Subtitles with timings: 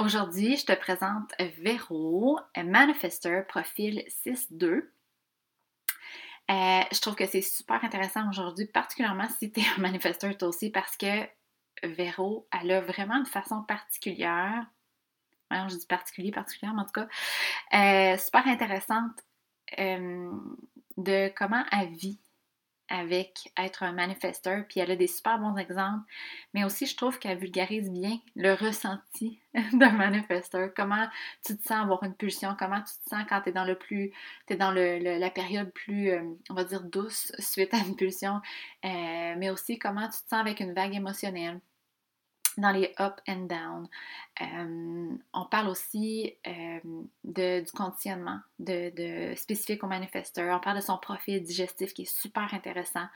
[0.00, 4.64] Aujourd'hui, je te présente Véro, manifester, profil 6-2.
[4.70, 4.82] Euh,
[6.48, 10.70] je trouve que c'est super intéressant aujourd'hui, particulièrement si tu es un manifesteur toi aussi,
[10.70, 11.26] parce que
[11.82, 14.66] Véro, elle a vraiment une façon particulière,
[15.50, 17.08] je dis particulier, particulière, mais en tout cas,
[17.74, 19.20] euh, super intéressante
[19.80, 20.30] euh,
[20.96, 22.20] de comment elle vit
[22.88, 26.04] avec être un manifesteur, puis elle a des super bons exemples,
[26.54, 29.40] mais aussi je trouve qu'elle vulgarise bien le ressenti
[29.72, 31.06] d'un manifesteur, comment
[31.44, 33.76] tu te sens avoir une pulsion, comment tu te sens quand tu es dans le
[33.76, 34.12] plus,
[34.46, 37.96] tu es dans le, la période plus, euh, on va dire, douce suite à une
[37.96, 38.40] pulsion,
[38.84, 41.60] euh, mais aussi comment tu te sens avec une vague émotionnelle?
[42.58, 43.88] Dans les up and down.
[44.40, 46.80] Euh, on parle aussi euh,
[47.24, 50.56] de, du conditionnement de, spécifique au manifesteur.
[50.56, 53.06] On parle de son profil digestif qui est super intéressant.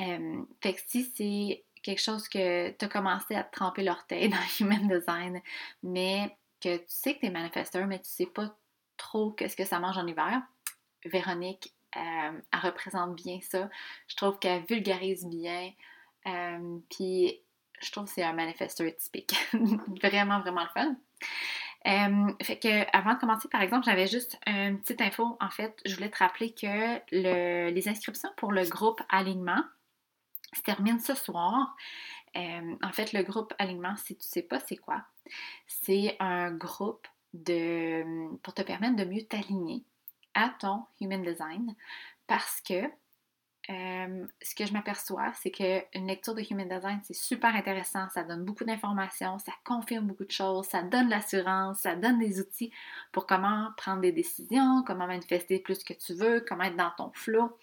[0.00, 4.28] Euh, fait que si c'est quelque chose que tu as commencé à te tremper l'orteil
[4.30, 5.40] dans Human Design,
[5.82, 8.56] mais que tu sais que tu es manifesteur, mais tu sais pas
[8.96, 10.42] trop qu'est-ce que ça mange en hiver,
[11.04, 13.68] Véronique, elle représente bien ça.
[14.08, 15.70] Je trouve qu'elle vulgarise bien.
[16.88, 17.44] Puis
[17.80, 19.34] je trouve que c'est un manifesteur typique.
[20.02, 20.96] vraiment, vraiment le fun.
[21.86, 25.36] Euh, fait que avant de commencer, par exemple, j'avais juste une petite info.
[25.40, 29.62] En fait, je voulais te rappeler que les inscriptions pour le groupe Alignement
[30.54, 31.76] se terminent ce soir.
[32.36, 35.04] Euh, en fait, le groupe Alignement, si tu sais pas c'est quoi,
[35.66, 39.84] c'est un groupe de, pour te permettre de mieux t'aligner
[40.34, 41.74] à ton Human Design
[42.26, 42.90] parce que
[43.70, 48.08] euh, ce que je m'aperçois, c'est qu'une lecture de Human Design, c'est super intéressant.
[48.10, 52.40] Ça donne beaucoup d'informations, ça confirme beaucoup de choses, ça donne l'assurance, ça donne des
[52.40, 52.70] outils
[53.12, 57.10] pour comment prendre des décisions, comment manifester plus que tu veux, comment être dans ton
[57.14, 57.56] flow.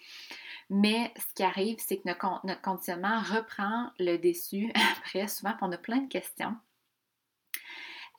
[0.70, 5.78] Mais ce qui arrive, c'est que notre, conditionnement reprend le dessus après, souvent, on a
[5.78, 6.56] plein de questions.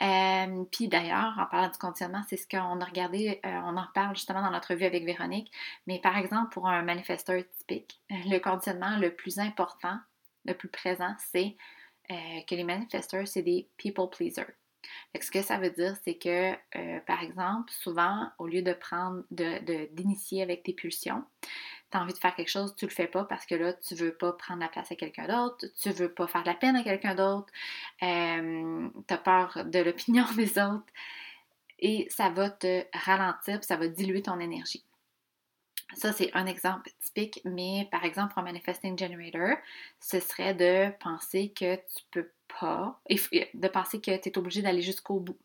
[0.01, 3.87] Euh, puis d'ailleurs, en parlant du conditionnement, c'est ce qu'on a regardé, euh, on en
[3.93, 5.51] parle justement dans notre vue avec Véronique.
[5.87, 9.97] Mais par exemple, pour un manifesteur typique, le conditionnement le plus important,
[10.45, 11.55] le plus présent, c'est
[12.11, 14.53] euh, que les manifesteurs, c'est des people pleasers.
[15.19, 16.53] Ce que ça veut dire, c'est que,
[17.01, 21.23] par exemple, souvent, au lieu de prendre, d'initier de, avec tes pulsions,
[21.93, 23.93] tu as envie de faire quelque chose, tu le fais pas parce que là, tu
[23.93, 26.83] veux pas prendre la place à quelqu'un d'autre, tu veux pas faire la peine à
[26.83, 27.53] quelqu'un d'autre,
[28.01, 30.91] euh, tu as peur de l'opinion des autres
[31.77, 34.83] et ça va te ralentir, ça va diluer ton énergie.
[35.93, 39.57] Ça, c'est un exemple typique, mais par exemple, pour manifesting generator,
[39.99, 42.29] ce serait de penser que tu peux
[42.59, 45.37] pas, de penser que tu es obligé d'aller jusqu'au bout.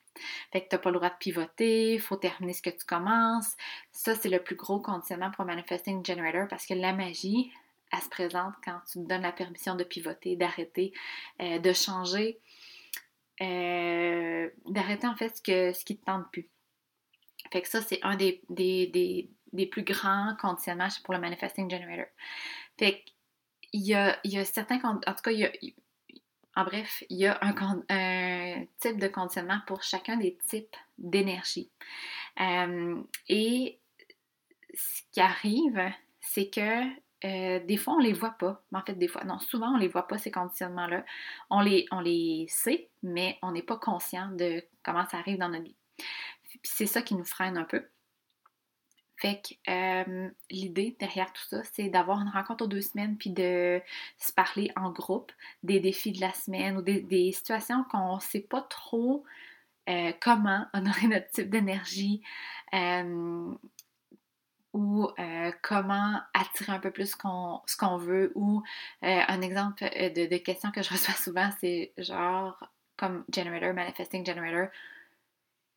[0.52, 2.84] Fait que tu n'as pas le droit de pivoter, il faut terminer ce que tu
[2.84, 3.56] commences.
[3.92, 7.52] Ça, c'est le plus gros conditionnement pour manifesting generator parce que la magie,
[7.92, 10.92] elle se présente quand tu te donnes la permission de pivoter, d'arrêter,
[11.40, 12.38] euh, de changer,
[13.40, 16.48] euh, d'arrêter en fait ce, que, ce qui ne te tente plus.
[17.52, 19.30] Fait que ça, c'est un des, des,
[19.66, 22.06] plus grands conditionnements pour le manifesting generator.
[22.78, 23.04] Fait
[23.60, 25.52] qu'il y a, il y a certains, en tout cas, il y a,
[26.58, 31.70] en bref, il y a un, type de conditionnement pour chacun des types d'énergie.
[32.40, 33.78] Euh, et
[34.74, 35.80] ce qui arrive,
[36.20, 36.84] c'est que
[37.24, 38.62] euh, des fois, on ne les voit pas.
[38.72, 41.04] En fait, des fois, non, souvent, on ne les voit pas, ces conditionnements-là.
[41.50, 45.48] On les, on les sait, mais on n'est pas conscient de comment ça arrive dans
[45.48, 45.76] notre vie.
[46.62, 47.84] c'est ça qui nous freine un peu.
[49.20, 53.30] Fait que euh, l'idée derrière tout ça, c'est d'avoir une rencontre aux deux semaines puis
[53.30, 53.80] de
[54.16, 58.40] se parler en groupe des défis de la semaine ou des, situations qu'on ne sait
[58.40, 59.24] pas trop
[59.88, 62.22] euh, comment honorer notre type d'énergie
[62.74, 63.52] euh,
[64.72, 65.08] ou
[65.62, 68.62] comment attirer un peu plus ce qu'on veut ou
[69.02, 72.62] un exemple de, de questions que je reçois souvent, c'est genre
[72.98, 74.68] comme generator, manifesting generator,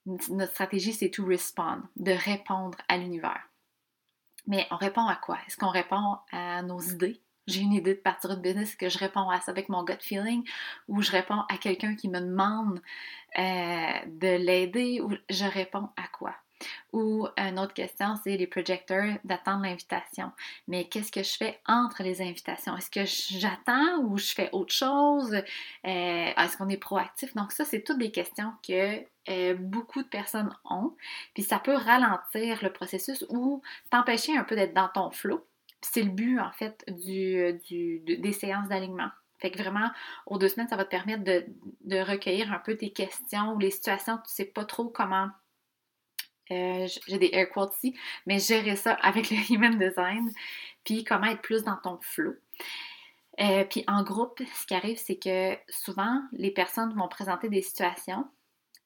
[0.06, 3.48] notre stratégie, c'est to respond, de répondre à l'univers.
[4.48, 5.38] Mais on répond à quoi?
[5.48, 7.22] Est-ce qu'on répond à nos idées?
[7.48, 9.98] J'ai une idée de partir de business, que je réponds à ça avec mon gut
[10.00, 10.48] feeling
[10.88, 12.82] ou je réponds à quelqu'un qui me demande
[13.38, 16.36] euh, de l'aider ou je réponds à quoi?
[16.94, 20.32] Ou une autre question, c'est les projecteurs d'attendre l'invitation.
[20.68, 22.78] Mais qu'est-ce que je fais entre les invitations?
[22.78, 23.06] Est-ce que
[23.40, 25.34] j'attends ou je fais autre chose?
[25.34, 25.44] Euh,
[25.84, 27.34] est-ce qu'on est proactif?
[27.36, 30.96] Donc ça, c'est toutes des questions que euh, beaucoup de personnes ont.
[31.34, 35.46] Puis ça peut ralentir le processus ou t'empêcher un peu d'être dans ton flow.
[35.82, 37.60] C'est le but, en fait, du,
[38.06, 39.10] des séances d'alignement.
[39.40, 39.90] Fait que vraiment,
[40.28, 43.72] aux deux semaines, ça va te permettre de, recueillir un peu tes questions ou les
[43.72, 45.30] situations, tu sais pas trop comment
[46.52, 47.98] euh, j'ai des air quotes ici,
[48.28, 50.32] mais gérer ça avec le human design,
[50.84, 52.36] puis comment être plus dans ton flow.
[53.40, 57.62] Euh, puis en groupe, ce qui arrive, c'est que souvent, les personnes vont présenter des
[57.64, 58.28] situations,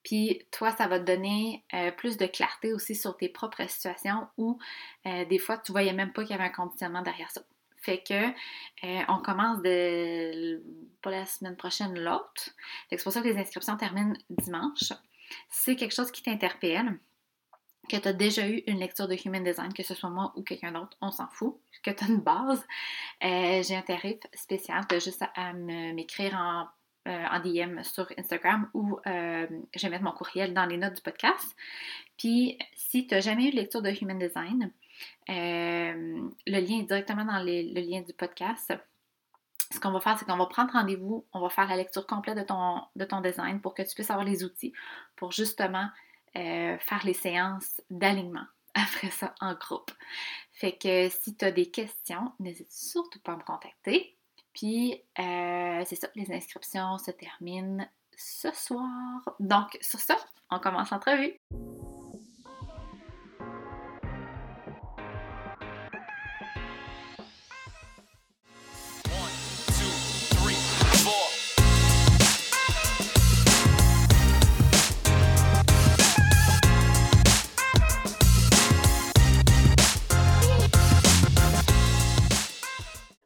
[0.06, 4.28] Puis toi, ça va te donner euh, plus de clarté aussi sur tes propres situations
[4.38, 4.60] où
[5.08, 7.42] euh, des fois, tu voyais même pas qu'il y avait un conditionnement derrière ça.
[7.82, 10.64] Fait que euh, on commence de
[11.02, 12.52] pas la semaine prochaine, l'autre.
[12.90, 14.94] C'est pour ça que les inscriptions terminent dimanche.
[15.50, 17.00] C'est quelque chose qui t'interpelle,
[17.90, 20.44] que tu as déjà eu une lecture de Human Design, que ce soit moi ou
[20.44, 22.64] quelqu'un d'autre, on s'en fout, que tu as une base.
[23.22, 26.68] J'ai un tarif spécial, tu as juste à m'écrire en
[27.06, 31.02] en DM sur Instagram ou euh, je vais mettre mon courriel dans les notes du
[31.02, 31.56] podcast.
[32.18, 34.72] Puis, si tu n'as jamais eu de lecture de Human Design,
[35.30, 38.74] euh, le lien est directement dans le lien du podcast.
[39.72, 42.38] Ce qu'on va faire, c'est qu'on va prendre rendez-vous, on va faire la lecture complète
[42.38, 44.74] de ton, de ton design pour que tu puisses avoir les outils
[45.16, 45.90] pour justement
[46.34, 49.92] faire les séances d'alignement après ça en groupe.
[50.52, 54.15] Fait que si tu as des questions, n'hésite surtout pas à me contacter.
[54.56, 57.86] Puis, euh, c'est ça, les inscriptions se terminent
[58.18, 59.22] ce soir.
[59.40, 60.16] Donc, sur ça,
[60.50, 61.38] on commence l'entrevue.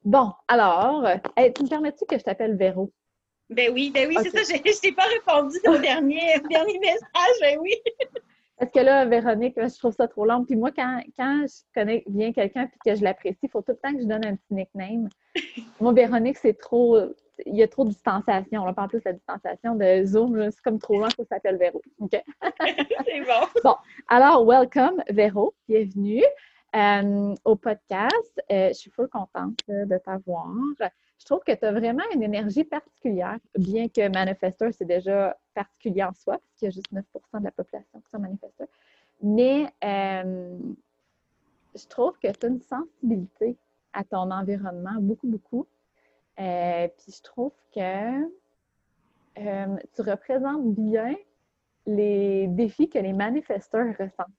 [0.10, 1.06] Bon, alors,
[1.56, 2.92] tu me permets-tu que je t'appelle Véro?
[3.48, 7.36] Ben oui, ben oui, c'est ça, je ne t'ai pas répondu au dernier, dernier message,
[7.42, 7.76] ben oui.
[8.58, 10.46] Parce que là, Véronique, je trouve ça trop long.
[10.46, 13.74] Puis moi, quand, quand je connais bien quelqu'un et que je l'apprécie, il faut tout
[13.74, 15.10] le temps que je donne un petit nickname.
[15.80, 16.98] moi, Véronique, c'est trop.
[17.46, 18.66] Il y a trop de distanciation.
[18.66, 20.50] On parle plus de la distanciation de Zoom.
[20.50, 21.84] C'est comme trop long ça s'appelle Véro.
[22.00, 22.10] OK?
[22.12, 23.48] c'est bon.
[23.64, 23.76] Bon.
[24.08, 25.54] Alors, welcome, Véro.
[25.68, 26.26] Bienvenue.
[26.76, 28.44] Euh, au podcast.
[28.52, 30.48] Euh, je suis full contente de t'avoir.
[31.18, 36.04] Je trouve que tu as vraiment une énergie particulière, bien que manifesteur, c'est déjà particulier
[36.04, 38.68] en soi, parce qu'il y a juste 9% de la population qui sont manifesteurs.
[39.24, 40.60] Mais euh,
[41.76, 43.58] je trouve que tu as une sensibilité
[43.94, 45.66] à ton environnement, beaucoup, beaucoup.
[46.38, 48.28] puis je trouve que
[49.36, 51.16] tu représentes bien
[51.88, 54.39] les défis que les manifesteurs ressentent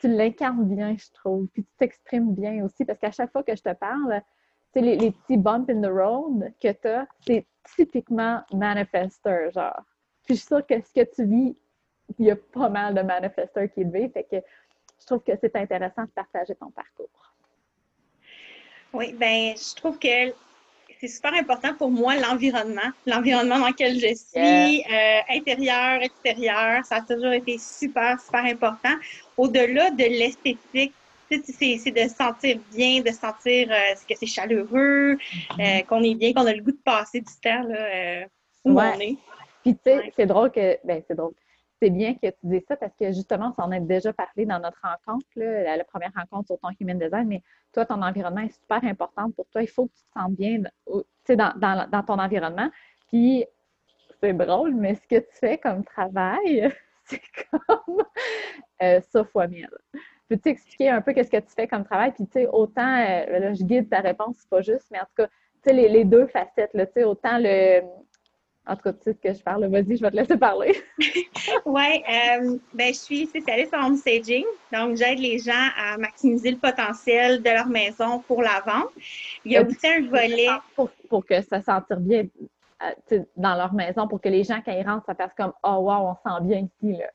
[0.00, 1.46] tu l'incarnes bien, je trouve.
[1.48, 4.22] Puis tu t'exprimes bien aussi, parce qu'à chaque fois que je te parle,
[4.72, 7.46] tu sais, les, petits bumps in the road que tu as, c'est
[7.76, 9.82] typiquement manifesteur, genre.
[10.24, 11.56] Puis je suis sûre que ce que tu vis,
[12.18, 14.36] il y a pas mal de manifesteurs qui le vivent, fait que
[15.00, 17.34] je trouve que c'est intéressant de partager ton parcours.
[18.92, 20.32] Oui, ben je trouve que
[21.00, 26.96] c'est super important pour moi l'environnement, l'environnement dans lequel je suis, euh, intérieur, extérieur, ça
[26.96, 28.94] a toujours été super, super important.
[29.36, 30.92] Au-delà de l'esthétique,
[31.30, 35.80] c'est de se sentir bien, de sentir euh, que c'est chaleureux, mm-hmm.
[35.80, 38.24] euh, qu'on est bien, qu'on a le goût de passer du temps là,
[38.64, 39.16] où on est.
[39.62, 41.34] Puis tu sais, c'est drôle que, ben c'est drôle
[41.80, 44.58] c'est bien que tu dises ça parce que justement, on en a déjà parlé dans
[44.58, 47.42] notre rencontre, la, première rencontre sur ton human design, mais
[47.72, 49.62] toi, ton environnement est super important pour toi.
[49.62, 50.58] Il faut que tu te sentes bien
[51.28, 52.70] dans, dans, ton environnement.
[53.08, 53.44] Puis,
[54.20, 56.72] c'est drôle, mais ce que tu fais comme travail,
[57.04, 58.02] c'est comme
[58.82, 59.70] euh, ça fois mille.
[60.28, 62.12] Peux-tu expliquer un peu qu'est-ce que tu fais comme travail?
[62.12, 65.04] Puis, tu sais, autant, euh, là, je guide ta réponse, c'est pas juste, mais en
[65.04, 67.82] tout cas, tu sais, les, les, deux facettes, tu sais, autant le,
[68.68, 69.66] en tout cas, tu sais ce que je parle.
[69.66, 70.76] Vas-y, je vais te laisser parler.
[71.64, 74.44] oui, euh, ben, je suis spécialiste en home staging.
[74.72, 78.90] Donc, j'aide les gens à maximiser le potentiel de leur maison pour la vente.
[79.44, 80.48] Il y a aussi un volet.
[80.76, 82.26] Pour, pour que ça sentir bien
[82.82, 85.78] euh, dans leur maison, pour que les gens, quand ils rentrent, ça fasse comme Oh,
[85.80, 86.98] wow, on sent bien ici.
[86.98, 87.06] Là.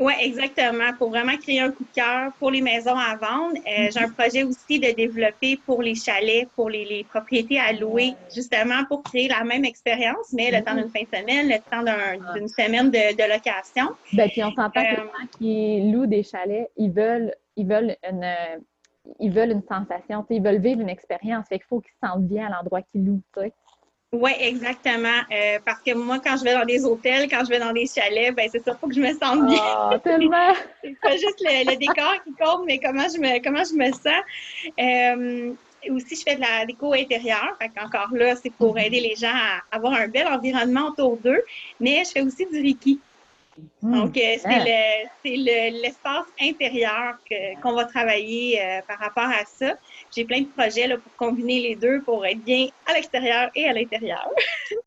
[0.00, 0.92] Oui, exactement.
[0.96, 3.56] Pour vraiment créer un coup de cœur pour les maisons à vendre.
[3.56, 8.14] Euh, j'ai un projet aussi de développer pour les chalets, pour les, propriétés à louer,
[8.32, 12.34] justement pour créer la même expérience, mais le temps d'une fin de semaine, le temps
[12.34, 13.88] d'une semaine de, location.
[14.12, 17.66] Bien, puis on s'entend que les euh, gens qui louent des chalets, ils veulent, ils
[17.66, 18.24] veulent une
[19.20, 21.46] ils veulent une sensation, ils veulent vivre une expérience.
[21.48, 23.22] Fait qu'il faut qu'ils se sentent bien à l'endroit qu'ils louent.
[24.10, 25.20] Oui, exactement.
[25.30, 27.86] Euh, parce que moi, quand je vais dans des hôtels, quand je vais dans des
[27.86, 29.62] chalets, ben c'est ça, faut que je me sente bien.
[29.92, 30.54] Oh, tellement!
[30.82, 34.24] c'est pas juste le, décor qui compte, mais comment je me, comment je me sens.
[34.80, 35.52] Euh,
[35.90, 37.54] aussi, je fais de la déco intérieure.
[37.60, 38.86] Fait encore là, c'est pour mm-hmm.
[38.86, 41.42] aider les gens à avoir un bel environnement autour d'eux.
[41.78, 43.00] Mais je fais aussi du Reiki.
[43.82, 43.94] Hmm.
[43.94, 44.36] Donc, euh,
[45.22, 47.18] c'est l'espace intérieur
[47.62, 49.74] qu'on va travailler euh, par rapport à ça.
[50.14, 53.66] J'ai plein de projets là, pour combiner les deux pour être bien à l'extérieur et
[53.66, 54.28] à l'intérieur.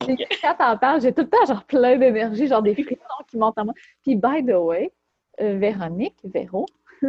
[0.42, 3.58] Quand t'en parles, j'ai tout le temps genre plein d'énergie, genre des frissons qui montent
[3.58, 3.74] en moi.
[4.02, 4.92] Puis, by the way,
[5.40, 6.66] euh, Véronique, Véro,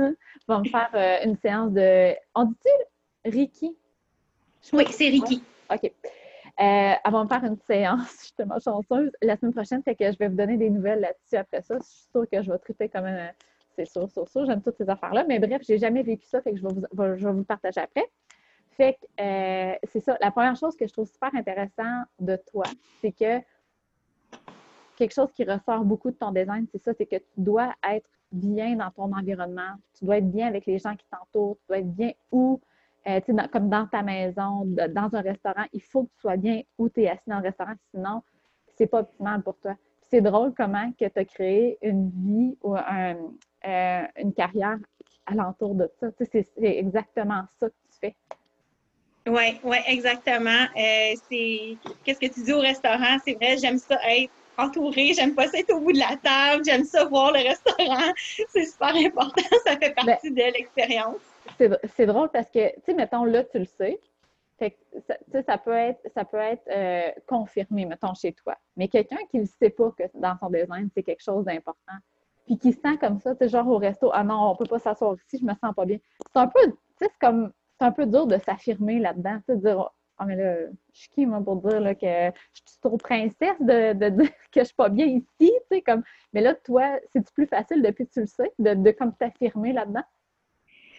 [0.47, 2.13] va me faire une séance de.
[2.35, 3.75] On dit-tu Reiki?
[4.71, 5.43] Oui, c'est Reiki.
[5.69, 5.91] OK.
[6.59, 9.11] Euh, va me faire une séance, tellement chanceuse.
[9.21, 11.77] La semaine prochaine, c'est que je vais vous donner des nouvelles là-dessus après ça.
[11.79, 13.29] Je suis sûre que je vais triper comme un.
[13.75, 14.45] C'est sûr, sûr, sûr.
[14.45, 15.25] J'aime toutes ces affaires-là.
[15.27, 17.81] Mais bref, j'ai jamais vécu ça, fait que je vais vous, je vais vous partager
[17.81, 18.05] après.
[18.77, 20.17] Fait que euh, c'est ça.
[20.21, 22.65] La première chose que je trouve super intéressant de toi,
[23.01, 23.39] c'est que
[24.95, 28.09] quelque chose qui ressort beaucoup de ton design, c'est ça, c'est que tu dois être
[28.31, 31.79] bien dans ton environnement, tu dois être bien avec les gens qui t'entourent, tu dois
[31.79, 32.59] être bien où,
[33.07, 33.19] euh,
[33.51, 37.03] comme dans ta maison, dans un restaurant, il faut que tu sois bien où tu
[37.03, 38.21] es assis dans le restaurant, sinon,
[38.77, 39.75] c'est pas optimal pour toi.
[40.09, 44.77] C'est drôle comment que tu as créé une vie ou euh, une carrière
[45.25, 46.07] alentour de ça.
[46.19, 48.15] c'est exactement ça que tu fais.
[49.25, 50.67] Oui, oui, exactement.
[50.75, 53.17] Euh, c'est qu'est-ce que tu dis au restaurant?
[53.25, 56.63] C'est vrai, j'aime ça être entourée, j'aime pas ça être au bout de la table,
[56.65, 58.13] j'aime ça voir le restaurant.
[58.49, 61.21] C'est super important, ça fait ben, partie de l'expérience.
[61.95, 63.99] C'est drôle parce que, tu sais, mettons, là, tu le sais.
[64.57, 68.55] Fait ça, ça peut être, ça peut être euh, confirmé, mettons, chez toi.
[68.77, 71.97] Mais quelqu'un qui ne sait pas que dans son design, c'est quelque chose d'important,
[72.45, 74.79] puis qui sent comme ça, tu sais, genre au resto, ah non, on peut pas
[74.79, 75.97] s'asseoir ici, je me sens pas bien.
[76.33, 79.55] C'est un peu, tu sais, c'est comme c'est un peu dur de s'affirmer là-dedans, de
[79.55, 82.05] dire Ah, mais là, je suis qui, moi, pour dire là, que
[82.53, 85.81] je suis trop princesse de, de, dire que je suis pas bien ici, tu sais,
[85.81, 86.03] comme.
[86.33, 89.73] Mais là, toi, c'est plus facile depuis que tu le sais, de, de comme t'affirmer
[89.73, 90.03] là-dedans?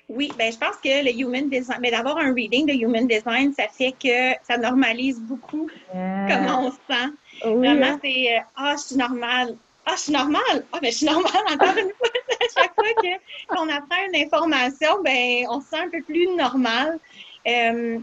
[0.09, 3.55] Oui, ben je pense que le human design, mais d'avoir un reading de human design,
[3.55, 7.11] ça fait que ça normalise beaucoup comment on se sent.
[7.43, 8.01] Vraiment, hein?
[8.03, 9.57] c'est euh, ah, je suis normale.
[9.87, 10.65] Ah, je suis normale.
[10.73, 12.09] Ah, mais je suis normale encore une fois.
[12.41, 13.13] à chaque fois
[13.49, 16.99] qu'on apprend une information, ben, on se sent un peu plus normal.
[17.47, 17.99] Euh,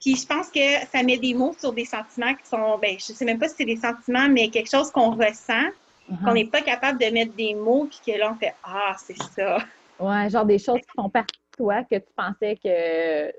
[0.00, 3.12] puis je pense que ça met des mots sur des sentiments qui sont, ben, je
[3.12, 5.66] sais même pas si c'est des sentiments, mais quelque chose qu'on ressent,
[6.10, 6.24] uh-huh.
[6.24, 9.20] qu'on n'est pas capable de mettre des mots, puis que là, on fait Ah, c'est
[9.34, 9.58] ça.
[10.00, 13.32] Ouais, genre des choses qui font partie de toi que tu pensais que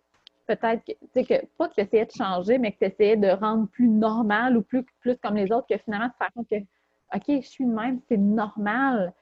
[0.45, 3.15] peut-être que, tu sais, que pas que tu essayais de changer, mais que tu essayais
[3.15, 6.29] de rendre plus normal ou plus, plus comme les autres, que finalement, tu te rends
[6.35, 6.57] compte que
[7.15, 9.13] OK, je suis de même, c'est normal,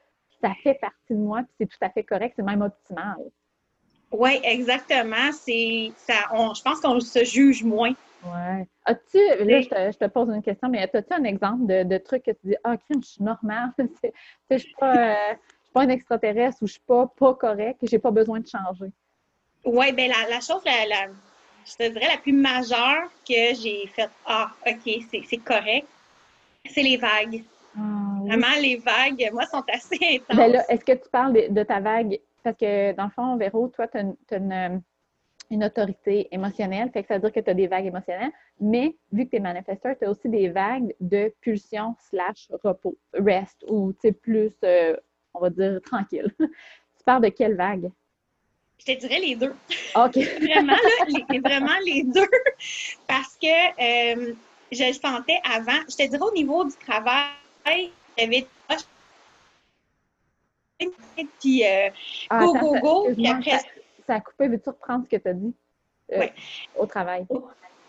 [0.41, 3.17] ça fait partie de moi, puis c'est tout à fait correct, c'est même optimal.
[4.12, 5.32] Oui, exactement.
[5.32, 6.13] C'est ça.
[6.34, 7.94] je pense qu'on se juge moins.
[8.24, 8.63] Oui.
[8.86, 12.32] As-tu, là, je te, pose une question, mais as-tu un exemple de, de truc que
[12.32, 13.72] tu dis, ah, crime, je suis normale,
[14.51, 15.34] je suis pas, euh,
[15.77, 18.91] pas un extraterrestre ou je ne suis pas, pas correct, j'ai pas besoin de changer?
[19.63, 21.07] Oui, bien, la, la chose, la,
[21.65, 25.88] je te dirais, la plus majeure que j'ai faite, ah, OK, c'est correct,
[26.69, 27.43] c'est les vagues.
[27.77, 27.81] Ah,
[28.25, 30.38] Vraiment, les vagues, moi, sont assez intenses.
[30.38, 32.19] Ben est-ce que tu parles de, ta vague?
[32.43, 34.77] Parce que, dans le fond, Véro, toi, tu as, euh,
[35.51, 38.96] une, autorité émotionnelle, fait que ça veut dire que tu as des vagues émotionnelles, mais
[39.12, 43.63] vu que tu es manifesteur, tu as aussi des vagues de pulsion slash repos, rest,
[43.69, 44.96] ou tu sais, plus, euh,
[45.38, 46.34] on va dire, tranquille.
[46.39, 47.91] tu parles de quelle vague?
[48.79, 49.56] Je te dirais les deux.
[49.96, 50.15] OK.
[50.41, 52.29] vraiment, là, les, vraiment les deux.
[53.08, 54.34] Parce que euh,
[54.72, 55.79] je le sentais avant.
[55.89, 58.48] Je te dirais au niveau du travail, j'avais
[61.39, 61.89] puis euh,
[62.29, 63.60] ah, go, go, go, puis après...
[64.06, 65.53] Ça, a coupé, veux-tu reprendre ce que tu as dit
[66.13, 66.27] euh,
[66.75, 67.25] au travail?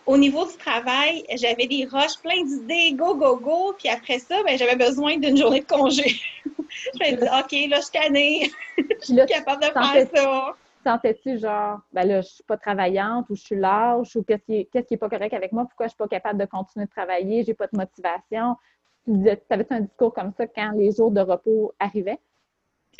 [0.08, 4.42] Au, niveau du travail, j'avais des roches plein d'idées, go, go, go, puis après ça,
[4.42, 6.16] ben, j'avais besoin d'une journée de congé.
[6.46, 10.54] je me dit, OK, là, je suis tannée, je suis capable de faire ça.
[10.84, 14.66] Sentais-tu genre, ben là, je suis pas travaillante ou je suis lâche ou qu'est-ce qui,
[14.72, 16.90] qu'est-ce qui est pas correct avec moi, pourquoi je suis pas capable de continuer de
[16.90, 18.56] travailler, j'ai pas de motivation,
[19.04, 22.20] tu avais un discours comme ça quand les jours de repos arrivaient?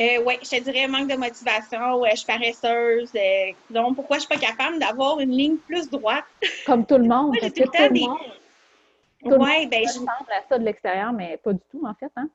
[0.01, 3.11] Euh, oui, je te dirais manque de motivation, ouais, je suis paresseuse.
[3.17, 6.25] Euh, donc, pourquoi je ne suis pas capable d'avoir une ligne plus droite?
[6.65, 7.35] Comme tout le monde.
[7.37, 8.19] que tout le monde,
[9.25, 12.13] oui, ben, je ressemble à ça de l'extérieur, mais pas du tout, en fait.
[12.17, 12.29] Hein?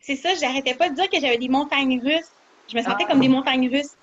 [0.00, 2.30] C'est ça, j'arrêtais pas de dire que j'avais des montagnes russes.
[2.68, 3.10] Je me sentais ah.
[3.10, 3.96] comme des montagnes russes.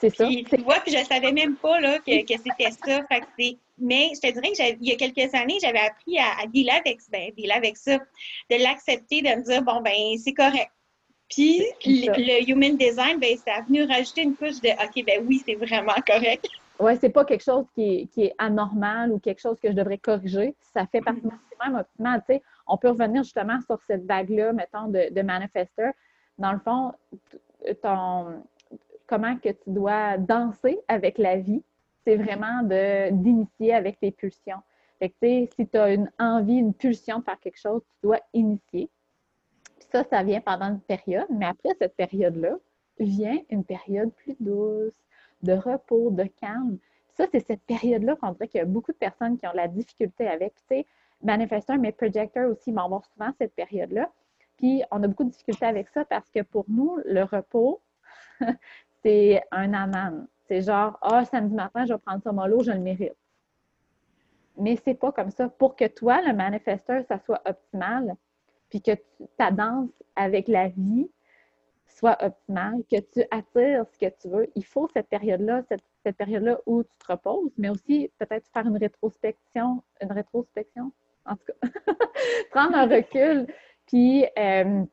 [0.00, 0.26] C'est ça.
[0.26, 3.02] tu vois, puis je ne savais même pas là, que, que c'était ça.
[3.08, 6.74] Fait mais je te dirais qu'il y a quelques années, j'avais appris à, à dealer,
[6.74, 10.70] avec, ben, avec ça, de l'accepter, de me dire, bon, ben c'est correct.
[11.28, 15.42] Puis le, human design, ben, ça a venu rajouter une couche de OK, ben oui,
[15.44, 16.46] c'est vraiment correct.
[16.78, 20.54] Oui, c'est pas quelque chose qui est, anormal ou quelque chose que je devrais corriger.
[20.74, 21.70] Ça fait partie mm-hmm.
[21.70, 22.22] même optimal.
[22.28, 25.92] Tu sais, on peut revenir justement sur cette vague-là, mettons, de, de manifesteur.
[26.38, 26.92] Dans le fond,
[27.82, 28.42] ton,
[29.06, 31.62] comment que tu dois danser avec la vie,
[32.04, 32.62] c'est vraiment
[33.10, 34.60] d'initier avec tes pulsions.
[34.98, 38.20] Fait que, si tu as une envie, une pulsion de faire quelque chose, tu dois
[38.32, 38.88] initier.
[39.92, 42.56] Ça, ça vient pendant une période, mais après cette période-là,
[42.98, 44.94] vient une période plus douce,
[45.42, 46.78] de repos, de calme.
[47.14, 49.68] ça, c'est cette période-là qu'on dirait qu'il y a beaucoup de personnes qui ont la
[49.68, 50.54] difficulté avec.
[50.54, 50.86] Tu sais,
[51.22, 54.10] manifesteurs, mais projecteurs aussi vont souvent cette période-là.
[54.58, 57.80] Puis on a beaucoup de difficultés avec ça parce que pour nous, le repos,
[59.02, 60.26] c'est un aman.
[60.46, 63.16] C'est genre, ah, samedi matin, je vais prendre ça mollo, je le mérite.
[64.56, 65.48] Mais c'est pas comme ça.
[65.48, 68.16] Pour que toi, le manifesteur, ça soit optimal,
[68.74, 69.00] puis que
[69.36, 71.08] ta danse avec la vie
[71.86, 75.62] soit optimale, que tu attires ce que tu veux, il faut cette période-là,
[76.02, 80.90] cette, période-là où tu te reposes, mais aussi peut-être faire une rétrospection, une rétrospection,
[81.24, 81.68] en tout cas,
[82.50, 83.46] prendre un recul,
[83.86, 84.84] puis euh,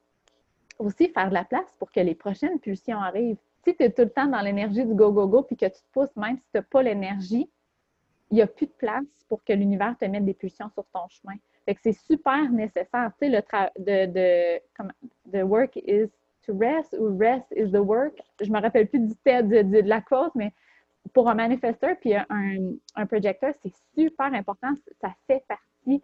[0.78, 3.40] aussi faire de la place pour que les prochaines pulsions arrivent.
[3.66, 6.16] Si tu es tout le temps dans l'énergie du go-go-go, puis que tu te pousses,
[6.16, 7.50] même si tu n'as pas l'énergie,
[8.30, 11.08] il n'y a plus de place pour que l'univers te mette des pulsions sur ton
[11.10, 11.34] chemin.
[11.82, 13.12] C'est super nécessaire.
[13.20, 13.42] Tu sais, le
[13.80, 14.92] de, de, comme,
[15.32, 16.08] the work is
[16.46, 18.20] to rest ou rest is the work.
[18.42, 20.54] Je me rappelle plus du de, de, la quote, mais
[21.14, 22.26] pour un manifesteur puis un,
[22.96, 24.74] un projecteur, c'est super important.
[25.02, 26.04] Ça fait partie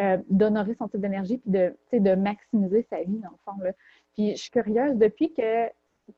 [0.00, 3.62] euh, d'honorer son type d'énergie puis de, de maximiser sa vie, dans le fond.
[3.62, 3.72] Là.
[4.14, 5.68] Puis je suis curieuse, depuis que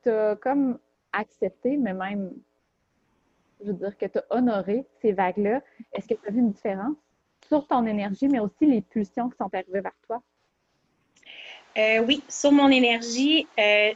[0.02, 0.78] tu as comme
[1.12, 2.32] accepté, mais même
[3.60, 6.50] je veux dire, que tu as honoré ces vagues-là, est-ce que tu as vu une
[6.50, 6.96] différence?
[7.48, 10.22] Sur ton énergie, mais aussi les pulsions qui sont arrivées vers toi?
[11.76, 13.92] Euh, oui, sur mon énergie, euh,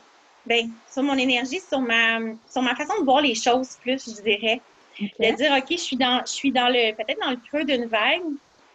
[0.47, 2.19] ben, sur mon énergie, sur ma,
[2.51, 4.61] sur ma façon de voir les choses plus, je dirais.
[5.01, 7.87] De dire, OK, je suis dans, je suis dans le, peut-être dans le creux d'une
[7.87, 8.23] vague.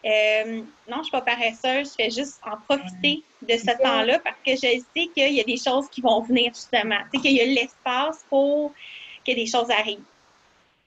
[0.05, 4.19] Euh, non, je ne suis pas paresseuse, je fais juste en profiter de ce temps-là
[4.19, 6.97] parce que je sais qu'il y a des choses qui vont venir justement.
[7.11, 8.73] Tu sais, qu'il y a l'espace pour
[9.25, 9.99] que des choses arrivent.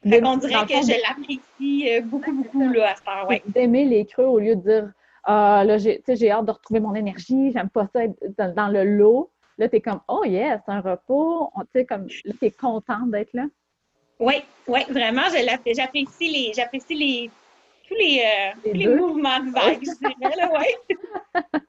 [0.03, 3.43] Qu'on dirait que je l'apprécie euh, beaucoup, beaucoup là, à ce temps, ouais.
[3.47, 4.93] D'aimer les creux au lieu de dire
[5.25, 9.31] Ah, là, j'ai hâte de retrouver mon énergie, j'aime pas ça être dans, le lot.
[9.59, 11.51] Là, tu es comme Oh yes, un repos.
[11.75, 13.45] Tu sais, comme là, tu es contente d'être là.
[14.19, 14.35] Oui,
[14.69, 17.31] oui, vraiment, j'apprécie les, j'apprécie les,
[17.89, 21.43] tous les, euh, les, mouvements de vague, je dirais, là, ouais.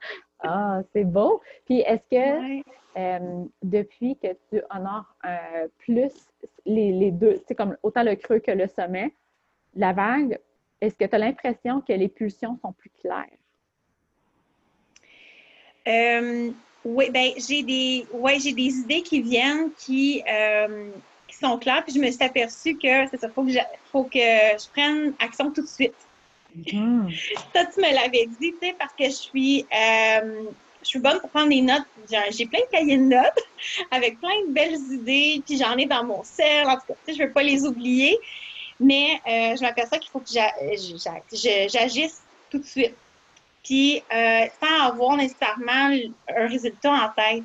[0.44, 1.42] ah, c'est beau.
[1.66, 2.64] Puis est-ce que
[2.98, 6.12] euh, depuis que tu honores euh, plus
[6.66, 9.14] les, les deux, c'est comme autant le creux que le sommet,
[9.76, 10.40] la vague,
[10.82, 13.26] est-ce que tu as l'impression que les pulsions sont plus claires?
[15.88, 16.52] Euh,
[16.84, 20.24] oui, ben j'ai des ouais, j'ai des idées qui viennent qui,
[21.28, 23.60] qui sont claires, puis je me suis aperçue que c'est ça, faut que je,
[23.92, 25.96] faut que je prenne action tout de suite.
[27.54, 29.66] Ça, tu me l'avais dit, tu sais, parce que je suis
[30.84, 31.86] je suis bonne pour prendre des notes.
[32.32, 33.40] J'ai plein de cahiers de notes
[33.92, 36.68] avec plein de belles idées, puis j'en ai dans mon cerf.
[36.68, 38.18] En tout cas, je ne veux pas les oublier.
[38.80, 42.96] Mais euh, je m'aperçois qu'il faut que j'agisse tout de suite.
[43.64, 45.96] Puis, euh, sans avoir nécessairement
[46.36, 47.44] un résultat en tête.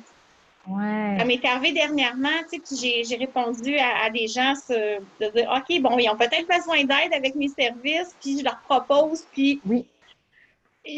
[0.67, 1.15] Ouais.
[1.17, 5.97] Ça m'est arrivé dernièrement, tu sais, j'ai répondu à, des gens de dire OK, bon,
[5.97, 9.85] ils ont peut-être besoin d'aide avec mes services, puis je leur propose, puis oui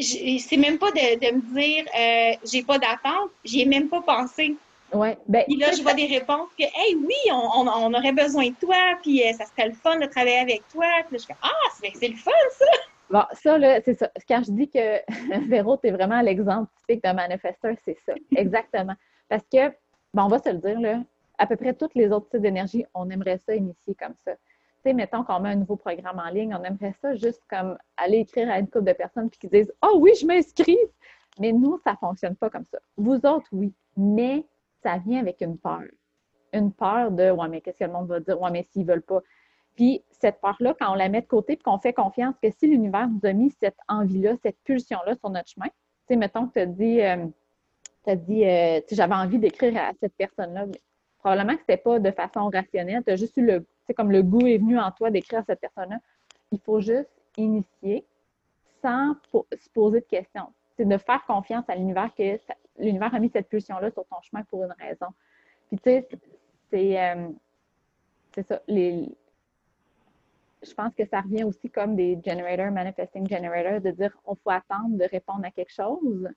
[0.01, 4.01] c'est même pas de, de me dire euh, j'ai pas d'attente, j'y ai même pas
[4.01, 4.55] pensé.
[4.91, 8.47] Ouais, ben, puis là, je vois des réponses que Hey, oui, on, on, aurait besoin
[8.47, 10.86] de toi, puis euh, ça serait le fun de travailler avec toi.
[11.08, 12.65] Puis là, je fais Ah, c'est le fun, ça!
[13.12, 14.10] Bon, ça, là, c'est ça.
[14.27, 18.13] Quand je dis que Véro, tu es vraiment l'exemple typique d'un manifesteur, c'est ça.
[18.36, 18.95] Exactement.
[19.30, 19.70] Parce que,
[20.13, 21.02] bon, on va se le dire, là,
[21.38, 24.34] à peu près toutes les autres types d'énergie, on aimerait ça initier comme ça
[24.80, 27.78] tu sais, mettons qu'on met un nouveau programme en ligne, on aimerait ça juste comme
[27.98, 30.78] aller écrire à une couple de personnes puis qui disent Oh oui, je m'inscris!
[31.38, 32.80] Mais nous, ça ne fonctionne pas comme ça.
[32.96, 34.46] Vous autres, oui, mais
[34.82, 35.84] ça vient avec une peur.
[36.54, 38.42] Une peur de Ouais, mais qu'est-ce que le monde va dire?
[38.42, 39.22] Ouais, mais s'ils ne veulent pas.
[39.76, 42.68] Puis cette peur-là, quand on la met de côté puis qu'on fait confiance que si
[42.68, 45.74] l'univers nous a mis cette envie-là, cette pulsion-là sur notre chemin, tu
[46.08, 47.26] sais, mettons que tu as dit, euh,
[48.07, 50.65] as dit euh, j'avais envie d'écrire à cette personne-là,
[51.19, 54.12] probablement que ce n'était pas de façon rationnelle, tu as juste eu le c'est comme
[54.12, 55.97] le goût est venu en toi d'écrire cette personne-là.
[56.51, 58.05] Il faut juste initier
[58.83, 60.53] sans se poser de questions.
[60.77, 62.38] C'est de faire confiance à l'univers que
[62.77, 65.07] l'univers a mis cette pulsion-là sur ton chemin pour une raison.
[65.69, 66.07] Puis tu sais,
[66.69, 67.29] c'est euh,
[68.47, 68.62] ça.
[68.67, 69.09] Les,
[70.62, 74.51] je pense que ça revient aussi comme des generators, manifesting generators, de dire on faut
[74.51, 76.29] attendre de répondre à quelque chose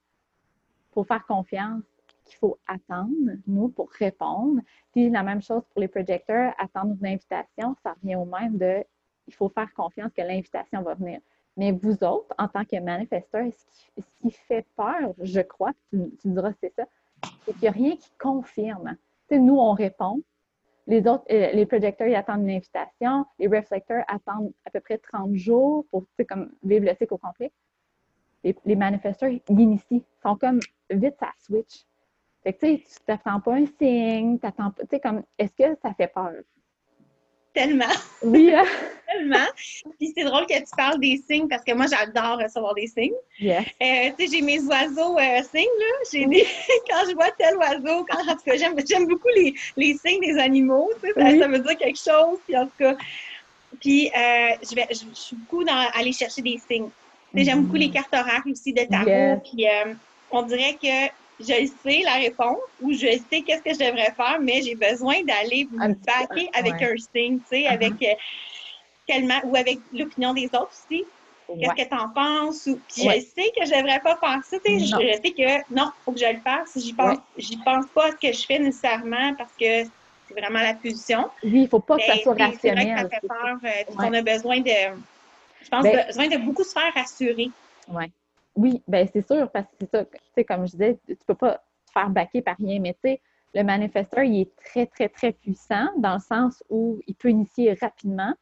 [0.92, 1.82] pour faire confiance
[2.24, 4.60] qu'il faut attendre, nous, pour répondre.
[4.92, 8.84] Puis la même chose pour les projecteurs, attendre une invitation, ça revient au même de
[9.28, 11.20] il faut faire confiance que l'invitation va venir.
[11.56, 13.46] Mais vous autres, en tant que manifesteur,
[13.96, 16.84] ce qui, fait peur, je crois, tu, tu diras c'est ça,
[17.44, 18.96] c'est qu'il n'y a rien qui confirme.
[19.30, 20.22] Nous, on répond.
[20.86, 23.24] Les autres, euh, les projecteurs, ils attendent une invitation.
[23.38, 27.52] Les reflecteurs attendent à peu près 30 jours pour, comme, vivre le cycle au complet.
[28.44, 30.04] Les, les manifesteurs, ils initient.
[30.04, 30.58] Ils sont comme
[30.98, 31.84] vite, ça switch.
[32.42, 35.52] Fait que, tu sais, tu t'attends pas un signe, t'attends pas, tu sais, comme, est-ce
[35.52, 36.32] que ça fait peur?
[37.54, 37.84] Tellement.
[38.22, 38.64] Oui, hein?
[39.12, 39.46] Tellement.
[39.98, 43.12] Puis c'est drôle que tu parles des signes parce que moi, j'adore recevoir des signes.
[43.38, 43.66] Yes.
[43.82, 45.94] Euh, tu sais, j'ai mes oiseaux euh, signes, là.
[46.10, 46.46] J'ai des...
[46.88, 50.38] quand je vois tel oiseau, quand, en tout cas, j'aime, beaucoup les, les signes des
[50.38, 52.38] animaux, tu sais, ça, ça, veut dire quelque chose.
[52.46, 52.96] Puis en tout cas,
[53.80, 56.88] Puis, euh, je, vais, je, suis beaucoup dans aller chercher des signes.
[57.34, 57.92] J'aime beaucoup les mm-hmm.
[57.92, 59.40] cartes oracles aussi de tarot.
[59.42, 59.92] Puis, euh,
[60.32, 64.38] on dirait que je sais la réponse ou je sais qu'est-ce que je devrais faire,
[64.40, 67.72] mais j'ai besoin d'aller me baquer avec un signe, tu sais, uh-huh.
[67.72, 67.92] avec
[69.06, 71.04] tellement, ou avec l'opinion des autres aussi.
[71.58, 72.66] Qu'est-ce que tu en penses?
[72.66, 74.56] Ou, je sais que je ne devrais pas faire ça.
[74.64, 76.78] Je, sais que non, il faut que je le fasse.
[76.78, 77.18] J'y pense,
[77.64, 81.28] pense pas à ce que je fais nécessairement parce que c'est vraiment la pulsion.
[81.42, 82.58] Oui, il ne faut pas que ça soit rationnel.
[82.60, 83.58] C'est vrai que ça fait peur.
[83.64, 84.70] Euh, on a besoin de,
[85.62, 87.50] je pense, ben besoin de beaucoup se faire rassurer.
[87.88, 88.10] Ouais.
[88.54, 91.34] Oui, bien c'est sûr, parce que c'est ça, tu sais, comme je disais, tu peux
[91.34, 93.22] pas te faire baquer par rien, mais tu sais,
[93.54, 97.74] le manifesteur, il est très, très, très puissant dans le sens où il peut initier
[97.80, 98.34] rapidement,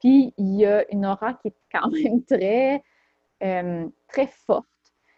[0.00, 2.82] puis il y a une aura qui est quand même très,
[3.42, 4.66] euh, très forte.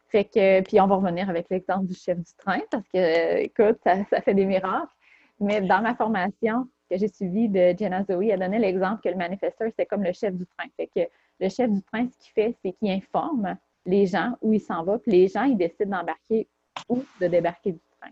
[0.08, 3.78] Fait que, puis on va revenir avec l'exemple du chef du train parce que, écoute,
[3.84, 4.92] ça, fait des miracles.
[5.40, 9.16] Mais dans ma formation que j'ai suivie de Jenna Zoe, elle donnait l'exemple que le
[9.16, 10.68] manifesteur, c'est comme le chef du train.
[10.76, 11.00] Fait que
[11.40, 13.56] le chef du train, ce qu'il fait, c'est qu'il informe
[13.88, 16.46] les gens où il s'en va, puis les gens, ils décident d'embarquer
[16.88, 18.11] ou de débarquer du train.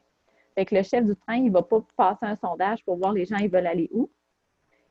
[0.55, 3.12] Fait que le chef du train, il ne va pas passer un sondage pour voir
[3.12, 4.11] les gens, ils veulent aller où.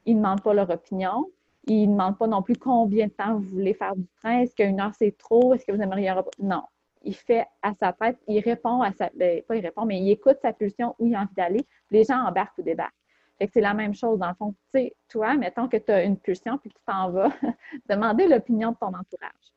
[0.06, 1.26] Il ne demande pas leur opinion.
[1.68, 4.42] Il ne demande pas non plus combien de temps vous voulez faire du train.
[4.42, 5.56] Est-ce qu'une heure c'est trop?
[5.56, 6.62] Est-ce que vous aimeriez Non.
[7.02, 9.10] Il fait à sa tête, il répond à sa.
[9.16, 11.66] Ben, pas il répond, mais il écoute sa pulsion où il a envie d'aller.
[11.90, 12.94] Les gens embarquent ou débarquent.
[13.40, 14.52] Fait que c'est la même chose, dans le fond.
[14.52, 17.30] Tu sais, toi, mettons que tu as une pulsion puis que tu t'en vas,
[17.90, 19.55] demander l'opinion de ton entourage.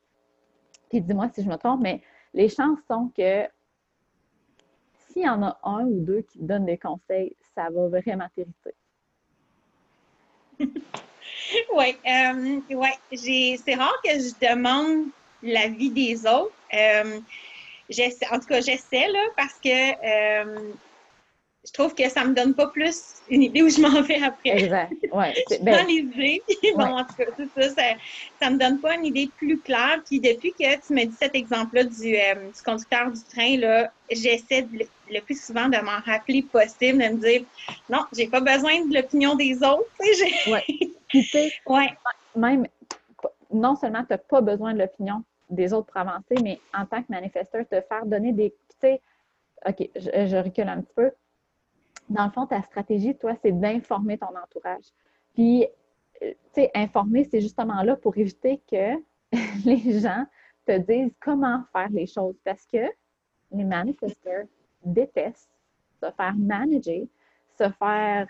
[0.89, 2.01] Puis dis-moi si je me trompe, mais
[2.33, 3.47] les chances sont que
[5.07, 8.27] s'il y en a un ou deux qui te donnent des conseils, ça va vraiment
[8.35, 8.75] t'irriter.
[11.73, 13.57] oui, euh, ouais.
[13.57, 15.07] c'est rare que je demande
[15.41, 16.53] l'avis des autres.
[16.73, 17.19] Euh,
[18.31, 20.71] en tout cas, j'essaie, là, parce que euh,
[21.65, 24.63] je trouve que ça me donne pas plus une idée où je m'en vais après.
[24.63, 24.93] Exact.
[25.11, 25.33] Ouais.
[25.61, 26.41] Ben, les idées.
[26.75, 27.83] bon, en tout cas, c'est ça,
[28.41, 30.01] ça, me donne pas une idée plus claire.
[30.05, 34.67] Puis depuis que tu m'as dit cet exemple-là du, du, conducteur du train, là, j'essaie
[34.71, 37.43] le, plus souvent de m'en rappeler possible, de me dire
[37.89, 39.89] non, j'ai pas besoin de l'opinion des autres.
[39.99, 41.89] Sais, ouais.
[42.35, 42.67] même,
[43.51, 47.01] non seulement tu n'as pas besoin de l'opinion des autres pour avancer, mais en tant
[47.01, 48.51] que manifesteur, te faire donner des.
[48.51, 49.01] Tu sais,
[49.67, 51.11] OK, je, recule un petit peu.
[52.09, 54.85] Dans le fond, ta stratégie, toi, c'est d'informer ton entourage.
[55.33, 55.63] Puis,
[56.21, 58.95] euh, tu sais, informer, c'est justement là pour éviter que
[59.65, 60.25] les gens
[60.65, 62.35] te disent comment faire les choses.
[62.43, 62.85] Parce que
[63.51, 64.45] les manifesteurs
[64.83, 65.51] détestent
[66.01, 67.05] se faire manager,
[67.57, 68.27] se faire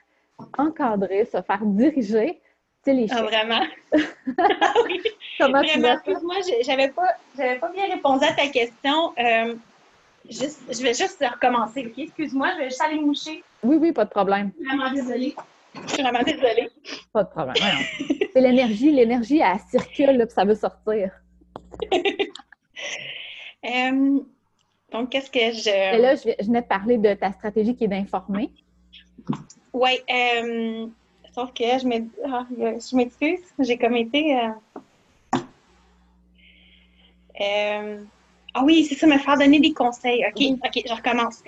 [0.58, 2.42] encadrer, se faire diriger
[2.88, 3.62] ah, vraiment?
[5.38, 9.14] Comment vraiment, excuse-moi, j'avais pas, pas bien répondu à ta question.
[9.18, 9.56] Euh,
[10.30, 11.98] je vais juste recommencer, OK?
[11.98, 13.44] Excuse-moi, je vais juste aller moucher.
[13.64, 14.52] Oui, oui, pas de problème.
[14.58, 15.36] Je suis vraiment désolée.
[15.76, 16.70] Je suis vraiment désolée.
[17.14, 17.56] Pas de problème.
[18.34, 21.12] C'est l'énergie, l'énergie, elle circule, là, puis ça veut sortir.
[23.66, 24.20] Euh,
[24.90, 25.70] donc, qu'est-ce que je.
[25.70, 28.54] Et là, je, venais de parler de ta stratégie qui est d'informer.
[29.74, 30.00] Oui.
[30.10, 30.88] Euh,
[31.34, 34.38] Sauf que ah, je m'excuse, j'ai comme été.
[34.38, 35.40] Euh,
[37.40, 38.04] euh,
[38.60, 40.24] ah oui, c'est ça, me faire donner des conseils.
[40.26, 41.44] OK, OK, je recommence.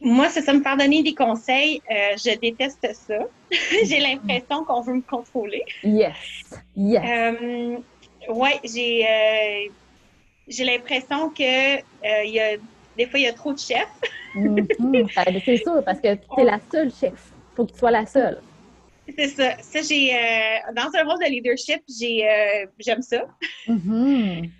[0.00, 1.80] Moi, c'est ça, me faire donner des conseils.
[1.90, 3.18] Euh, je déteste ça.
[3.84, 5.62] j'ai l'impression qu'on veut me contrôler.
[5.84, 6.16] Yes.
[6.76, 7.38] Yes.
[8.28, 9.70] oui, j'ai
[10.48, 11.76] j'ai l'impression que
[12.24, 12.56] il y a,
[12.96, 13.88] des fois, il y a trop de chefs.
[14.36, 15.14] Mm-hmm.
[15.16, 18.06] Ben, c'est sûr, parce que tu es la seule chef faut que tu sois la
[18.06, 18.40] seule.
[19.16, 19.56] C'est ça.
[19.60, 20.14] Ça, j'ai.
[20.14, 23.24] Euh, dans un rôle de leadership, j'ai, euh, j'aime ça.
[23.66, 24.50] Mm-hmm.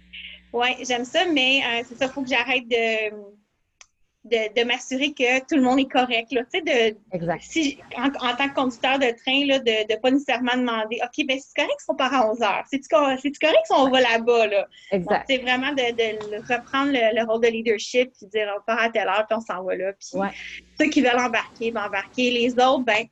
[0.56, 3.10] Oui, j'aime ça, mais euh, c'est ça, il faut que j'arrête de,
[4.26, 6.32] de, m'assurer que tout le monde est correct.
[6.32, 7.42] Là, de, exact.
[7.42, 11.38] Si, en, tant que conducteur de train, là, de ne pas nécessairement demander OK, ben
[11.38, 12.64] c'est correct qu'ils sont pas à 11 heures?
[12.70, 13.30] C'est-tu correct
[13.64, 14.46] si on va là-bas?
[14.46, 14.66] Là?
[14.92, 15.24] Exact.
[15.28, 19.08] C'est vraiment de, de reprendre le, rôle de leadership puis dire on part à telle
[19.08, 19.92] heure puis on s'en va là.
[19.92, 20.20] Puis
[20.80, 22.30] ceux qui veulent embarquer, vont embarquer.
[22.30, 23.06] Les autres, ben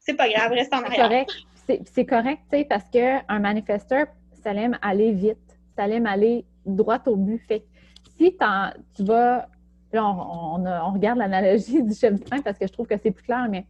[0.00, 1.26] c'est pas grave, reste en arrière.
[1.66, 4.06] C'est correct, tu sais, parce qu'un manifesteur,
[4.42, 5.36] ça aime aller vite,
[5.76, 7.38] ça aime aller droit au but.
[7.46, 7.64] Fait
[8.16, 8.36] si
[8.94, 9.48] tu vas,
[9.92, 13.24] là, on, regarde l'analogie du chef du train parce que je trouve que c'est plus
[13.24, 13.66] clair, mais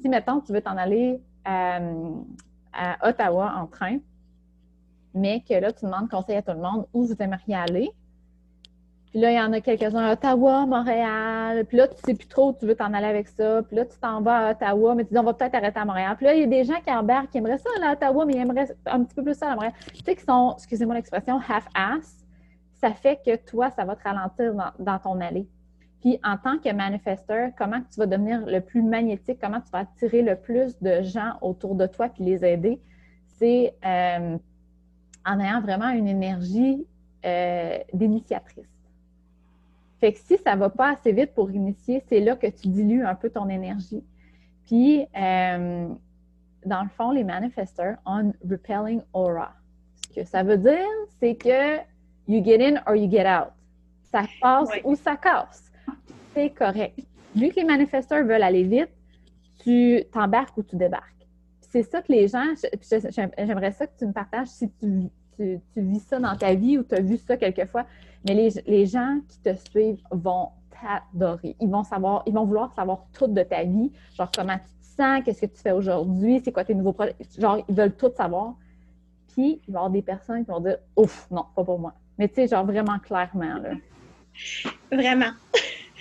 [0.00, 2.10] si, mettons, tu veux t'en aller euh,
[2.72, 3.98] à Ottawa en train,
[5.14, 7.90] mais que là, tu demandes conseil à tout le monde où vous aimeriez aller,
[9.16, 11.64] puis là, il y en a quelques-uns à Ottawa, Montréal.
[11.64, 13.62] Puis là, tu sais plus trop où tu veux t'en aller avec ça.
[13.62, 15.86] Puis là, tu t'en vas à Ottawa, mais tu dis, on va peut-être arrêter à
[15.86, 16.16] Montréal.
[16.18, 18.34] Puis là, il y a des gens qui embarquent, qui aimeraient ça à Ottawa, mais
[18.34, 19.72] ils aimeraient un petit peu plus ça à Montréal.
[19.94, 22.25] Tu sais, qui sont, excusez-moi l'expression, half-ass.
[22.80, 25.46] Ça fait que toi, ça va te ralentir dans, ton allée.
[26.00, 29.80] Puis en tant que manifesteur, comment tu vas devenir le plus magnétique, comment tu vas
[29.80, 32.80] attirer le plus de gens autour de toi puis les aider,
[33.38, 34.36] c'est euh,
[35.24, 36.86] en ayant vraiment une énergie
[37.24, 38.68] euh, d'initiatrice.
[39.98, 42.68] Fait que si ça ne va pas assez vite pour initier, c'est là que tu
[42.68, 44.04] dilues un peu ton énergie.
[44.66, 45.88] Puis, euh,
[46.66, 49.54] dans le fond, les manifesteurs ont repelling aura.
[49.94, 50.86] Ce que ça veut dire,
[51.18, 51.78] c'est que
[52.26, 53.52] you get in or you get out.
[54.10, 55.70] Ça passe ou ça casse.
[56.34, 56.98] C'est correct.
[57.34, 58.90] Vu que les manifesteurs veulent aller vite,
[59.62, 61.26] tu t'embarques ou tu débarques.
[61.60, 62.54] C'est ça que les gens,
[63.36, 65.10] j'aimerais ça que tu me partages si tu,
[65.76, 67.84] vis ça dans ta vie ou tu as vu ça quelquefois,
[68.26, 71.56] mais les, les gens qui te suivent vont t'adorer.
[71.60, 75.02] Ils vont savoir, ils vont vouloir savoir tout de ta vie, genre comment tu te
[75.02, 77.16] sens, qu'est-ce que tu fais aujourd'hui, c'est quoi tes nouveaux projets.
[77.38, 78.54] Genre, ils veulent tout savoir.
[79.28, 81.94] Puis, il va y avoir des personnes qui vont dire Ouf, non, pas pour moi.
[82.18, 83.70] Mais tu sais, genre vraiment clairement, là.
[84.90, 85.32] Vraiment.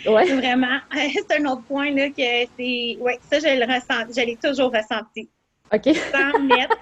[0.08, 0.26] Ouais.
[0.36, 0.80] Vraiment.
[0.94, 2.98] C'est un autre point, là, que c'est.
[3.00, 4.14] Oui, ça, je le ressens.
[4.16, 5.30] Je l'ai toujours ressenti.
[5.74, 5.96] OK.
[6.12, 6.78] Sans mettre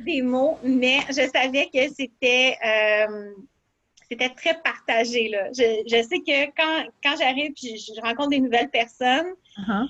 [0.00, 2.56] des mots, mais je savais que c'était.
[2.64, 3.32] Euh,
[4.10, 5.28] c'était très partagé.
[5.28, 5.48] Là.
[5.52, 9.26] Je, je sais que quand, quand j'arrive et je, rencontre des nouvelles personnes,
[9.58, 9.86] uh-huh.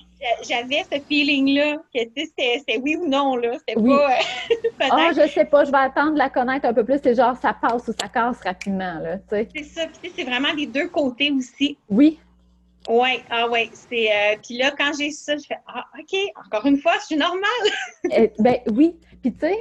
[0.47, 3.35] j'avais ce feeling-là que c'était oui ou non.
[3.35, 3.57] Là.
[3.59, 3.95] C'était oui.
[4.77, 4.89] pas.
[4.91, 6.99] Ah, je sais pas, je vais attendre de la connaître un peu plus.
[7.03, 9.01] C'est genre ça passe ou ça casse rapidement.
[9.29, 9.83] C'est ça.
[10.15, 11.77] c'est vraiment les deux côtés aussi.
[11.89, 12.19] Oui.
[12.89, 13.69] Oui, ah oui.
[13.73, 17.05] C'est, euh, puis là, quand j'ai ça, je fais Ah, OK, encore une fois, je
[17.07, 17.43] suis normale.
[18.11, 18.95] Eh, ben oui.
[19.21, 19.57] Puis tu sais,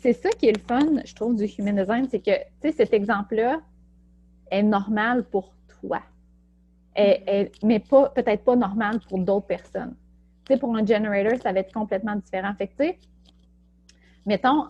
[0.00, 2.72] c'est ça qui est le fun, je trouve, du human design, c'est que, tu sais,
[2.72, 3.60] cet exemple-là
[4.52, 6.00] est normal pour toi.
[6.96, 9.94] mais peut-être pas normal pour d'autres personnes.
[10.48, 12.52] Tu pour un generator, ça va être complètement différent.
[12.58, 12.94] Fait que,
[14.26, 14.66] mettons,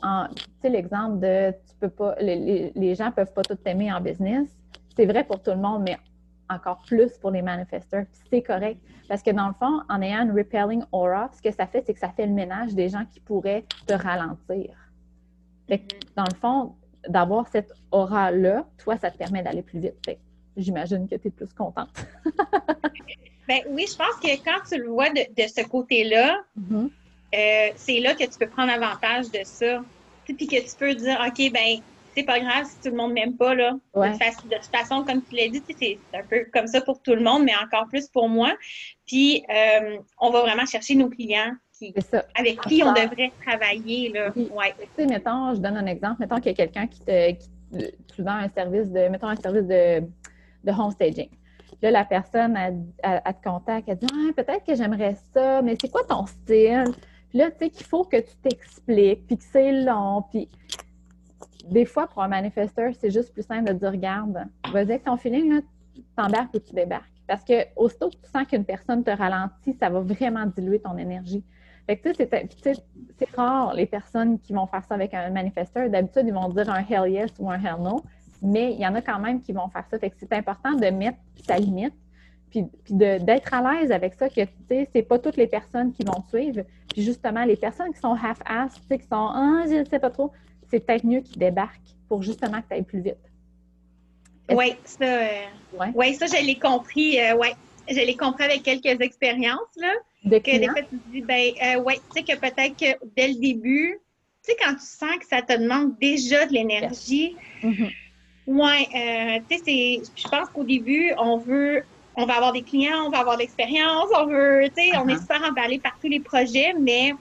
[0.62, 4.48] tu l'exemple de tu peux pas, les, les gens peuvent pas tout t'aimer en business.
[4.96, 5.98] C'est vrai pour tout le monde, mais
[6.48, 8.04] encore plus pour les manifesteurs.
[8.30, 8.80] C'est correct.
[9.08, 11.94] Parce que dans le fond, en ayant une repelling aura, ce que ça fait, c'est
[11.94, 14.74] que ça fait le ménage des gens qui pourraient te ralentir.
[16.16, 16.74] dans le fond,
[17.08, 19.94] d'avoir cette aura-là, toi, ça te permet d'aller plus vite.
[20.56, 21.88] j'imagine que tu es plus contente.
[23.48, 26.90] ben oui, je pense que quand tu le vois de, ce côté-là, mm-hmm.
[27.34, 29.82] euh, c'est là que tu peux prendre avantage de ça.
[30.24, 31.80] Puis que tu peux dire, OK, ben
[32.14, 33.72] c'est pas grave si tout le monde m'aime pas, là.
[33.94, 37.22] De, toute façon, comme tu l'as dit, c'est un peu comme ça pour tout le
[37.22, 38.52] monde, mais encore plus pour moi.
[39.06, 41.52] Puis, euh, on va vraiment chercher nos clients
[41.90, 41.94] qui,
[42.34, 44.32] avec qui on devrait travailler, là.
[44.36, 44.74] Ouais.
[44.78, 46.16] Tu sais, mettons, je donne un exemple.
[46.20, 49.66] Mettons qu'il y a quelqu'un qui te, qui, vend un service de, mettons, un service
[49.66, 51.30] de, de home staging.
[51.80, 55.90] Là, la personne, elle, te contacte, elle dit ah, peut-être que j'aimerais ça, mais c'est
[55.90, 56.92] quoi ton style?
[57.30, 60.48] Puis là, tu sais qu'il faut que tu t'expliques, puis que c'est long, puis
[61.70, 65.16] des fois, pour un manifesteur, c'est juste plus simple de dire regarde, vas-y avec ton
[65.16, 65.62] feeling,
[65.94, 67.10] tu t'embarques ou tu débarques.
[67.26, 70.96] Parce que aussitôt que tu sens qu'une personne te ralentit, ça va vraiment diluer ton
[70.98, 71.42] énergie.
[71.86, 72.24] Fait que, tu
[72.62, 72.74] sais,
[73.18, 75.90] c'est rare les personnes qui vont faire ça avec un manifesteur.
[75.90, 78.02] D'habitude, ils vont dire un hell yes ou un hell no,
[78.40, 79.98] mais il y en a quand même qui vont faire ça.
[79.98, 81.94] Fait que c'est important de mettre sa limite,
[82.50, 85.92] puis, puis d'être à l'aise avec ça, que, tu sais, c'est pas toutes les personnes
[85.92, 86.62] qui vont suivre.
[86.92, 89.98] Puis justement, les personnes qui sont half-ass, tu sais, qui sont, ah, je ne sais
[89.98, 90.30] pas trop,
[90.70, 93.16] c'est peut-être mieux qu'ils débarquent pour justement que tu ailles plus vite.
[94.50, 96.12] Oui, ça, euh, ouais.
[96.14, 97.20] ça, je l'ai compris.
[97.20, 97.54] Euh, ouais.
[97.88, 99.58] Je l'ai compris avec quelques expériences.
[99.76, 99.92] Là,
[100.24, 103.06] de que des fois, tu te dis, ben, euh, ouais, tu sais que peut-être que
[103.16, 103.98] dès le début,
[104.44, 107.92] tu sais, quand tu sens que ça te demande déjà de l'énergie, mm-hmm.
[108.46, 111.82] ouais, tu sais, je pense qu'au début, on veut,
[112.16, 115.08] on va avoir des clients, on va avoir de l'expérience, on veut, tu sais, on
[115.08, 115.20] est uh-huh.
[115.20, 117.12] super emballé par tous les projets, mais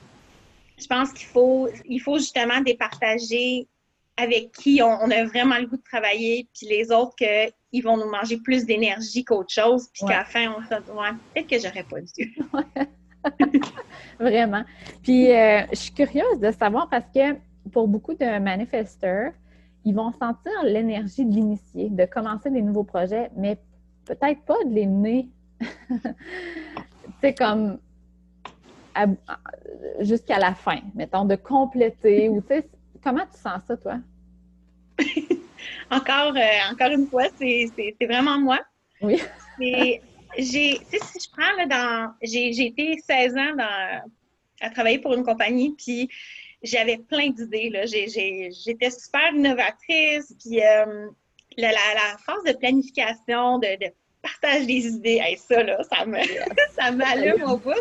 [0.78, 3.68] je pense qu'il faut, il faut justement départager
[4.18, 8.10] avec qui on, a vraiment le goût de travailler, puis les autres qu'ils vont nous
[8.10, 11.60] manger plus d'énergie qu'autre chose, puis qu'à la fin, on se dit, ouais, peut-être que
[11.60, 12.38] j'aurais pas dû.
[14.20, 14.64] vraiment.
[15.04, 17.36] Puis, euh, je suis curieuse de savoir parce que
[17.72, 19.32] pour beaucoup de manifesteurs,
[19.86, 23.58] ils vont sentir l'énergie de l'initier, de commencer des nouveaux projets, mais
[24.06, 25.30] peut-être pas de les mener.
[27.22, 27.80] c'est comme
[30.00, 32.70] jusqu'à la fin, mettons, de compléter ou tu sais,
[33.04, 33.98] comment tu sens ça, toi?
[35.92, 38.60] encore, euh, encore une fois, c'est vraiment moi.
[39.02, 39.22] Oui.
[39.60, 40.02] j'ai,
[40.38, 44.12] si je prends là, dans, j'ai été 16 ans dans,
[44.62, 46.10] à travailler pour une compagnie, puis
[46.64, 47.72] j'avais plein d'idées.
[47.86, 51.08] J'étais super innovatrice, puis euh,
[51.58, 56.20] la, la, phase de planification, de, partage des idées, ça, là, ça me,
[56.76, 57.72] ça m'allume au bout.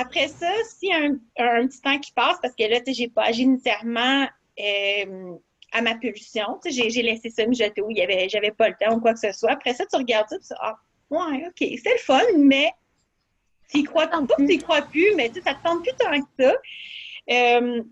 [0.00, 2.94] Après ça, s'il y a un, petit temps qui passe, parce que là, tu sais,
[2.94, 4.26] j'ai pas agi nécessairement
[4.58, 5.34] euh,
[5.72, 8.76] à ma pulsion, tu sais, j'ai laissé ça où il y avait, j'avais pas le
[8.80, 9.50] temps ou quoi que ce soit.
[9.50, 10.76] Après ça, tu regardes ça, tu dis, ah,
[11.10, 12.72] ouais, OK, c'est le fun, mais
[13.70, 15.92] tu y crois pas, tu y crois plus, mais tu sais, ça te tente plus
[15.98, 16.54] tant que ça.
[17.30, 17.82] Euh,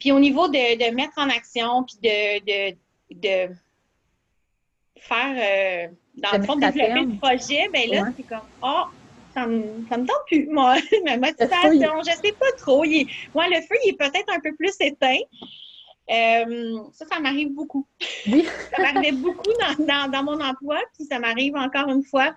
[0.00, 2.74] Puis au niveau de, mettre en action, puis de,
[3.14, 3.54] de,
[4.98, 8.86] faire, euh, dans le fond, développer le projet, ben là, c'est comme, oh,
[9.36, 12.84] ça me, ça me tente plus, moi, ma motivation, je sais pas trop.
[13.34, 15.18] moi, le feu, il est peut-être un peu plus éteint.
[16.08, 17.86] Euh, ça, ça m'arrive beaucoup.
[18.28, 18.46] Oui.
[18.76, 22.34] ça m'arrivait beaucoup dans, dans, mon emploi, puis ça m'arrive encore une fois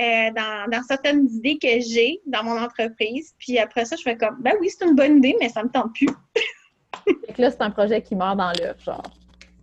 [0.00, 3.34] euh, dans, dans, certaines idées que j'ai dans mon entreprise.
[3.38, 5.68] Puis après ça, je fais comme, ben oui, c'est une bonne idée, mais ça me
[5.68, 6.08] tente plus.
[7.04, 9.02] fait que là, c'est un projet qui meurt dans l'œuf, genre.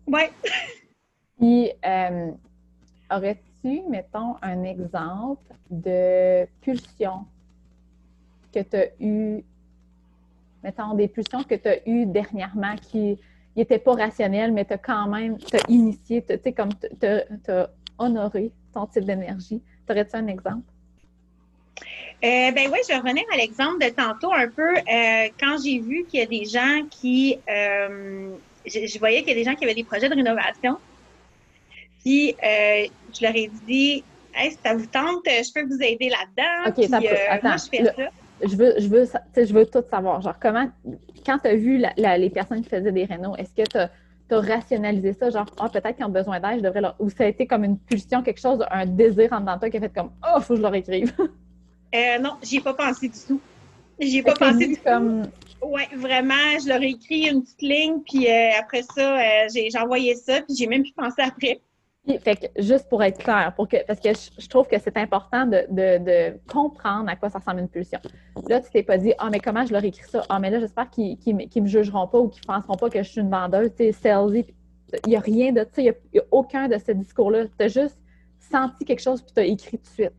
[0.06, 0.32] Ouais.
[1.40, 2.32] Puis, euh,
[3.90, 7.26] mettons, un exemple de pulsion
[8.54, 9.44] que tu as eu,
[10.64, 13.20] mettons, des pulsions que tu as eues dernièrement qui
[13.56, 17.70] n'étaient pas rationnelles, mais tu as quand même, tu initié, tu sais, comme tu as
[17.98, 19.62] honoré ton type d'énergie.
[19.90, 20.66] Aurais-tu un exemple?
[22.24, 24.76] Euh, ben oui, je vais revenir à l'exemple de tantôt un peu.
[24.78, 27.38] Euh, quand j'ai vu qu'il y a des gens qui.
[27.50, 28.30] Euh,
[28.66, 30.78] je, voyais qu'il y a des gens qui avaient des projets de rénovation.
[32.06, 34.04] Puis, je leur ai dit
[34.38, 36.70] Hey, si ça vous tente, je peux vous aider là-dedans.
[36.70, 37.08] OK, ça peut.
[37.30, 38.10] Attends, moi, je fais ça.
[38.42, 39.06] Je veux, je, veux,
[39.38, 40.22] je veux tout savoir.
[40.22, 40.70] Genre, comment,
[41.26, 43.90] quand tu as vu les personnes qui faisaient des rénaux, est-ce que tu as
[44.40, 46.96] rationalisé ça, genre, ah, peut-être qu'ils ont besoin d'aide, je devrais leur.
[47.00, 49.78] Ou ça a été comme une pulsion, quelque chose, un désir en dedans toi qui
[49.78, 51.14] a fait comme, oh, faut que je leur écrive.
[51.96, 53.40] euh, non, j'y ai pas pensé du tout.
[54.00, 55.24] J'y ai pas pensé du comme...
[55.24, 55.30] tout.
[55.62, 59.70] Oui, vraiment, je leur ai écrit une petite ligne, puis euh, après ça, euh, j'ai
[59.80, 61.62] envoyé ça, puis j'ai même pu penser après.
[62.06, 65.48] Fait que juste pour être clair, pour que, parce que je, trouve que c'est important
[65.48, 68.00] de, de, comprendre à quoi ça ressemble une pulsion.
[68.48, 70.24] Là, tu t'es pas dit, ah, mais comment je leur écris ça?
[70.30, 73.02] Ah, mais là, j'espère qu'ils ne me jugeront pas ou qu'ils ne penseront pas que
[73.02, 74.46] je suis une vendeuse, tu sais, salesy.
[75.06, 77.46] Il n'y a rien de ça, il n'y a, aucun de ce discours-là.
[77.58, 77.98] Tu as juste
[78.40, 80.14] senti quelque chose puis tu as écrit tout de suite.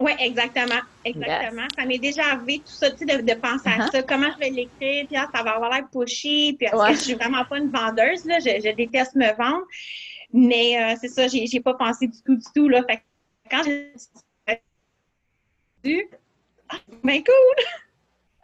[0.00, 0.80] Oui, exactement.
[1.04, 1.66] Exactement.
[1.78, 3.92] Ça m'est déjà arrivé tout ça, tu sais, de, penser à uh-huh.
[3.92, 4.02] ça.
[4.02, 5.06] Comment je vais l'écrire?
[5.06, 6.56] Puis ah, ça va avoir l'air pushy.
[6.58, 8.24] Puis est-ce que je suis vraiment pas une vendeuse?
[8.24, 8.38] Là?
[8.40, 9.64] Je, je déteste me vendre.
[10.32, 12.68] Mais euh, c'est ça, j'ai, pas pensé du tout, du tout.
[12.68, 12.82] Là.
[12.84, 13.02] Fait
[13.50, 13.92] quand j'ai
[15.84, 16.08] vu,
[16.68, 17.64] ah, ben cool!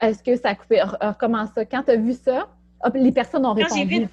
[0.00, 0.82] Est-ce que ça a coupé?
[1.18, 1.64] Comment ça?
[1.64, 2.48] Quand tu as vu ça,
[2.94, 4.06] les personnes ont répondu.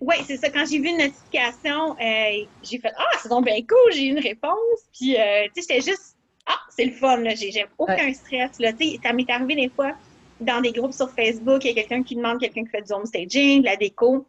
[0.00, 0.48] Oui, c'est ça.
[0.48, 4.18] Quand j'ai vu une notification, euh, j'ai fait Ah, c'est donc bien cool, j'ai une
[4.18, 4.80] réponse.
[4.98, 7.34] Puis, euh, tu sais, j'étais juste Ah, c'est le fun, là.
[7.34, 8.58] J'ai, aucun stress.
[8.58, 8.72] Là.
[8.72, 9.94] Tu sais, ça m'est arrivé des fois
[10.40, 12.92] dans des groupes sur Facebook, il y a quelqu'un qui demande quelqu'un qui fait du
[12.92, 14.26] home staging, de la déco.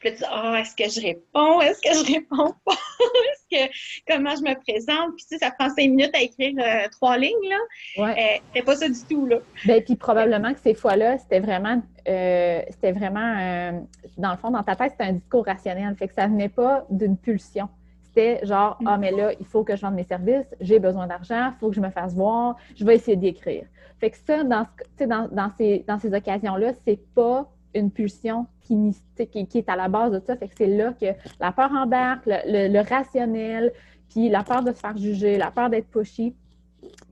[0.00, 1.60] Puis là, tu dis, ah, est-ce que je réponds?
[1.60, 2.72] Est-ce que je réponds pas?
[3.32, 3.72] est-ce que,
[4.06, 5.16] comment je me présente?
[5.16, 8.04] Puis, tu sais, ça prend cinq minutes à écrire euh, trois lignes, là.
[8.04, 8.40] Ouais.
[8.56, 9.38] Euh, pas ça du tout, là.
[9.64, 13.82] Bien, puis probablement que ces fois-là, c'était vraiment, euh, c'était vraiment,
[14.18, 15.94] dans le fond, dans ta tête, c'était un discours rationnel.
[15.96, 17.68] Fait que ça venait pas d'une pulsion.
[18.02, 21.52] C'était genre, ah, mais là, il faut que je vende mes services, j'ai besoin d'argent,
[21.54, 23.66] il faut que je me fasse voir, je vais essayer d'écrire.
[24.00, 24.66] Fait que ça, dans,
[24.98, 28.94] dans, dans ces, dans ces occasions-là, c'est pas une pulsion qui,
[29.30, 30.36] qui, est à la base de ça.
[30.36, 31.06] Fait que c'est là que
[31.38, 33.72] la peur embarque, le, rationnel,
[34.08, 36.34] puis la peur de se faire juger, la peur d'être pushy.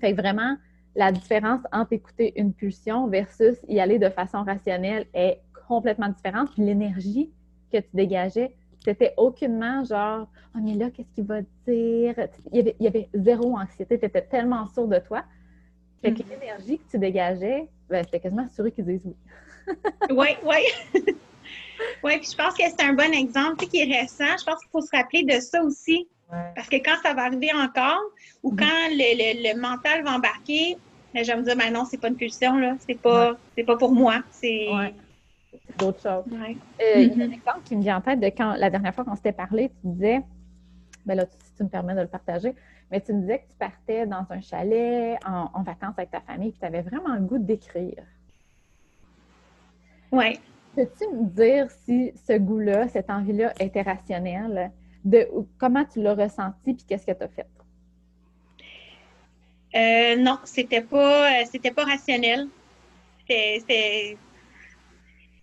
[0.00, 0.56] Fait que vraiment,
[0.96, 6.50] la différence entre écouter une pulsion versus y aller de façon rationnelle est complètement différente.
[6.52, 7.30] Puis l'énergie
[7.72, 12.14] que tu dégageais, c'était aucunement genre Oh, mais là, qu'est-ce qu'il va dire?
[12.52, 13.98] Il y, avait, zéro anxiété.
[13.98, 15.24] Tu étais tellement sûr de toi.
[16.00, 16.26] Fait que mm.
[16.30, 19.16] l'énergie que tu dégageais, ben, c'était quasiment assuré qu'ils disent oui.
[20.10, 20.56] Oui, oui.
[22.04, 24.36] oui, puis je pense que c'est un bon exemple qui est récent.
[24.38, 26.08] Je pense qu'il faut se rappeler de ça aussi.
[26.54, 28.02] Parce que quand ça va arriver encore,
[28.42, 28.58] ou mm-hmm.
[28.58, 30.76] quand le, mental va embarquer,
[31.14, 32.76] ben, je vais me dire, ben non, c'est pas une pulsion, là.
[32.86, 33.34] C'est pas,
[33.66, 34.22] pas pour moi.
[34.30, 34.68] C'est.
[35.78, 36.24] d'autres choses.
[36.30, 36.54] Euh,
[36.96, 37.32] il y a un mm-hmm.
[37.32, 39.88] exemple qui me vient en tête de quand la dernière fois qu'on s'était parlé, tu
[39.88, 40.20] disais,
[41.06, 42.54] ben là, si tu me permets de le partager,
[42.90, 46.20] mais tu me disais que tu partais dans un chalet en, en vacances avec ta
[46.20, 48.04] famille, puis tu avais vraiment le goût d'écrire.
[50.12, 50.38] Oui.
[50.74, 54.70] Peux-tu me dire si ce goût-là, cette envie-là était rationnelle?
[55.04, 57.46] De comment tu l'as ressenti puis qu'est-ce que tu as fait?
[59.74, 62.48] Euh, non, c'était pas, c'était pas rationnel.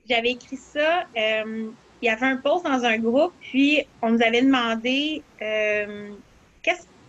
[0.08, 1.06] J'avais écrit ça.
[1.18, 1.70] Euh,
[2.02, 6.12] il y avait un post dans un groupe, puis on nous avait demandé euh,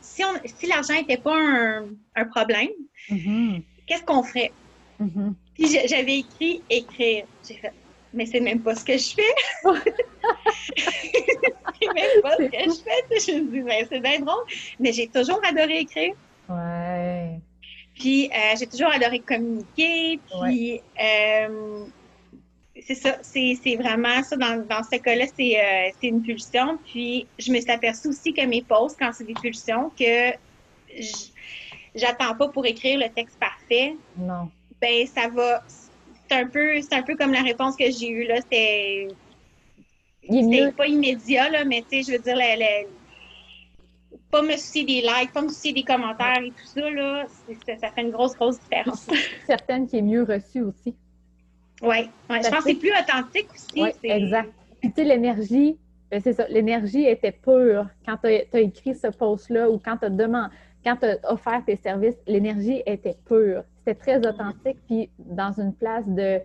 [0.00, 2.68] si, si l'argent n'était pas un, problème,
[3.10, 3.62] mm-hmm.
[3.86, 4.52] qu'est-ce qu'on ferait?
[5.00, 5.32] Mm-hmm.
[5.54, 7.26] Puis j'avais écrit écrire.
[7.46, 7.72] J'ai fait,
[8.12, 9.22] mais c'est même pas ce que je fais.
[10.76, 13.32] c'est même pas ce que je fais.
[13.32, 14.44] Je me dis, ben, c'est bien drôle.
[14.80, 16.14] Mais j'ai toujours adoré écrire.
[16.48, 17.38] Ouais.
[17.94, 20.18] Puis euh, j'ai toujours adoré communiquer.
[20.42, 21.84] Puis euh,
[22.86, 24.36] c'est ça, c'est vraiment ça.
[24.36, 26.78] Dans, dans ce cas-là, euh, c'est une pulsion.
[26.86, 30.32] Puis je me suis aperçue aussi que mes posts, quand c'est des pulsions, que
[31.94, 33.96] j'attends pas pour écrire le texte parfait.
[34.16, 35.62] Non ben ça va
[36.28, 38.36] c'est un peu, c'est un peu comme la réponse que j'ai eue là.
[38.36, 39.08] C'était,
[40.28, 42.36] c'est pas immédiat là, mais tu sais, je veux dire,
[44.30, 47.26] pas me soucier des likes, pas me soucier des commentaires et tout ça là,
[47.66, 49.08] ça, ça fait une grosse grosse différence.
[49.46, 50.96] Certaine qui est mieux reçue aussi.
[51.80, 53.82] ouais, ouais, je pense que c'est plus authentique aussi.
[53.82, 54.52] Oui, exact.
[54.80, 55.78] Puis tu sais, l'énergie,
[56.10, 60.06] ben, c'est ça, l'énergie était pure quand tu as, écrit ce post-là ou quand tu
[60.06, 60.52] as demandé,
[60.84, 63.62] quand tu as offert tes services, l'énergie était pure.
[63.86, 66.40] C'était très authentique, puis dans une place de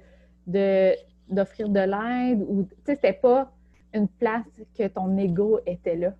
[0.47, 0.95] de-
[1.29, 3.51] d'offrir de, l'aide ou tu sais, c'était pas
[3.93, 4.45] une place
[4.77, 6.13] que ton ego était là.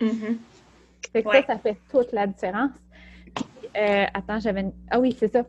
[0.00, 0.38] Mhm.
[1.12, 1.40] Fait que Ouais.
[1.42, 2.70] ça, ça fait toute la différence.
[3.76, 4.60] Euh, attends, j'avais.
[4.62, 5.42] une- Ah oui, c'est ça.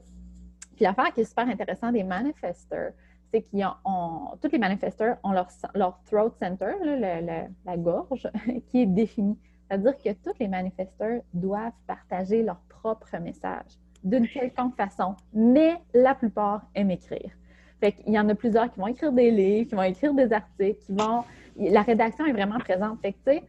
[0.75, 2.91] Puis l'affaire qui est super intéressante des manifesteurs,
[3.31, 7.53] c'est qu'ils ont, ont- tous les manifesteurs ont leur, leur throat center, là, le- le-
[7.65, 8.29] la gorge,
[8.69, 9.37] qui est définie.
[9.67, 13.71] C'est-à-dire que tous les manifesteurs doivent partager leur propre message
[14.07, 17.31] d'une quelconque façon, mais la plupart aiment écrire.
[17.79, 20.33] Fait qu'il y en a plusieurs qui vont écrire des livres, qui vont écrire des
[20.33, 21.23] articles, qui vont.
[21.57, 22.99] La rédaction est vraiment présente.
[23.01, 23.39] Fait tu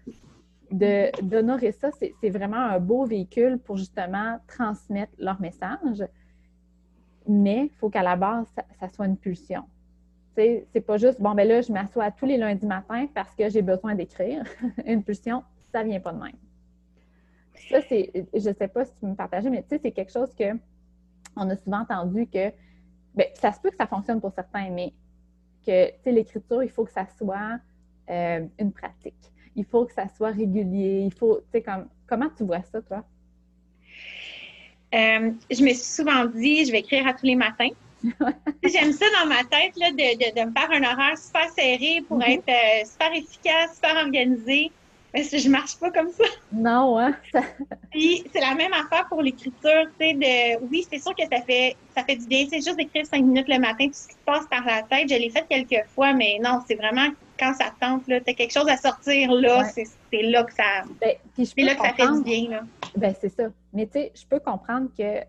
[0.70, 6.04] sais, d'honorer ça, c'est vraiment un beau véhicule pour justement transmettre leur message.
[7.26, 8.46] Mais il faut qu'à la base,
[8.80, 9.62] ça, soit une pulsion.
[10.36, 13.34] Tu sais, c'est pas juste, bon, ben là, je m'assois tous les lundis matins parce
[13.34, 14.44] que j'ai besoin d'écrire.
[14.86, 15.42] une pulsion,
[15.72, 16.36] ça vient pas de même.
[17.70, 20.34] Ça, c'est, je sais pas si tu me partageais, mais tu sais, c'est quelque chose
[20.34, 20.56] que
[21.36, 22.50] on a souvent entendu que,
[23.14, 24.92] ben, ça se peut que ça fonctionne pour certains, mais
[25.66, 27.58] que, tu sais, l'écriture, il faut que ça soit
[28.10, 29.14] euh, une pratique.
[29.54, 31.02] Il faut que ça soit régulier.
[31.04, 33.04] Il faut, tu sais, comme, comment tu vois ça, toi?
[34.94, 37.68] Euh, je me suis souvent dit, je vais écrire à tous les matins.
[38.64, 42.02] J'aime ça dans ma tête, là, de, de, de me faire un horaire super serré
[42.08, 42.22] pour Mhm.
[42.24, 44.70] être euh, super efficace, super organisé.
[45.14, 46.24] Mais si je marche pas comme ça.
[46.52, 47.14] Non, hein?
[47.90, 51.40] Puis c'est la même affaire pour l'écriture, tu sais, de oui, c'est sûr que ça
[51.42, 54.16] fait ça fait du bien, c'est juste d'écrire cinq minutes le matin, tout ce qui
[54.26, 55.08] passe par la tête.
[55.08, 58.52] Je l'ai fait quelques fois, mais non, c'est vraiment quand ça tente, là, t'as quelque
[58.52, 59.84] chose à sortir là, Ouais.
[60.12, 62.50] c'est là que ça ben, puis je c'est peux là que ça fait du bien,
[62.50, 62.60] là.
[62.96, 63.44] Ben, c'est ça.
[63.72, 65.20] Mais tu sais, je peux comprendre que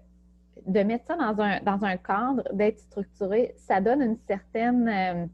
[0.67, 4.89] de mettre ça dans un, dans un cadre, d'être structuré, ça donne une certaine.
[4.89, 5.25] euh,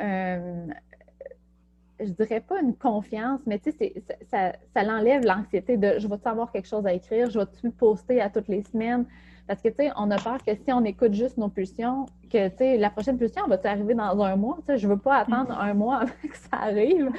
[0.00, 0.66] euh,
[2.00, 6.06] je dirais pas une confiance, mais tu sais, ça, ça, ça l'enlève l'anxiété de je
[6.08, 9.06] vais-tu avoir quelque chose à écrire, je vais-tu poster à toutes les semaines.
[9.46, 12.48] Parce que, tu sais, on a peur que si on écoute juste nos pulsions, que,
[12.48, 14.58] tu sais, la prochaine pulsion va-tu arriver dans un mois?
[14.66, 17.10] Tu sais, je veux pas attendre un mois avant que ça arrive.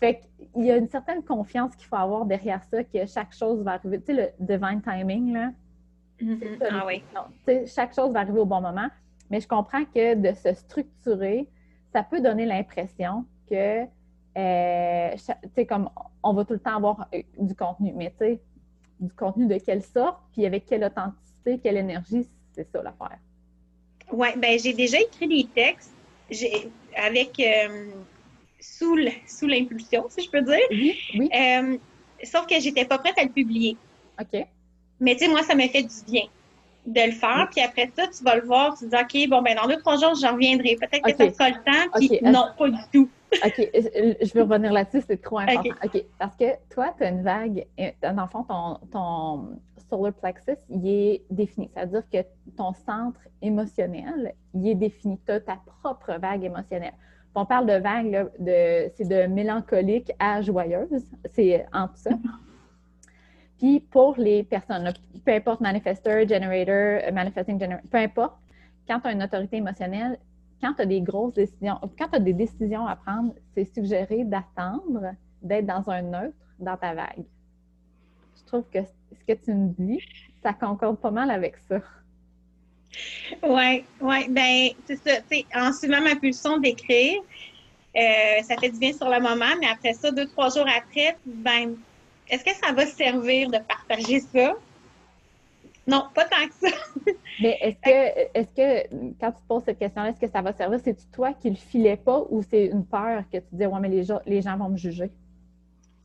[0.00, 0.20] Fait
[0.54, 3.74] qu'il y a une certaine confiance qu'il faut avoir derrière ça, que chaque chose va
[3.74, 4.00] arriver.
[4.00, 5.50] Tu sais, le divine timing, là.
[6.58, 7.02] ça, Ah oui.
[7.14, 8.88] tu sais, chaque chose va arriver au bon moment.
[9.30, 11.48] Mais je comprends que de se structurer,
[11.92, 13.84] ça peut donner l'impression que,
[14.38, 15.90] euh, tu sais, comme
[16.22, 18.40] on va tout le temps avoir euh, du contenu, mais tu sais,
[19.00, 23.18] du contenu de quelle sorte, puis avec quelle authenticité, quelle énergie, c'est ça l'affaire.
[24.12, 25.92] Oui, ben j'ai déjà écrit des textes
[26.30, 27.90] j'ai- avec euh,
[28.60, 28.96] sous
[29.46, 30.58] l'impulsion, si je peux dire.
[30.70, 31.76] Oui, oui, Euh,
[32.24, 33.76] sauf que j'étais pas prête à le publier.
[34.20, 34.44] OK.
[35.00, 36.24] Mais tu sais, moi, ça m'a fait du bien
[36.86, 37.46] de le faire.
[37.46, 37.46] Oui.
[37.52, 39.76] Puis après ça, tu vas le voir, tu te dis, OK, bon, ben dans deux,
[39.78, 40.76] trois jours, j'en reviendrai.
[40.76, 41.90] Peut-être que ça sera le temps.
[41.98, 43.08] Puis non, pas du tout.
[43.44, 45.74] OK, euh, je veux revenir là-dessus, c'est trop important.
[45.84, 50.12] OK, parce que toi, tu as une vague, euh, dans le fond, ton, ton solar
[50.14, 51.70] plexus, il est défini.
[51.74, 52.18] C'est-à-dire que
[52.56, 55.18] ton centre émotionnel, il est défini.
[55.26, 56.94] Tu as ta propre vague émotionnelle.
[57.34, 61.06] On parle de vague, là, de, c'est de mélancolique à joyeuse.
[61.30, 62.10] C'est entre ça.
[63.58, 64.92] Puis pour les personnes, là,
[65.24, 68.34] peu importe manifestor, generator, euh, manifesting generator, peu importe,
[68.88, 70.18] quand tu as une autorité émotionnelle,
[70.60, 74.24] quand tu as des grosses décisions, quand tu as des décisions à prendre, c'est suggéré
[74.24, 77.24] d'attendre, d'être dans un neutre dans ta vague.
[78.36, 80.00] Je trouve que ce que tu me dis,
[80.42, 81.80] ça concorde pas mal avec ça.
[83.42, 84.28] Oui, oui.
[84.30, 85.20] Ben, c'est ça.
[85.54, 87.20] En suivant ma pulsion d'écrire,
[87.96, 91.16] euh, ça fait du bien sur le moment, mais après ça, deux, trois jours après,
[91.24, 91.76] ben,
[92.28, 94.54] est-ce que ça va servir de partager ça?
[95.86, 96.76] Non, pas tant que ça.
[97.40, 100.52] Mais est-ce que, est-ce que, quand tu te poses cette question-là, est-ce que ça va
[100.52, 100.80] servir?
[100.82, 103.88] C'est-tu toi qui le filais pas ou c'est une peur que tu dis, ouais, mais
[103.88, 105.10] les gens, les gens vont me juger?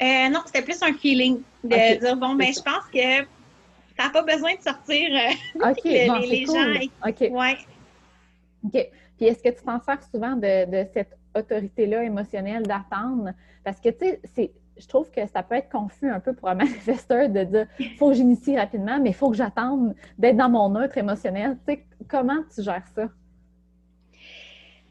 [0.01, 3.25] Euh, non, c'était plus un feeling de dire, bon, ben, c'est je pense que
[3.97, 5.09] t'as pas besoin de sortir.
[5.11, 6.55] euh, OK, Les- bon, les- c'est les cool.
[6.55, 7.19] gens- OK.
[7.31, 7.57] ouais.
[8.65, 8.89] OK.
[9.17, 13.31] Puis est-ce que tu t'en sers souvent de, de cette autorité-là émotionnelle d'attendre?
[13.63, 16.49] Parce que, tu sais, c'est- je trouve que ça peut être confus un peu pour
[16.49, 17.67] un manifesteur de dire
[17.97, 21.57] faut que j'initie rapidement, mais il faut que j'attende d'être dans mon neutre émotionnel.
[21.67, 23.03] Tu sais, comment tu gères ça?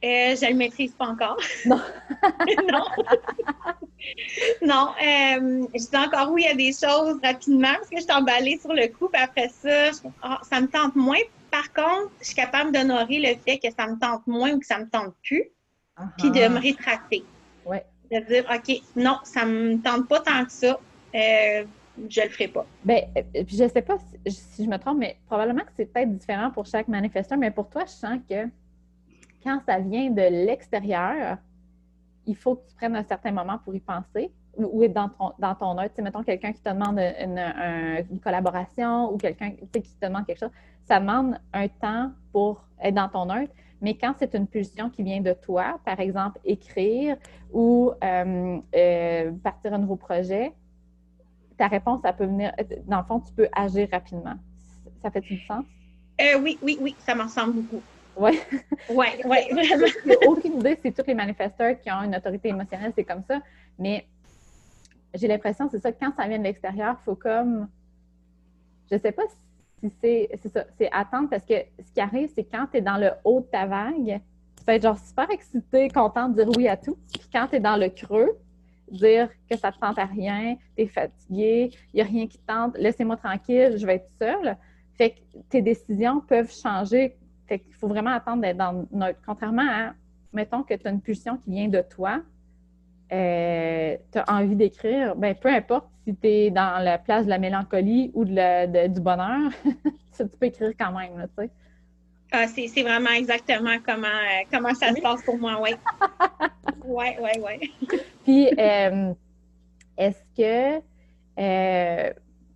[0.04, 1.36] Euh, je le maîtrise pas encore.
[1.66, 1.80] Non.
[2.72, 2.84] non.
[4.62, 4.88] non.
[5.00, 8.72] euh, je dis encore oui à des choses rapidement parce que je suis emballée sur
[8.72, 9.08] le coup.
[9.08, 11.18] Puis après ça, je- ah, ça me tente moins.
[11.52, 14.66] par contre, je suis capable d'honorer le fait que ça me tente moins ou que
[14.66, 15.44] ça me tente plus,
[16.18, 17.22] puis de me rétracter.
[17.64, 17.84] Ouais.
[18.12, 20.78] De dire, OK, non, ça me tente pas tant que ça.
[21.14, 21.64] Euh,
[22.08, 22.66] je le ferai pas.
[22.84, 23.96] Ben, euh, je sais pas
[24.26, 27.68] si, je me trompe, mais probablement que c'est peut-être différent pour chaque manifesteur, mais pour
[27.68, 28.48] toi, je sens que
[29.42, 31.38] quand ça vient de l'extérieur,
[32.26, 35.32] il faut que tu prennes un certain moment pour y penser ou être dans ton,
[35.38, 35.90] dans œil.
[35.94, 40.26] Tu mettons quelqu'un qui te demande une, un- une collaboration ou quelqu'un qui te demande
[40.26, 40.50] quelque chose,
[40.84, 43.48] ça demande un temps pour être dans ton œil.
[43.82, 47.16] Mais quand c'est une pulsion qui vient de toi, par exemple écrire
[47.52, 50.52] ou euh, euh, partir un nouveau projet,
[51.58, 52.52] ta réponse, ça peut venir.
[52.86, 54.36] Dans le fond, tu peux agir rapidement.
[55.02, 55.64] Ça fait du sens?
[56.20, 57.82] Euh, oui, oui, oui, ça m'en ressemble beaucoup.
[58.16, 58.38] Oui.
[58.90, 59.86] Oui, oui, vraiment.
[60.28, 63.40] Aucune idée si tous les manifesteurs qui ont une autorité émotionnelle, c'est comme ça.
[63.78, 64.06] Mais
[65.14, 67.68] j'ai l'impression, c'est ça, quand ça vient de l'extérieur, il faut comme.
[68.90, 69.36] Je sais pas si
[70.00, 71.54] c'est ça, c'est attendre parce que
[71.84, 74.20] ce qui arrive, c'est quand tu es dans le haut de ta vague,
[74.56, 76.96] tu peux être genre super excité, content de dire oui à tout.
[77.12, 78.30] Puis quand tu es dans le creux,
[78.90, 82.38] dire que ça te tente à rien, tu es fatigué, il n'y a rien qui
[82.38, 84.56] te tente, laissez-moi tranquille, je vais être seule.
[84.94, 87.16] Fait que tes décisions peuvent changer.
[87.46, 89.18] Fait qu'il faut vraiment attendre d'être dans notre.
[89.26, 89.94] Contrairement à,
[90.32, 92.22] mettons que tu as une pulsion qui vient de toi,
[93.12, 97.30] euh, tu as envie d'écrire, ben peu importe si tu es dans la place de
[97.30, 99.50] la mélancolie ou de la- de- du bonheur,
[100.16, 101.50] tu peux écrire quand même, là, tu sais.
[102.32, 105.70] Ah, c'est c'est vraiment exactement comment, euh, comment ça se passe pour moi, oui.
[106.84, 107.72] Oui, oui, oui.
[108.24, 109.12] Puis, euh,
[109.96, 110.82] est-ce que,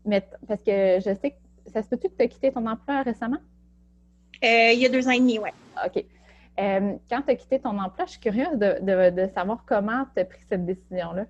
[0.05, 3.03] mais- parce que je sais que ça se peut-tu que tu as quitté ton emploi
[3.03, 3.39] récemment?
[4.43, 5.51] Il y a deux ans et demi, oui.
[5.85, 6.05] OK.
[6.59, 10.05] Euh, quand tu as quitté ton emploi, je suis curieuse de, de- de savoir comment
[10.15, 11.27] tu as pris cette décision-là.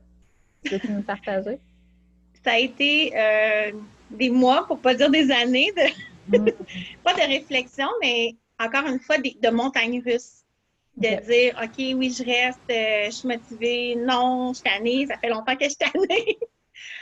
[0.68, 1.58] Peux-tu nous partager?
[2.44, 3.72] Ça a été euh,
[4.10, 5.82] des mois, pour pas dire des années, de,
[6.28, 6.44] Mm.
[7.04, 10.42] pas de réflexion, mais encore une fois, des- de montagne russe.
[10.96, 15.18] De dire, OK, oui, je reste, euh, je suis motivée, non, je suis tannée, ça
[15.18, 16.38] fait longtemps que je suis tannée.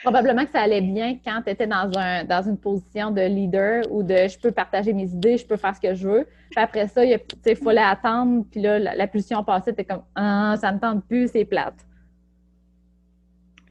[0.03, 3.85] Probablement que ça allait bien quand tu étais dans, un, dans une position de leader
[3.91, 6.27] ou de je peux partager mes idées, je peux faire ce que je veux.
[6.51, 7.19] Puis après ça, il
[7.57, 11.29] fallait attendre, puis là, la, la pulsion passait, t'es comme Ah, ça ne tente plus,
[11.33, 11.75] c'est plate.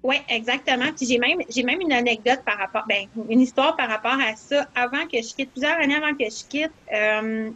[0.04, 0.92] Oui, exactement.
[0.96, 4.36] Puis j'ai même, j'ai même une anecdote par rapport, ben, une histoire par rapport à
[4.36, 4.68] ça.
[4.76, 7.50] Avant que je quitte, plusieurs années avant que je quitte, euh,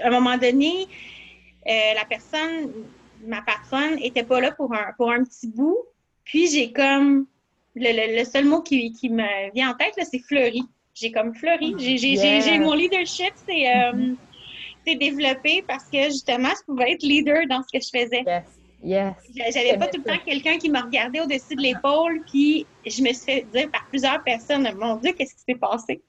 [0.00, 0.86] à un moment donné,
[1.66, 2.70] euh, la personne,
[3.26, 5.78] ma patronne, était pas là pour un, pour un petit bout.
[6.24, 7.26] Puis j'ai comme,
[7.74, 10.62] le, le, le seul mot qui, qui me vient en tête, c'est fleuri.
[10.94, 11.74] J'ai comme fleuri.
[11.78, 14.14] J'ai, mon leadership, c'est, euh,
[14.86, 18.24] c'est développé parce que justement, je pouvais être leader dans ce que je faisais.
[18.26, 18.44] Yes.
[18.84, 19.54] Yes.
[19.54, 23.12] J'avais pas tout le temps quelqu'un qui me regardait au-dessus de l'épaule, puis je me
[23.12, 26.02] suis fait dire par plusieurs personnes, mon Dieu, qu'est-ce qui s'est passé?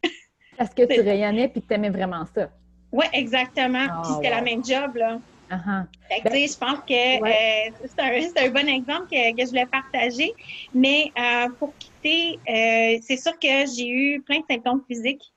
[0.58, 2.50] Parce que tu rayonnais puis tu aimais vraiment ça.
[2.92, 3.86] Oui, exactement.
[3.90, 4.36] Oh, puis c'était wow.
[4.36, 5.20] la même job, là.
[5.56, 5.84] Uh -huh.
[6.10, 7.72] Fait que, tu sais, je pense que Ouais.
[7.72, 8.02] euh, c'est
[8.42, 10.30] un, un, bon exemple que, que je voulais partager.
[10.84, 12.24] Mais euh, pour quitter,
[12.56, 15.28] euh, c'est sûr que j'ai eu plein de symptômes physiques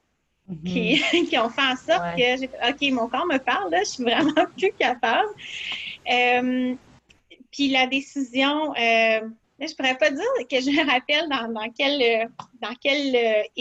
[0.48, 0.68] Mm -hmm.
[0.70, 0.84] qui,
[1.28, 2.18] qui ont fait en sorte Ouais.
[2.20, 5.30] que j'ai OK, mon corps me parle, là, je suis vraiment plus capable.
[7.52, 8.56] Puis la décision,
[9.58, 11.94] là, je pourrais pas dire que je me rappelle dans, dans quel,
[12.64, 13.00] dans quel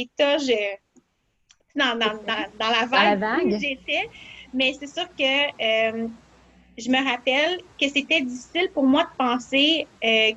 [0.04, 0.60] état je.
[1.82, 4.06] Dans, dans, dans, dans la vague, j'étais.
[4.58, 5.34] Mais c'est sûr que
[6.78, 9.88] je me rappelle que c'était difficile pour moi de penser.
[10.04, 10.32] euh,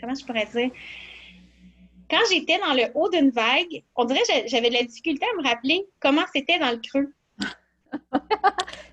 [0.00, 0.70] comment je pourrais dire?
[2.10, 5.42] Quand j'étais dans le haut d'une vague, on dirait que j'avais de la difficulté à
[5.42, 7.12] me rappeler comment c'était dans le creux.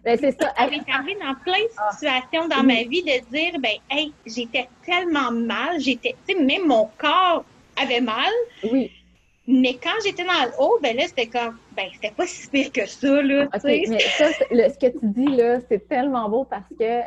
[0.06, 0.54] ben, c'est ça.
[0.58, 4.70] Ça m'est arrivé dans plein de situations dans ma vie de dire, ben, hey, j'étais
[4.86, 7.44] tellement mal, j'étais, tu sais, même mon corps
[7.76, 8.32] avait mal.
[8.64, 8.92] Oui.
[9.48, 12.72] Mais quand j'étais dans le haut, ben là, c'était comme, ben, c'était pas si pire
[12.72, 13.46] que ça, là.
[13.46, 17.02] OK, mais ça, le, ce que tu dis, là, c'est tellement beau parce que,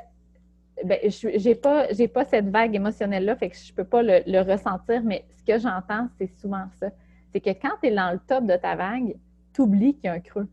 [0.84, 4.40] ben, j'ai pas, j'ai pas cette vague émotionnelle-là, fait que je peux pas le, le
[4.40, 6.88] ressentir, mais ce que j'entends, c'est souvent ça.
[7.32, 9.14] C'est que quand tu es dans le top de ta vague,
[9.54, 10.48] tu oublies qu'il y a un creux.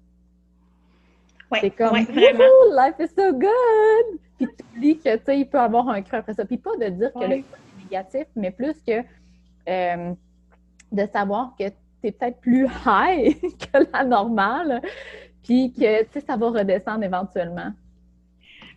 [1.52, 2.44] Ouais, c'est comme, ouais, vraiment.
[2.72, 4.20] life is so good!
[4.38, 6.46] Puis tu oublies que, tu sais, il peut y avoir un creux après ça.
[6.46, 9.02] Puis pas de dire que le creux est négatif, mais plus que
[9.68, 10.14] euh,
[10.92, 14.82] de savoir que tu es peut-être plus high que la normale,
[15.44, 17.72] puis que, ça va redescendre éventuellement.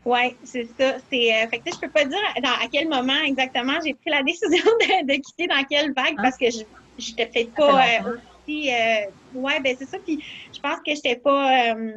[0.05, 0.97] Oui, c'est ça.
[1.11, 4.11] C'est, euh, fait que, je peux pas dire dans, à quel moment exactement j'ai pris
[4.11, 4.49] la décision
[4.81, 6.59] de, de quitter dans quelle vague parce que je
[6.97, 8.71] j'étais peut-être pas euh, aussi.
[8.73, 9.99] Euh, ouais, ben c'est ça.
[10.07, 10.23] Puis
[10.55, 11.73] je pense que j'étais pas.
[11.75, 11.97] euh,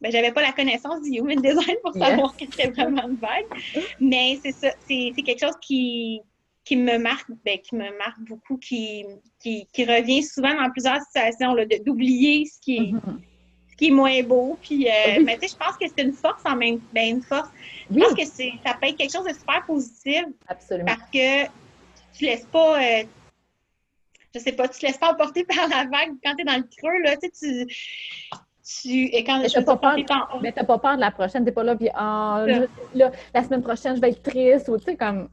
[0.00, 2.06] ben, j'avais pas la connaissance du human design pour Yes.
[2.08, 3.46] savoir que c'était vraiment une vague.
[3.98, 4.70] Mais c'est ça.
[4.86, 6.20] C'est, c'est quelque chose qui
[6.66, 9.06] qui me marque, ben, qui me marque beaucoup, qui,
[9.38, 11.54] qui, qui revient souvent dans plusieurs situations,
[11.86, 13.20] d'oublier ce qui est, Mhm.
[13.70, 14.58] ce qui est moins beau.
[14.60, 17.22] Puis, euh, mais tu sais, je pense que c'est une force en même ben, une
[17.22, 17.48] force.
[17.88, 20.24] Je pense que ça peut être quelque chose de super positif.
[20.48, 20.86] Absolument.
[20.86, 21.44] Parce que
[22.12, 23.04] tu laisses pas, euh,
[24.34, 26.56] je sais pas, tu te laisses pas emporter par la vague quand tu es dans
[26.56, 27.66] le creux, là, tu sais,
[28.64, 29.04] tu.
[29.04, 31.62] Et quand mais tu pas, peur, mais t'as pas peur de la prochaine, t'es pas
[31.62, 32.44] là, puis ah,
[32.92, 35.28] là, la semaine prochaine, je vais être triste, ou tu sais, comme,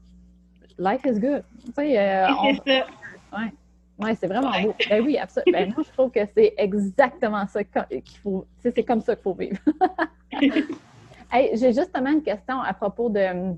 [0.78, 1.44] life is good.
[1.64, 2.26] Tu sais, euh,
[2.64, 2.86] c'est ça.
[3.32, 3.52] Ouais.
[3.98, 4.74] Oui, c'est vraiment beau.
[4.88, 5.58] Ben oui, absolument.
[5.58, 8.44] Ben, moi, je trouve que c'est exactement ça qu'il faut.
[8.58, 9.58] C'est comme ça qu'il faut vivre.
[11.54, 13.54] J'ai justement une question à propos de.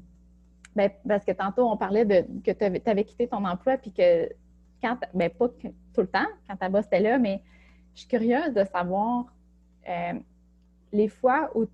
[0.74, 4.28] Ben, parce que tantôt, on parlait de que tu avais, quitté ton emploi, puis que
[4.82, 4.98] quand.
[5.14, 7.42] Ben, pas tout le temps, quand ta boss était là, mais
[7.94, 9.24] je suis curieuse de savoir
[9.88, 10.12] euh,
[10.92, 11.64] les fois où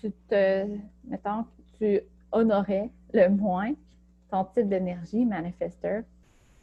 [0.00, 0.66] tu te.
[1.04, 1.44] Mettons,
[1.78, 2.00] tu
[2.32, 3.74] honorais le moins
[4.30, 6.02] ton type d'énergie manifesteur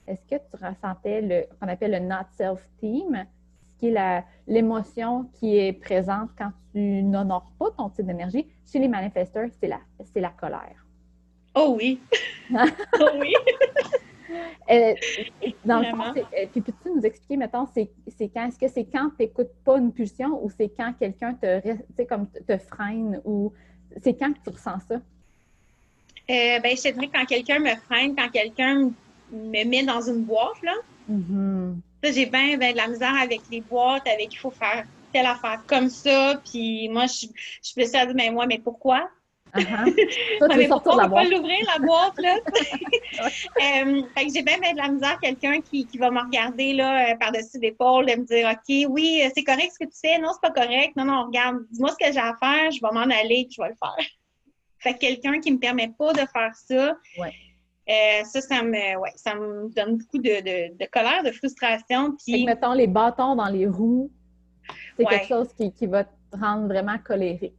[0.08, 3.26] est-ce que tu ressentais le qu'on appelle le not self-team,
[3.64, 8.48] ce qui est l'émotion qui est présente quand tu n'honores pas ton type d'énergie?
[8.66, 9.80] Chez les manifesteurs, c'est la,
[10.14, 10.86] c'est la colère.
[11.56, 12.02] Oh oui!
[12.54, 13.34] oh oui!
[14.72, 14.96] Euh,
[15.64, 17.92] dans le fond, euh, puis peux-tu nous expliquer, mettons, c'est,
[18.34, 22.04] quand, est-ce que c'est quand tu n'écoutes pas une pulsion ou c'est quand quelqu'un te,
[22.06, 23.54] comme te freine ou
[24.02, 25.00] c'est quand que tu ressens ça?
[26.30, 28.92] Euh, ben, je te dirais quand quelqu'un me freine, quand quelqu'un
[29.32, 30.74] me met dans une boîte, là.
[31.12, 31.76] Mm-hmm.
[32.04, 35.62] j'ai bien ben, de la misère avec les boîtes, avec il faut faire telle affaire
[35.68, 36.42] comme ça.
[36.50, 37.28] Puis moi, je,
[37.64, 39.08] je fais ça, mais moi, mais pourquoi?
[39.56, 39.96] Uh-huh.
[40.40, 42.36] Toi, mais pourquoi on peut pas l'ouvrir, la boîte, là?
[43.18, 46.74] euh, fait que j'ai bien, bien de la misère quelqu'un qui, qui va me regarder,
[46.74, 50.20] là, euh, par-dessus l'épaule, et me dire, OK, oui, c'est correct ce que tu fais.
[50.20, 50.96] Non, c'est pas correct.
[50.96, 53.62] Non, non, regarde, dis-moi ce que j'ai à faire, je vais m'en aller, puis je
[53.62, 54.06] vais le faire.
[54.86, 57.34] Fait que quelqu'un qui me permet pas de faire ça, ouais.
[57.90, 62.16] Euh, ça, ça me, ouais, ça me donne beaucoup de, de, de colère, de frustration.
[62.24, 62.46] Puis...
[62.46, 64.12] mettons, les bâtons dans les roues,
[64.98, 67.56] c'est quelque chose qui, qui, va te rendre vraiment colérique.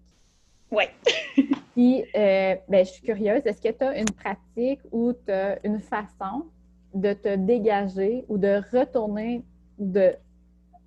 [0.70, 0.84] Oui.
[1.74, 5.64] puis, euh, ben, je suis curieuse, est-ce que tu as une pratique ou tu as
[5.64, 6.46] une façon
[6.94, 9.42] de te dégager ou de retourner,
[9.78, 10.14] de,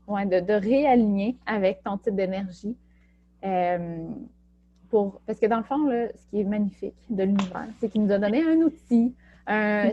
[0.07, 2.75] ouais, de, de réaligner avec ton type d'énergie?
[3.45, 4.05] Euh,
[4.89, 8.03] pour, parce que dans le fond, là, ce qui est magnifique de l'univers, c'est qu'il
[8.03, 9.13] nous a donné un outil,
[9.47, 9.91] un,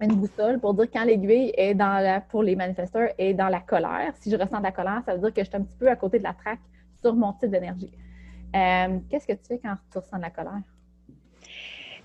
[0.00, 3.60] une boussole pour dire quand l'aiguille est dans la, pour les manifesteurs, est dans la
[3.60, 4.12] colère.
[4.20, 5.88] Si je ressens de la colère, ça veut dire que je suis un petit peu
[5.88, 6.60] à côté de la traque
[7.00, 7.92] sur mon type d'énergie.
[8.54, 10.62] Euh, qu'est-ce que tu fais quand tu ressens de la colère?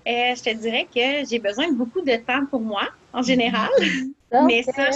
[0.06, 3.70] Euh, je te dirais que j'ai besoin de beaucoup de temps pour moi, en général.
[4.46, 4.90] Mais ça,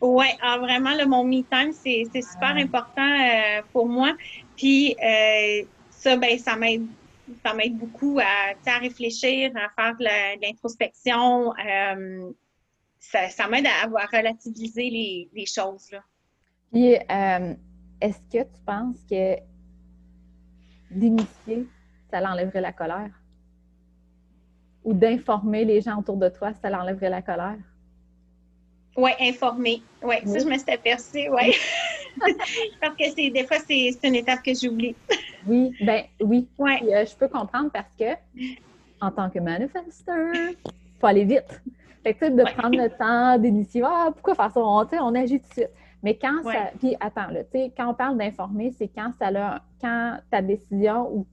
[0.00, 2.60] oui, ah, vraiment, le mon me time, c'est super ah.
[2.60, 4.12] important euh, pour moi.
[4.56, 4.96] Puis
[5.90, 6.86] ça, ben, ça m'aide
[7.44, 11.52] ça m'aide beaucoup à, à, réfléchir, à faire de l'introspection.
[11.52, 12.32] Euh,
[13.00, 15.90] ça, m'aide à, relativiser les, les choses.
[15.92, 16.02] Là.
[16.72, 17.54] Puis, euh,
[18.00, 19.36] est-ce que tu penses que
[20.90, 21.66] d'initier,
[22.10, 23.10] ça l'enlèverait la colère?
[24.84, 27.58] Ou d'informer les gens autour de toi, ça l'enlèverait la colère?
[28.96, 29.82] Oui, informer.
[30.02, 31.54] Ouais, oui, ça, je me suis aperçue, oui.
[32.80, 34.94] parce que c'est des fois, c'est une étape que j'oublie.
[35.46, 36.48] oui, ben oui.
[36.58, 36.80] Ouais.
[36.82, 38.14] Euh, je peux comprendre parce que,
[39.00, 40.56] en tant que manifesteur, il
[40.98, 41.60] faut aller vite.
[42.02, 44.60] Fait que, de prendre le temps d'initier, ah, pourquoi faire ça?
[44.60, 45.70] On, on agit tout de suite.
[46.02, 46.70] Mais quand ça.
[46.78, 47.40] Puis attends, là,
[47.76, 51.26] quand on parle d'informer, c'est quand ça a, quand ta décision ou,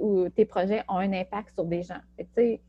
[0.00, 2.00] ou, tes projets ont un impact sur des gens.
[2.16, 2.60] Fait que,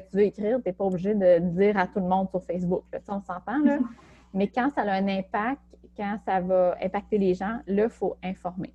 [0.00, 2.42] que tu veux écrire, tu n'es pas obligé de dire à tout le monde sur
[2.42, 2.84] Facebook.
[2.92, 3.78] Là, on s'entend, là.
[4.34, 5.62] Mais quand ça a un impact,
[5.96, 8.72] quand ça va impacter les gens, là, il faut informer.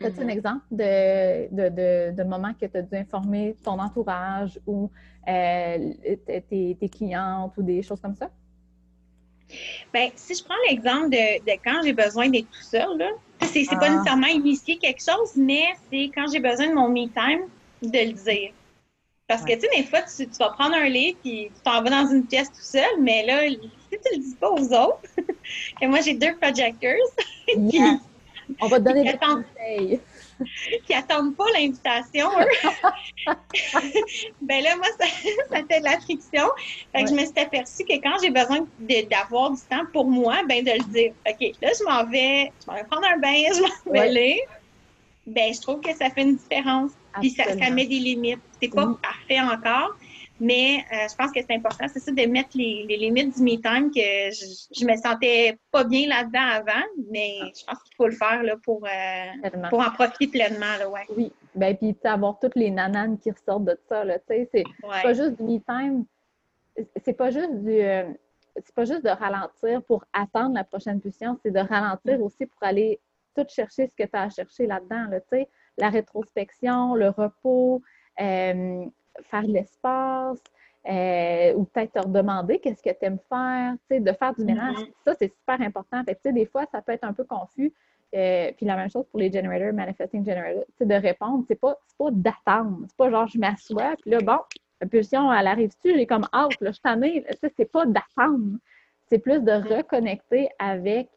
[0.00, 0.30] As-tu un mm-hmm.
[0.30, 4.90] exemple de, de, de, moment que tu as dû informer ton entourage ou
[5.28, 5.92] euh,
[6.48, 8.30] tes, tes, clientes ou des choses comme ça?
[9.92, 13.02] Bien, si je prends l'exemple de, de, quand j'ai besoin d'être tout seul,
[13.40, 13.90] c'est, pas ah.
[13.90, 17.48] nécessairement initier quelque chose, mais c'est quand j'ai besoin de mon me time
[17.82, 18.52] de le dire.
[19.32, 21.88] Parce que, tu sais, des fois, tu, vas prendre un livre et tu t'en vas
[21.88, 23.58] dans une pièce tout seul, mais là, si
[23.90, 25.00] tu le dis pas aux autres,
[25.80, 26.92] et moi, j'ai deux projectors.
[28.60, 30.00] On va te donner des conseils.
[30.86, 32.28] qui attendent pas l'invitation.
[34.42, 36.44] ben là, moi, ça, fait de la friction.
[36.94, 38.66] Fait que je me suis aperçue que quand j'ai besoin
[39.10, 41.12] d'avoir du temps pour moi, ben de le dire.
[41.26, 44.42] OK, là, je m'en vais, je vais prendre un bain, je m'en vais lire.
[45.26, 46.90] Ben, je trouve que ça fait une différence.
[47.20, 48.40] Puis ça, ça, met des limites.
[48.62, 49.96] C'est pas parfait encore,
[50.40, 53.90] mais euh, je pense que c'est important, c'est ça, de mettre les, limites du me-time
[53.90, 57.46] que je, je me sentais pas bien là-dedans avant, mais ah.
[57.54, 60.76] je pense qu'il faut le faire là, pour, euh, pour en profiter pleinement.
[60.78, 61.06] Là, ouais.
[61.16, 64.64] Oui, ben puis avoir toutes les nananes qui ressortent de ça, là, tu sais, c'est
[64.80, 66.04] pas juste du me-time,
[67.04, 67.80] c'est pas juste du...
[67.80, 68.04] Euh,
[68.56, 72.22] c'est pas juste de ralentir pour attendre la prochaine pulsion, c'est de ralentir mm.
[72.22, 73.00] aussi pour aller
[73.34, 75.20] tout chercher ce que tu as à chercher là-dedans, là,
[75.78, 77.80] la rétrospection, le repos,
[78.20, 78.84] euh,
[79.30, 80.42] faire de l'espace,
[80.88, 84.76] euh, ou peut-être te redemander qu'est-ce que tu aimes faire, de faire du ménage.
[84.76, 84.92] Mm-hmm.
[85.04, 86.02] Ça, c'est super important.
[86.04, 87.72] Fait des fois, ça peut être un peu confus.
[88.14, 92.10] Euh, puis la même chose pour les generators, manifesting generators, de répondre, c'est pas, pas
[92.10, 92.80] d'attendre.
[92.88, 94.38] C'est pas genre je m'assois, puis là, bon,
[94.82, 97.24] la pulsion, elle arrive-tu, j'ai comme hâte, là, je t'en ai.
[97.56, 98.58] C'est pas d'attendre.
[99.08, 101.08] C'est plus de reconnecter avec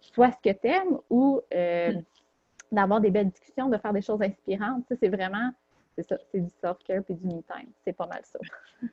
[0.00, 2.02] soit ce que tu aimes ou euh, mm.
[2.72, 4.84] d'avoir des belles discussions, de faire des choses inspirantes.
[5.00, 5.50] C'est vraiment,
[6.02, 7.68] c'est ça, c'est du self-care puis du me-time.
[7.84, 8.38] C'est pas mal ça.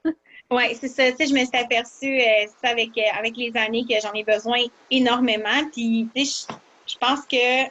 [0.51, 1.11] oui, c'est ça.
[1.11, 4.59] Tu sais, je me suis aperçue euh, avec, avec les années que j'en ai besoin
[4.91, 5.69] énormément.
[5.71, 6.47] Puis, tu sais,
[6.87, 7.65] je pense que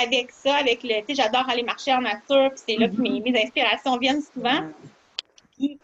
[0.00, 3.00] avec ça, avec le, tu sais, j'adore aller marcher en nature, puis c'est là que
[3.00, 4.62] mes, mes, inspirations viennent souvent.
[5.56, 5.78] Puis,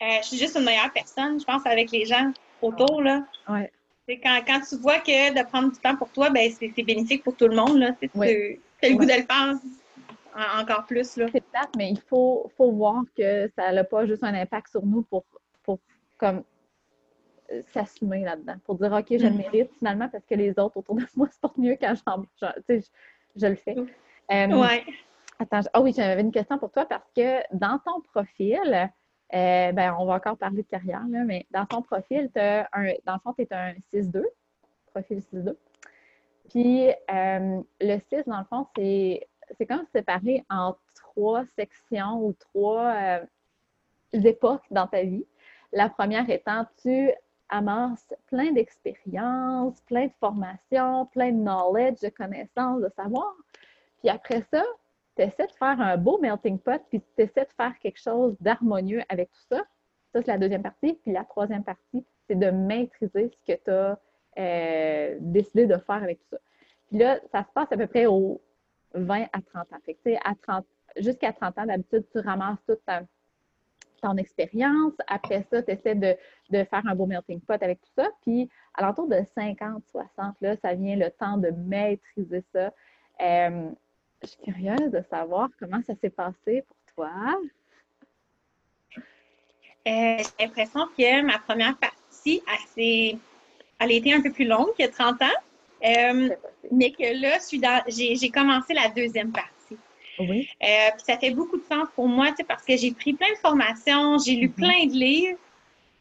[0.00, 3.24] euh, je suis juste une meilleure personne, je pense, avec les gens autour, là.
[3.48, 3.70] Ouais.
[4.08, 7.22] C'est quand, quand tu vois que de prendre du temps pour toi, ben c'est bénéfique
[7.22, 7.92] pour tout le monde, là.
[8.00, 9.54] Tu as le goût de le faire
[10.34, 11.26] encore plus, là.
[11.32, 14.84] C'est plate, mais il faut, faut voir que ça n'a pas juste un impact sur
[14.84, 15.24] nous pour,
[15.62, 15.78] pour
[16.18, 16.44] comme
[17.72, 19.36] s'assumer là-dedans, pour dire OK, je le mm.
[19.36, 22.80] mérite finalement parce que les autres autour de moi se portent mieux quand je, je,
[23.36, 23.76] je, le fais.
[23.76, 24.78] Euh,
[25.38, 28.90] attends, ah oui, j'avais une question pour toi parce que dans ton profil,
[29.34, 32.92] euh, ben, on va encore parler de carrière, là, mais dans ton profil, as un,
[33.04, 34.22] dans le fond, tu es un 6-2,
[34.86, 35.56] profil 6-2.
[36.50, 39.26] Puis euh, le 6, dans le fond, c'est,
[39.58, 43.20] c'est comme séparé en trois sections ou trois
[44.12, 45.26] époques dans ta vie.
[45.72, 47.10] La première étant, tu
[47.48, 53.34] amasse plein d'expériences, plein de formations, plein de knowledge, de connaissances, de savoir.
[54.00, 54.64] Puis après ça,
[55.16, 58.36] tu essaies de faire un beau melting pot, puis tu essaies de faire quelque chose
[58.40, 59.62] d'harmonieux avec tout ça.
[60.12, 60.94] Ça, c'est la deuxième partie.
[61.02, 63.98] Puis la troisième partie, c'est de maîtriser ce que tu as
[64.38, 66.38] euh, décidé de faire avec tout ça.
[66.88, 68.40] Puis là, ça se passe à peu près aux
[68.94, 69.78] 20 à 30 ans.
[70.24, 70.66] À 30,
[70.96, 72.80] jusqu'à 30 ans, d'habitude, tu ramasses toute
[74.02, 74.92] ton expérience.
[75.06, 76.16] Après ça, tu essaies de,
[76.50, 78.08] faire un beau melting pot avec tout ça.
[78.22, 82.72] Puis, à l'entour de 50, 60, là, ça vient le temps de maîtriser ça.
[83.20, 83.70] Euh,
[84.22, 87.10] je suis curieuse de savoir comment ça s'est passé pour toi.
[89.86, 92.40] Euh, j'ai l'impression que ma première partie,
[92.76, 93.18] elle,
[93.80, 95.40] elle a été un peu plus longue que 30 ans.
[95.84, 96.30] Euh,
[96.70, 97.38] mais que là,
[97.88, 99.76] j'ai commencé la deuxième partie.
[100.18, 100.48] Oui?
[100.62, 103.38] Euh, puis ça fait beaucoup de sens pour moi, parce que j'ai pris plein de
[103.38, 104.54] formations, j'ai lu mhm.
[104.54, 105.38] plein de livres.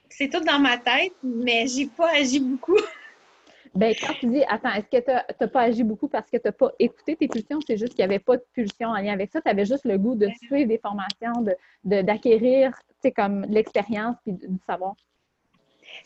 [0.10, 2.78] C'est tout dans ma tête, mais j'ai pas agi beaucoup.
[3.74, 6.44] Ben, quand tu dis, attends, est-ce que tu n'as pas agi beaucoup parce que tu
[6.44, 7.60] n'as pas écouté tes pulsions?
[7.66, 9.40] C'est juste qu'il n'y avait pas de pulsion en lien avec ça?
[9.40, 11.46] Tu avais juste le goût de suivre des formations,
[11.86, 14.96] d'acquérir, de, tu sais, comme l'expérience puis du savoir.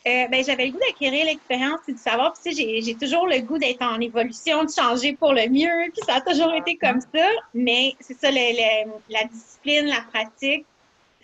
[0.08, 2.34] Euh, ben, j'avais le goût d'acquérir l'expérience et de savoir.
[2.34, 5.92] Puis, j'ai toujours le goût d'être en évolution, de changer pour le mieux.
[5.92, 7.28] Puis, ça a toujours été comme ça.
[7.54, 10.66] Mais c'est ça, la discipline, la pratique,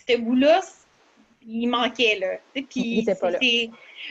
[0.07, 0.61] ce goût-là,
[1.47, 2.37] il manquait, là.
[2.53, 3.39] Puis, il n'était pas là.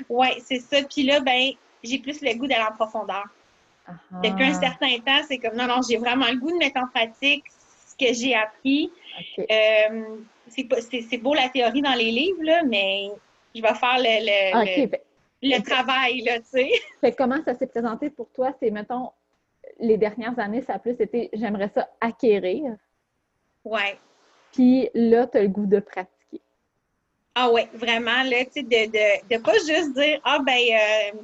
[0.09, 0.82] Ouais, c'est ça.
[0.82, 1.51] Puis là, ben,
[1.82, 3.24] j'ai plus le goût d'aller en profondeur.
[4.22, 6.86] Depuis un certain temps, c'est comme, non, non, j'ai vraiment le goût de mettre en
[6.86, 7.44] pratique
[7.88, 8.90] ce que j'ai appris.
[9.38, 10.05] Euh,
[10.48, 13.09] c'est beau la théorie dans les livres, là, mais
[13.55, 14.86] je vais faire le,
[15.42, 16.68] le, ben, travail, là, tu
[17.03, 17.12] sais.
[17.18, 18.53] comment ça s'est présenté pour toi?
[18.61, 19.11] C'est, mettons,
[19.78, 22.76] les dernières années, ça a plus été j'aimerais ça acquérir.
[23.64, 23.98] Ouais.
[24.53, 26.40] Puis là, tu as le goût de pratiquer.
[27.34, 31.20] Ah ouais, vraiment, là, tu sais, de, de, de, pas juste dire Ah ben euh,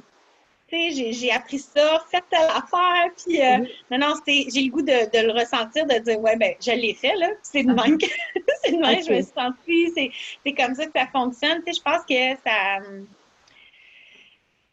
[0.71, 3.57] j'ai appris ça, faites telle affaire, puis euh,
[3.89, 6.93] non, non, j'ai le goût de, de, le ressentir, de dire ouais, ben je l'ai
[6.93, 8.05] fait, là, c'est de même que
[8.63, 10.11] c'est de même, je me suis sentie,
[10.45, 11.63] c'est comme ça que ça fonctionne.
[11.65, 12.79] Tu sais, je pense que ça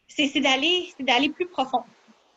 [0.07, 1.83] c'est d'aller d'aller plus profond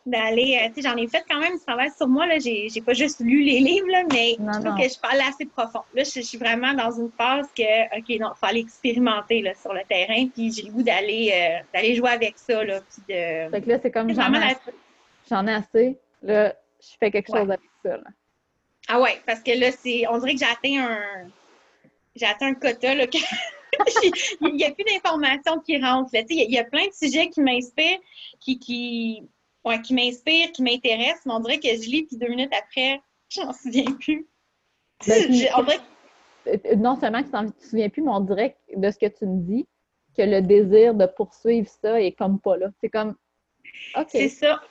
[0.05, 2.69] d'aller, euh, tu sais, j'en ai fait quand même du travail sur moi, là, j'ai,
[2.69, 5.81] j'ai pas juste lu les livres, là, mais je trouve que je parle assez profond.
[5.93, 9.53] Là, je, suis vraiment dans une phase que, OK, non, il faut aller expérimenter, là,
[9.53, 13.01] sur le terrain, puis j'ai le goût d'aller, euh, d'aller jouer avec ça, là, puis
[13.13, 13.49] de...
[13.51, 14.71] Fait que là, c'est comme, j'en ai, assez,
[15.29, 18.09] j'en ai assez, là, je fais quelque chose avec ça, là.
[18.91, 21.29] Ah ouais, parce que là, c'est, on dirait que j'ai atteint un,
[22.15, 23.17] j'ai atteint un quota, là, que...
[24.41, 26.09] il n'y a plus d'informations qui rentrent.
[26.13, 27.99] Il y, a plein de sujets qui m'inspirent,
[28.39, 29.23] qui, qui,
[29.83, 33.41] qui m'inspire, qui m'intéresse, mais on dirait que je lis, puis deux minutes après, je
[33.41, 34.27] m'en souviens plus.
[35.07, 35.33] Ben,
[36.47, 39.05] euh, non seulement que tu ne te souviens plus, mais on dirait de ce que
[39.05, 39.67] tu me dis
[40.17, 42.67] que le désir de poursuivre ça est comme pas là.
[42.81, 43.15] C'est comme
[43.95, 44.07] OK.
[44.09, 44.61] C'est ça.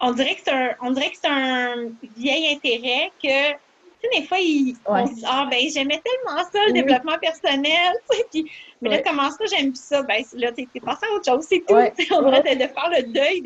[0.00, 3.58] On dirait que c'est un, on dirait que c'est un vieil intérêt que
[4.00, 7.18] Tu sais, des fois, ils, on se dit, ah, ben, j'aimais tellement ça, le développement
[7.18, 10.02] personnel, tu sais, puis, mais là, comment ça, j'aime plus ça?
[10.02, 11.74] Ben, là, t'es passé à autre chose, c'est tout.
[12.14, 13.42] On devrait de, faire le deuil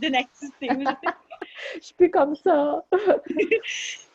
[0.00, 0.68] d'une activité.
[1.76, 2.84] Je suis plus comme ça.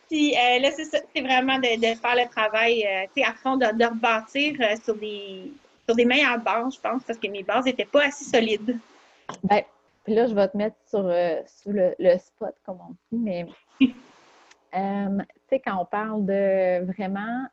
[0.10, 3.34] Puis euh, là, c'est ça, c'est vraiment de, faire le travail, euh, tu sais, à
[3.34, 5.52] fond, de, de rebâtir euh, sur, des,
[5.88, 8.78] sur des meilleures bases, je pense, parce que mes bases n'étaient pas assez solides.
[9.44, 9.64] Ben,
[10.04, 11.12] puis là, je vais te mettre sur,
[11.48, 13.48] sur le, le, spot, comme on dit, mais
[15.50, 17.48] sais, quand on parle de vraiment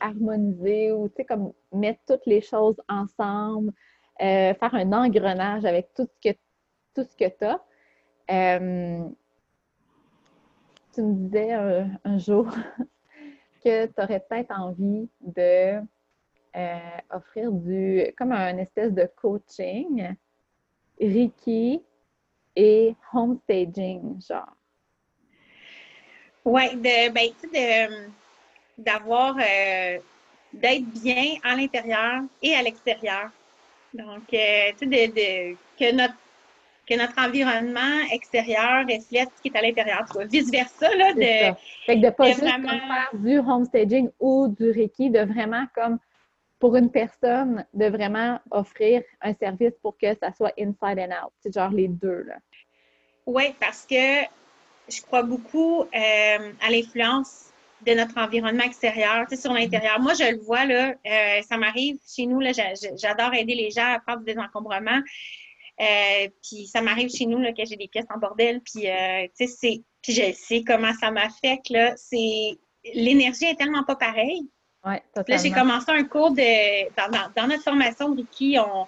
[0.00, 3.72] harmoniser ou, tu sais, comme mettre toutes les choses ensemble,
[4.18, 7.60] faire un engrenage avec tout ce que, tu as,
[10.98, 12.48] tu me disais un, jour
[13.64, 15.80] que tu aurais peut-être envie de
[16.56, 16.78] euh,
[17.10, 20.14] offrir du comme un espèce de coaching
[21.00, 21.80] Reiki
[22.56, 24.57] et home staging, genre.
[26.48, 28.08] Oui, de, ben, de,
[28.78, 29.98] d'avoir, euh,
[30.52, 33.28] d'être bien à l'intérieur et à l'extérieur.
[33.92, 36.14] Donc, euh, tu sais, de, de, que notre
[36.88, 40.06] que notre environnement extérieur reflète ce qui est à l'intérieur.
[40.30, 41.54] Vice-versa, là, de...
[41.84, 45.98] Fait que de pas juste faire du homestaging ou du Reiki, de vraiment comme
[46.58, 51.32] pour une personne, de vraiment offrir un service pour que ça soit inside and out.
[51.40, 52.36] C'est genre les deux, là.
[53.26, 54.24] Oui, parce que
[54.88, 57.46] je crois beaucoup euh, à l'influence
[57.86, 60.00] de notre environnement extérieur, tu sais, sur l'intérieur.
[60.00, 63.86] Moi, je le vois, là, euh, ça m'arrive chez nous, là, j'adore aider les gens
[63.86, 65.00] à faire du désencombrement.
[65.80, 68.60] Euh, puis ça m'arrive chez nous là, que j'ai des pièces en bordel.
[68.60, 69.82] Puis, euh, tu sais.
[70.02, 71.70] Puis je sais comment ça m'affecte.
[71.70, 71.94] Là.
[71.96, 72.58] C'est.
[72.94, 74.48] L'énergie est tellement pas pareille.
[74.84, 76.88] Ouais, là, j'ai commencé un cours de.
[76.96, 78.86] Dans, dans, notre formation Reiki, on,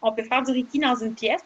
[0.00, 1.44] on peut faire du Reiki dans une pièce.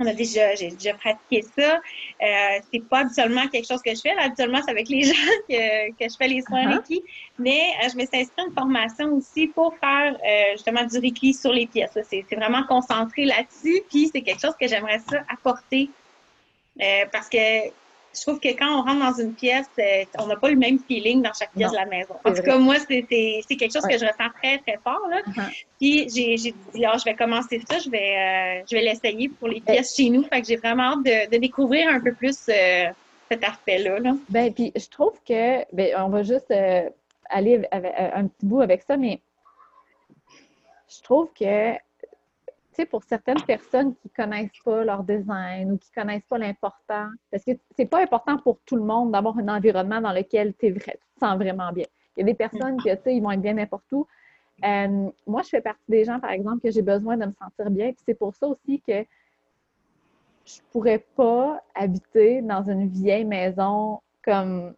[0.00, 1.74] On a déjà, j'ai déjà pratiqué ça.
[1.74, 4.10] Euh, c'est pas habituellement quelque chose que je fais.
[4.18, 6.78] habituellement, c'est avec les gens que, que je fais les soins uh-huh.
[6.78, 7.02] Reiki.
[7.38, 10.98] Mais euh, je me suis inscrite à une formation aussi pour faire euh, justement du
[10.98, 11.98] Reiki sur les pièces.
[12.08, 13.82] C'est, vraiment concentré là-dessus.
[13.90, 15.90] Puis c'est quelque chose que j'aimerais ça apporter.
[16.80, 17.68] Euh, parce que
[18.14, 20.78] je trouve que quand on rentre dans une pièce, euh, on n'a pas le même
[20.78, 22.14] feeling dans chaque pièce de la maison.
[22.24, 25.06] En tout cas, moi, c'est quelque chose que je ressens très, très fort.
[25.08, 25.22] Là.
[25.22, 25.64] Uh-huh.
[25.80, 29.48] Puis j'ai dit, ah, je vais commencer ça, je vais, euh, je vais l'essayer pour
[29.48, 30.22] les pièces chez nous.
[30.24, 32.86] Fait que j'ai vraiment hâte de, découvrir un peu plus euh,
[33.30, 33.98] cet aspect-là.
[33.98, 34.14] Là.
[34.28, 36.52] Ben, puis je trouve que, ben, on va juste
[37.30, 39.20] aller un petit bout avec ça, mais
[40.88, 41.74] je trouve que
[42.74, 47.44] sais, pour certaines personnes qui connaissent pas leur design ou qui connaissent pas l'important, parce
[47.44, 50.90] que c'est pas important pour tout le monde d'avoir un environnement dans lequel tu te
[51.20, 51.86] sens vraiment bien.
[52.16, 54.06] Il y a des personnes qui, tu sais, ils vont être bien n'importe où.
[54.64, 57.70] Euh, moi, je fais partie des gens, par exemple, que j'ai besoin de me sentir
[57.70, 57.92] bien.
[57.92, 59.04] Puis c'est pour ça aussi que
[60.44, 64.74] je pourrais pas habiter dans une vieille maison comme,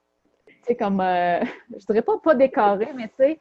[0.66, 1.40] sais, comme, euh,
[1.78, 3.38] je dirais pas pas décorée, mais tu sais,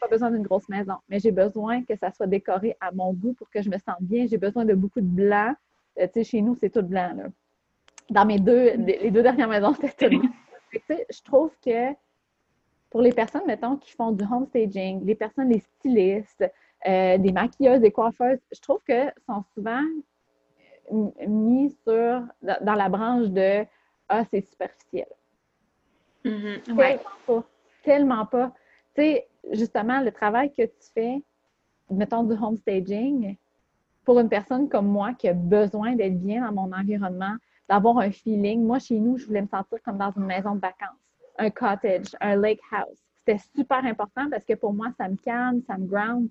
[0.00, 3.34] pas besoin d'une grosse maison, mais j'ai besoin que ça soit décoré à mon goût
[3.34, 4.26] pour que je me sente bien.
[4.26, 5.54] J'ai besoin de beaucoup de blanc.
[5.98, 7.12] Euh, tu sais, chez nous, c'est tout blanc.
[7.16, 7.24] Là.
[8.10, 10.30] Dans mes deux, les deux dernières maisons, c'était tout blanc.
[10.88, 11.92] je trouve que
[12.90, 16.44] pour les personnes, mettons, qui font du home staging, les personnes, les stylistes,
[16.86, 19.82] euh, des maquilleuses, des coiffeuses, je trouve que sont souvent
[21.26, 23.66] mis sur, dans la branche de
[24.08, 25.06] Ah, c'est superficiel.
[26.26, 26.62] Mm-hmm.
[26.76, 27.44] Tellement pas.
[27.82, 28.52] Tellement pas.
[28.94, 31.22] Tu sais, justement, le travail que tu fais,
[31.90, 33.36] mettons du home staging,
[34.04, 37.34] pour une personne comme moi qui a besoin d'être bien dans mon environnement,
[37.68, 38.62] d'avoir un feeling.
[38.62, 41.00] Moi, chez nous, je voulais me sentir comme dans une maison de vacances,
[41.38, 42.98] un cottage, un lake house.
[43.18, 46.28] C'était super important parce que pour moi, ça me calme, ça me ground.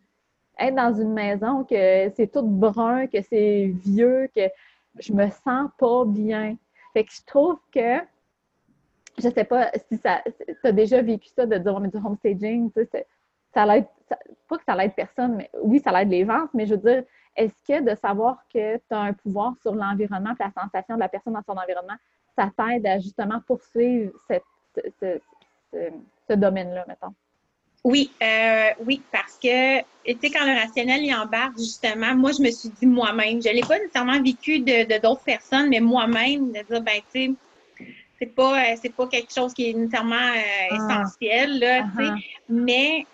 [0.58, 4.48] Être dans une maison que c'est tout brun, que c'est vieux, que
[5.00, 6.56] je me sens pas bien.
[6.94, 8.00] Fait que je trouve que
[9.18, 10.22] je sais pas si ça,
[10.64, 13.08] as déjà vécu ça de dire, mais du homestaging, tu sais,
[13.54, 13.88] ça l'aide,
[14.48, 17.04] pas que ça l'aide personne, mais oui, ça l'aide les ventes, mais je veux dire,
[17.36, 21.10] est-ce que de savoir que tu as un pouvoir sur l'environnement la sensation de la
[21.10, 21.96] personne dans son environnement,
[22.38, 24.44] ça t'aide à justement poursuivre cette,
[25.00, 25.20] ce,
[25.72, 27.14] ce, domaine-là, mettons?
[27.84, 32.42] Oui, euh, oui, parce que, tu sais, quand le rationnel y embarque, justement, moi, je
[32.42, 36.52] me suis dit moi-même, je ne l'ai pas nécessairement vécu de d'autres personnes, mais moi-même,
[36.52, 37.32] de dire, ben, tu sais,
[38.20, 40.76] c'est pas euh, c'est pas quelque chose qui est nécessairement euh, ah.
[40.76, 41.82] essentiel là.
[41.84, 42.24] Uh-huh.
[42.50, 43.06] mais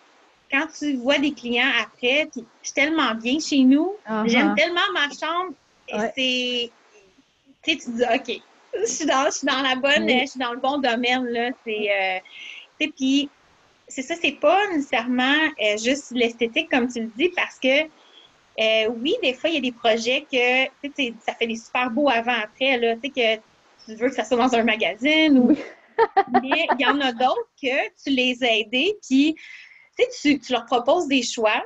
[0.51, 4.27] quand tu vois des clients après, puis je suis tellement bien chez nous, uh-huh.
[4.27, 5.53] j'aime tellement ma chambre,
[6.15, 6.71] c'est
[7.63, 8.41] tu sais tu dis OK,
[8.79, 11.49] je suis dans je suis dans la bonne je suis dans le bon domaine là,
[11.65, 13.29] c'est euh, puis
[13.87, 15.35] c'est ça c'est pas nécessairement
[15.83, 17.87] juste l'esthétique comme tu le dis parce que
[18.89, 20.65] oui, des fois, il y a des projets que
[21.25, 22.79] ça fait des super beaux avant-après.
[23.01, 23.41] Tu sais, que
[23.85, 25.55] tu veux que ça soit dans un magazine ou
[26.41, 29.35] mais il y en a d'autres que tu les as aidés, puis
[30.21, 31.61] tu, tu leur proposes des choix,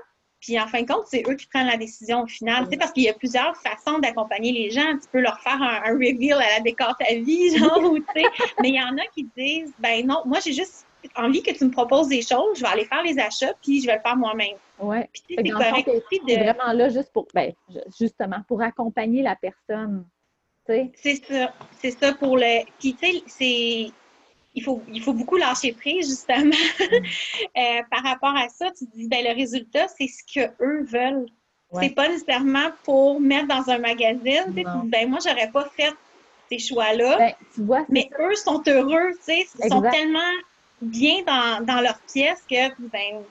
[0.46, 2.68] puis en fin de compte, c'est eux qui prennent la décision au final.
[2.78, 4.94] parce qu'il y a plusieurs façons d'accompagner les gens.
[4.94, 8.26] Tu peux leur faire un, reveal à la décor ta vie, genre, ou tu sais.
[8.62, 10.86] Mais il y en a qui disent, ben non, moi j'ai juste
[11.16, 13.88] envie que tu me proposes des choses, je vais aller faire les achats, puis je
[13.88, 14.58] vais le faire moi-même.
[14.80, 14.98] Oui.
[15.14, 16.44] Puis c'est correct aussi de...
[16.44, 17.54] vraiment là juste pour, ben,
[18.00, 20.06] justement, pour accompagner la personne.
[20.96, 21.54] C'est ça.
[21.82, 22.64] C'est ça pour le.
[22.80, 23.92] Puis tu sais, c'est
[24.56, 26.56] il faut, il faut beaucoup lâcher prise, justement.
[27.58, 31.26] Euh, par rapport à ça, tu dis, ben, le résultat, c'est ce qu'eux veulent.
[31.80, 34.44] C'est pas nécessairement pour mettre dans un magazine.
[34.48, 35.94] Tu dis, ben, moi, j'aurais pas fait
[36.52, 37.18] ces choix-là.
[37.18, 37.34] Ben,
[37.90, 40.20] mais eux sont heureux, tu sais, ils sont tellement
[40.82, 43.24] bien dans, dans leur pièce que, ben,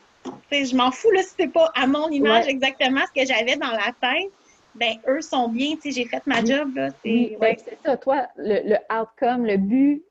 [0.50, 3.70] je m'en fous, là, si c'est pas à mon image exactement ce que j'avais dans
[3.72, 4.30] la tête.
[4.74, 6.90] Ben, eux sont bien, tu sais, j'ai fait ma job, là.
[7.02, 7.96] C'est ben, ça.
[7.96, 10.04] Toi, le, le outcome, le but,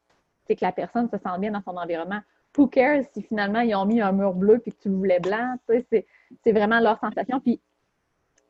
[0.48, 2.22] c'est que la personne se sent bien dans son environnement.
[2.58, 5.20] Who cares si finalement ils ont mis un mur bleu puis que tu le voulais
[5.20, 5.56] blanc?
[5.68, 7.40] C'est vraiment leur sensation.
[7.40, 7.60] Puis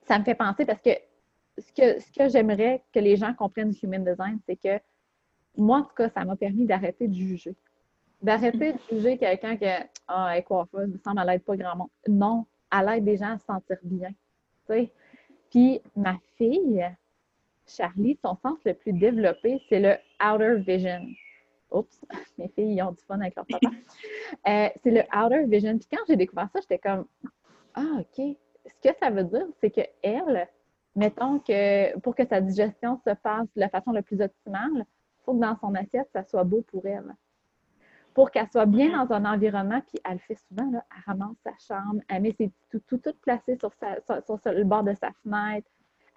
[0.08, 0.92] ça me fait penser parce que
[1.58, 4.80] ce que, ce que j'aimerais que les gens comprennent du human design, c'est que
[5.56, 7.56] moi, en tout cas, ça m'a permis d'arrêter de juger.
[8.22, 9.66] D'arrêter de juger quelqu'un qui
[10.08, 11.90] Ah, elle est coiffeuse, me semble, elle l'aide pas grand monde.
[12.08, 14.10] Non, elle aide des gens à se sentir bien.
[15.54, 16.84] Puis ma fille,
[17.68, 21.06] Charlie, son sens le plus développé, c'est le outer vision.
[21.70, 22.02] Oups,
[22.40, 23.70] mes filles, ils ont du fun avec leur papa.
[24.48, 25.78] Euh, c'est le outer vision.
[25.78, 27.06] Puis quand j'ai découvert ça, j'étais comme
[27.76, 28.36] Ah, OK.
[28.66, 30.48] Ce que ça veut dire, c'est que elle,
[30.96, 35.24] mettons que pour que sa digestion se passe de la façon la plus optimale, il
[35.24, 37.14] faut que dans son assiette, ça soit beau pour elle.
[38.14, 41.38] Pour qu'elle soit bien dans un environnement, puis elle le fait souvent, là, elle ramasse
[41.44, 45.12] sa chambre, elle met ses tout, tout, tout placé sur, sur, le bord de sa
[45.24, 45.68] fenêtre,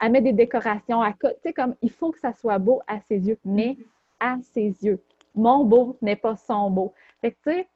[0.01, 1.03] elle met des décorations.
[1.21, 3.77] Tu sais, comme il faut que ça soit beau à ses yeux, mais
[4.21, 5.01] à ses yeux
[5.37, 6.95] mon beau n'est pas son beau.
[7.21, 7.69] Fait que, tu sais,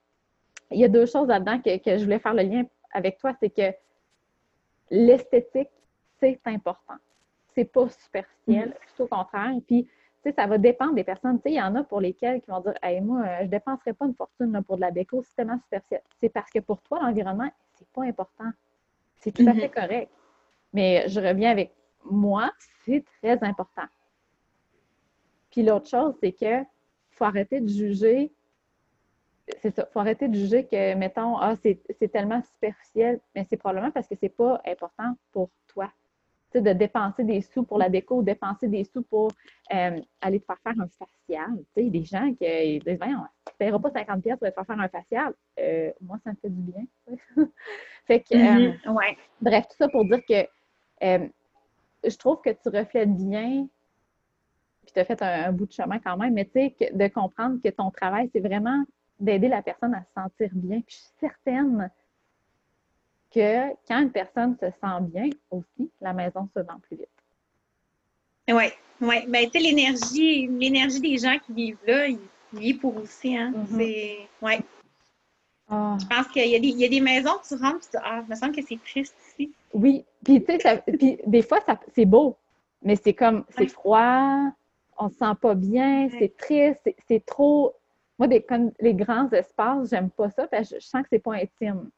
[0.71, 3.51] il y a deux choses là-dedans que, je voulais faire le lien avec toi, c'est
[3.51, 3.75] que
[4.91, 5.69] l'esthétique,
[6.19, 6.95] c'est important.
[7.55, 9.53] C'est pas superficiel, tout au contraire.
[9.67, 9.87] Puis,
[10.23, 11.37] sais, ça va dépendre des personnes.
[11.39, 13.49] Tu sais, il y en a pour lesquelles qui vont dire Hey, moi, je ne
[13.49, 16.03] dépenserai pas une fortune pour de la déco, c'est tellement superficiel.
[16.19, 18.51] C'est parce que pour toi, l'environnement, c'est pas important.
[19.19, 19.75] C'est tout à fait mm-hmm.
[19.75, 20.13] correct.
[20.73, 21.73] Mais je reviens avec
[22.05, 22.51] moi,
[22.85, 23.87] c'est très important.
[25.51, 26.65] Puis l'autre chose, c'est que
[27.11, 28.33] faut arrêter de juger.
[29.61, 33.91] C'est ça, faut arrêter de juger que, mettons, ah, c'est tellement superficiel, mais c'est probablement
[33.91, 35.91] parce que c'est pas important pour toi.
[36.53, 39.31] De dépenser des sous pour la déco, ou dépenser des sous pour
[39.73, 41.51] euh, aller te faire faire un facial.
[41.77, 44.55] Tu sais, des gens qui disent, voyons, tu ne paieras pas 50 pièces pour te
[44.55, 45.35] faire faire un facial.
[45.61, 46.85] Euh, moi, ça me fait du bien.
[48.07, 49.17] fait que, euh, mm-hmm.
[49.41, 50.49] bref, tout ça pour dire que
[51.01, 53.69] je trouve que tu reflètes bien
[54.83, 57.61] puis tu as fait un, bout de chemin quand même, mais tu sais, de comprendre
[57.63, 58.85] que ton travail, c'est vraiment
[59.19, 60.81] d'aider la personne à se sentir bien.
[60.81, 61.91] Puis je suis certaine
[63.35, 67.09] que quand une personne se sent bien aussi, la maison se vend plus vite.
[68.49, 68.65] Oui,
[69.01, 69.27] oui.
[69.29, 72.19] Ben, tu sais, l'énergie, l'énergie des gens qui vivent là, ils
[72.53, 73.53] y pour aussi, hein.
[73.55, 73.77] Mm-hmm.
[73.77, 74.61] C'est, ouais.
[75.69, 75.97] Ah.
[76.01, 78.35] Je pense qu'il y, y, a des maisons que tu rentres et tu ah, me
[78.35, 79.53] semble que c'est triste ici.
[79.73, 80.83] Oui, puis tu sais,
[81.25, 82.37] des fois, ça, c'est beau,
[82.83, 84.51] mais c'est comme, c'est froid,
[84.99, 87.73] on se sent pas bien, c'est triste, c'est trop.
[88.19, 88.45] Moi, des,
[88.81, 91.89] les grands espaces, j'aime pas ça parce que je sens que c'est pas intime.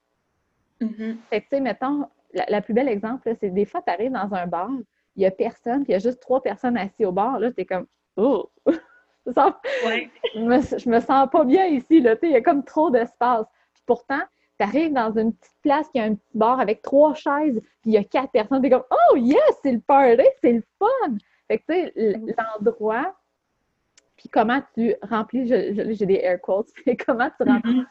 [0.83, 1.17] Mm-hmm.
[1.31, 4.33] Fait que, tu sais, mettons, la, plus belle exemple, c'est des fois, tu arrives dans
[4.35, 4.71] un bar,
[5.17, 7.51] il n'y a personne, puis il y a juste trois personnes assises au bar, là,
[7.57, 8.51] es comme, oh!
[9.27, 13.47] je, me, je me sens pas bien ici, là, il y a comme trop d'espace.
[13.75, 14.21] Puis pourtant,
[14.59, 17.91] tu arrives dans une petite place qui a un petit bar avec trois chaises, puis
[17.91, 21.17] il y a quatre personnes, es comme, oh yes, c'est le party, c'est le fun!
[21.49, 22.35] Fait que, tu sais, mm-hmm.
[22.39, 23.15] l'endroit,
[24.17, 26.69] puis comment tu remplis, j'ai des air quotes,
[27.07, 27.83] comment tu remplis,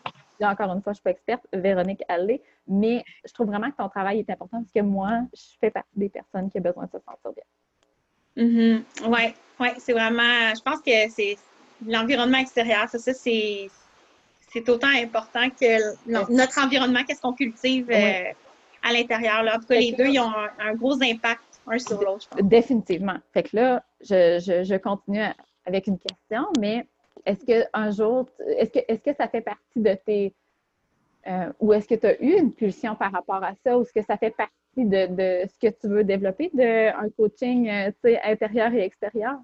[0.45, 3.77] encore une fois, je ne suis pas experte, Véronique Allé, mais je trouve vraiment que
[3.77, 6.85] ton travail est important parce que moi, je fais partie des personnes qui ont besoin
[6.85, 7.43] de se sentir bien.
[8.37, 9.09] Oui, mm-hmm.
[9.59, 11.37] ouais, c'est vraiment, je pense que c'est
[11.85, 13.69] l'environnement extérieur, ça, ça c'est
[14.53, 15.95] c'est autant important que
[16.31, 18.23] notre environnement, qu'est-ce qu'on cultive euh,
[18.83, 19.45] à l'intérieur.
[19.47, 21.41] En tout cas, les deux, ils ont un gros impact
[22.41, 23.17] Définitivement.
[23.33, 25.23] Fait que là, je, continue
[25.65, 26.85] avec une question, mais
[27.26, 30.34] est-ce qu'un jour, est-ce que, est que ça fait partie de tes.
[31.28, 33.93] Euh, ou est-ce que tu as eu une pulsion par rapport à ça, ou est-ce
[33.93, 37.91] que ça fait partie de, ce que tu veux développer, d'un coaching euh,
[38.24, 39.38] intérieur et extérieur?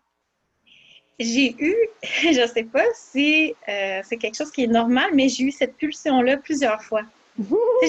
[1.19, 5.29] J'ai eu, je ne sais pas si euh, c'est quelque chose qui est normal, mais
[5.29, 7.03] j'ai eu cette pulsion-là plusieurs fois.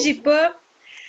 [0.03, 0.55] j'ai pas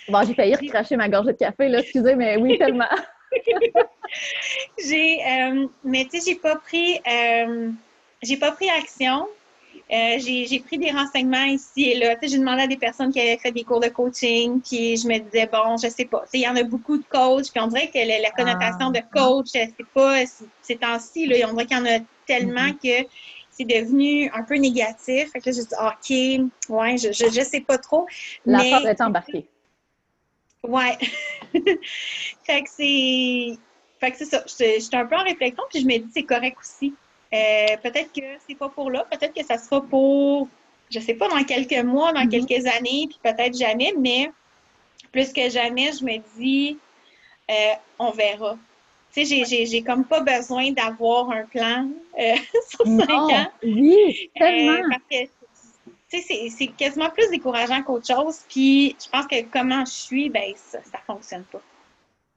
[0.08, 2.88] Bon, j'ai failli recracher ma gorgée de café, là, excusez, mais oui, tellement.
[4.78, 7.70] j'ai, euh, mais tu sais, j'ai pas pris, euh,
[8.22, 9.26] j'ai pas pris action
[9.92, 12.14] Euh, j'ai pris des renseignements ici et là.
[12.22, 15.18] J'ai demandé à des personnes qui avaient fait des cours de coaching, puis je me
[15.18, 16.24] disais, bon, je sais pas.
[16.32, 19.08] Il y en a beaucoup de coachs, puis on dirait que la, connotation de ah.
[19.12, 20.24] coach, c'est pas,
[20.62, 23.02] ces temps-ci, on dirait qu'il y en a tellement mm-hmm.
[23.02, 23.08] que
[23.50, 25.32] c'est devenu un peu négatif.
[25.32, 28.06] Fait que là, je dis, OK, ouais, je, je, sais pas trop.
[28.46, 28.70] La mais...
[28.70, 29.48] est embarquée.
[30.62, 30.96] Ouais.
[32.44, 33.58] fait que c'est.
[33.98, 34.44] Fait que c'est ça.
[34.46, 36.94] Je suis un peu en réflexion, puis je me dis, c'est correct aussi.
[37.32, 40.48] Euh, peut-être que c'est pas pour là, peut-être que ça sera pour,
[40.90, 42.46] je sais pas, dans quelques mois, dans mm-hmm.
[42.46, 44.30] quelques années, puis peut-être jamais, mais
[45.12, 46.78] plus que jamais, je me dis,
[47.50, 48.56] euh, on verra.
[49.12, 52.34] Tu sais, j'ai comme pas besoin d'avoir un plan euh,
[52.68, 53.50] sur cinq ans.
[53.62, 54.88] Oui, tellement.
[54.88, 55.28] parce que,
[56.10, 58.40] tu sais, c'est quasiment plus décourageant qu'autre chose.
[58.48, 61.60] Puis, je pense que comment je suis, ben ça, ça fonctionne pas.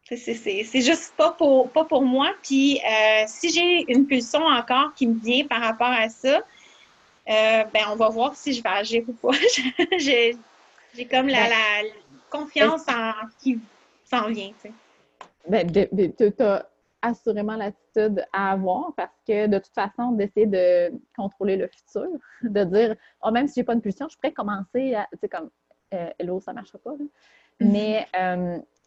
[0.05, 2.31] C'est juste pas pour, pas pour moi.
[2.41, 7.63] Puis euh, si j'ai une pulsion encore qui me vient par rapport à ça, euh,
[7.73, 9.31] ben on va voir si je vais agir ou pas.
[9.97, 10.37] j'ai
[11.09, 11.89] comme la, la
[12.29, 13.59] confiance en qui
[14.03, 14.51] s'en vient.
[14.61, 14.73] Tu sais.
[15.47, 16.67] Ben, tu as
[17.01, 22.07] assurément l'attitude à avoir parce que de toute façon, d'essayer de contrôler le futur,
[22.41, 25.07] de dire oh, même si j'ai pas de pulsion, je pourrais commencer à.
[25.13, 25.49] Tu sais, comme
[25.93, 26.91] euh, Hello, ça marchera pas.
[26.91, 27.05] Mm-hmm.
[27.59, 28.07] Mais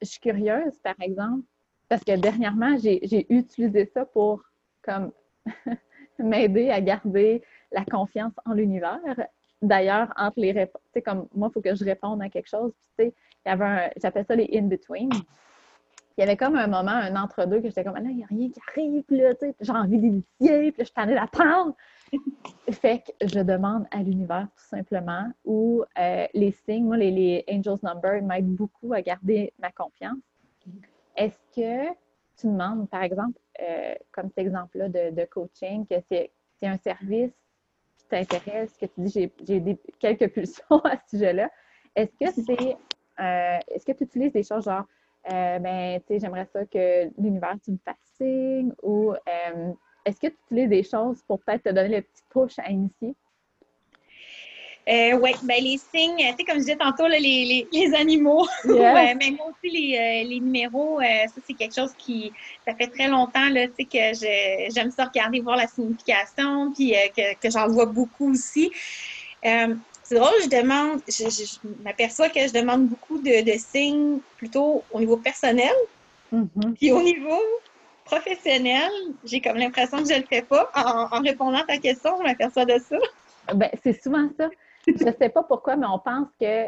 [0.01, 1.45] je suis curieuse, par exemple,
[1.89, 4.43] parce que dernièrement, j'ai utilisé ça pour
[4.83, 5.13] comme
[6.19, 7.43] m'aider à garder
[7.73, 9.01] la confiance en l'univers.
[9.63, 12.49] D'ailleurs, entre les réponses, tu sais, comme moi, il faut que je réponde à quelque
[12.49, 12.73] chose.
[12.73, 15.11] Puis, tu sais, il y avait un, j'appelle ça les in-between.
[15.13, 18.25] Il y avait comme un moment, un entre-deux, que j'étais comme, ah là, il n'y
[18.25, 21.07] a rien qui arrive, là, tu sais, j'ai envie d'initier, puis là, je suis la
[21.07, 21.75] d'apprendre.
[22.73, 27.45] Fait que je demande à l'univers tout simplement ou euh, les signes, moi, les, les
[27.51, 30.19] Angels Number m'aident beaucoup à garder ma confiance.
[31.17, 31.93] Est-ce que
[32.37, 36.31] tu demandes, par exemple, euh, comme cet exemple-là de, coaching, que c'est
[36.63, 37.33] un service
[37.99, 41.51] qui t'intéresse, que tu dis j'ai quelques pulsions à ce sujet-là,
[41.95, 42.77] est-ce que c'est
[43.19, 44.85] euh, est-ce que tu utilises des choses genre
[45.29, 47.79] ben, tu sais, j'aimerais ça que l'univers tu me
[48.17, 49.13] signe ou
[50.07, 53.15] est-ce que tu utilises des choses pour peut-être te donner le petit push à initier?
[54.89, 57.67] Euh, oui, ben les signes, tu sais, comme je disais tantôt, les,
[57.99, 62.33] animaux, même aussi les, euh, numéros, euh, ça c'est quelque chose qui,
[62.65, 66.95] ça fait très longtemps, là, tu sais, que j'aime ça regarder, voir la signification, puis
[67.17, 68.71] que, j'en vois beaucoup aussi.
[69.43, 75.17] c'est drôle, je demande, je, m'aperçois que je demande beaucoup de, signes plutôt au niveau
[75.17, 75.75] personnel,
[76.33, 76.75] mm-hmm.
[76.75, 77.41] puis au niveau
[78.07, 78.91] professionnel,
[79.25, 80.71] j'ai comme l'impression que je ne le fais pas.
[80.75, 82.97] En, répondant à ta question, je m'aperçois de ça.
[83.55, 84.49] Ben, c'est souvent ça.
[84.87, 86.67] Je ne sais pas pourquoi, mais on pense que,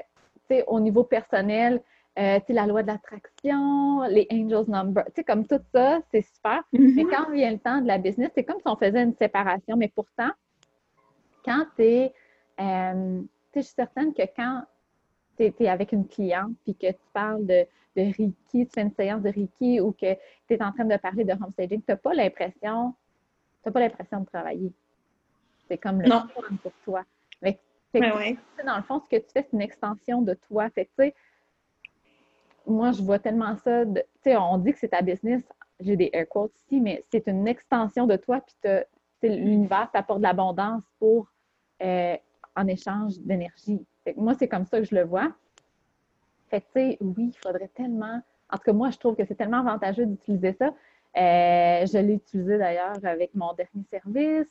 [0.67, 1.81] au niveau personnel,
[2.19, 6.63] euh, la loi de l'attraction, les angels number, tu sais, comme tout ça, c'est super.
[6.73, 6.95] Mm-hmm.
[6.95, 9.77] Mais quand vient le temps de la business, c'est comme si on faisait une séparation.
[9.77, 10.31] Mais pourtant,
[11.45, 12.13] quand tu es,
[12.61, 13.21] euh,
[13.55, 14.63] je suis certaine que quand
[15.39, 17.67] tu es, avec une cliente puis que tu parles de
[17.99, 20.97] de Reiki, tu fais une séance de Reiki ou que tu es en train de
[20.97, 22.95] parler de homestaging, tu n'as pas l'impression,
[23.65, 24.73] tu pas l'impression de travailler.
[25.67, 27.03] C'est comme le fun pour toi.
[27.43, 27.59] Mais,
[28.65, 30.71] dans le fond, ce que tu fais, c'est une extension de toi.
[30.71, 31.15] Fait tu sais,
[32.67, 33.85] moi, je vois tellement ça.
[33.85, 35.43] Tu sais, on dit que c'est ta business.
[35.81, 38.41] J'ai des air quotes ici, mais c'est une extension de toi.
[38.63, 41.29] Puis l'univers t'apporte de l'abondance pour
[41.83, 42.17] euh,
[42.57, 43.85] en échange d'énergie.
[44.17, 45.33] Moi, c'est comme ça que je le vois.
[46.51, 48.23] Fait que, tu sais, oui, il faudrait tellement.
[48.51, 50.67] En tout cas, moi, je trouve que c'est tellement avantageux d'utiliser ça.
[51.17, 54.49] Euh, je l'ai utilisé d'ailleurs avec mon dernier service.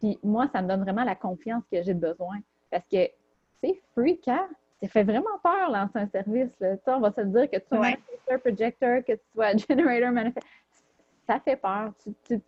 [0.00, 2.38] Puis moi, ça me donne vraiment la confiance que j'ai besoin.
[2.70, 3.08] Parce que
[3.60, 4.48] c'est freak, hein?
[4.80, 6.50] Ça fait vraiment peur lancer un service.
[6.60, 6.76] Là.
[6.86, 10.50] on va se dire que tu sois manifestor, projector, que tu sois generator, manifestor.
[11.26, 11.92] Ça fait peur.
[12.24, 12.40] Tu,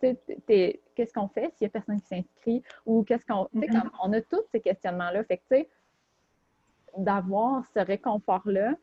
[0.47, 2.63] qu'est-ce qu'on fait s'il n'y a personne qui s'inscrit?
[2.85, 3.47] Ou qu'est-ce qu'on.
[3.53, 3.89] Mm-hmm.
[4.01, 5.23] On a tous ces questionnements-là.
[5.25, 5.69] Fait que, tu sais,
[6.97, 8.73] d'avoir ce réconfort-là,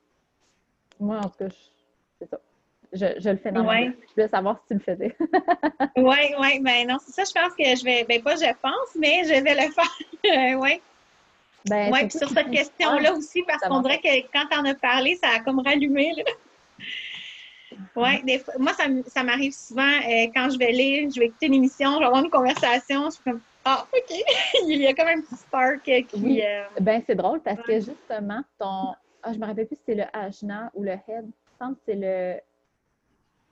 [1.01, 1.49] moi, en tout cas,
[2.19, 2.39] c'est ça.
[2.93, 3.93] Je, je, le fais dans ouais.
[4.09, 5.17] Je voulais savoir si tu le faisais.
[5.97, 8.95] oui, oui, ben non, c'est ça, je pense que je vais, ben pas je pense,
[8.99, 10.59] mais je vais le faire.
[10.59, 10.81] oui.
[11.67, 14.75] Ben, oui, puis sur cette question-là aussi, parce qu'on dirait que quand tu en as
[14.75, 16.13] parlé, ça a comme rallumé.
[17.95, 21.55] Oui, moi, ça, ça m'arrive souvent euh, quand je vais lire, je vais écouter une
[21.55, 23.41] émission, je vais avoir une conversation, je suis comme
[23.71, 24.17] Ah, OK.
[24.67, 26.07] Il y a comme un petit spark qui.
[26.15, 26.43] Oui.
[26.43, 29.95] Euh, ben, c'est drôle parce que justement, ton, ah, je me rappelle plus si c'est
[29.95, 31.27] le Ajna ou le Head.
[31.27, 32.41] Je pense que c'est le,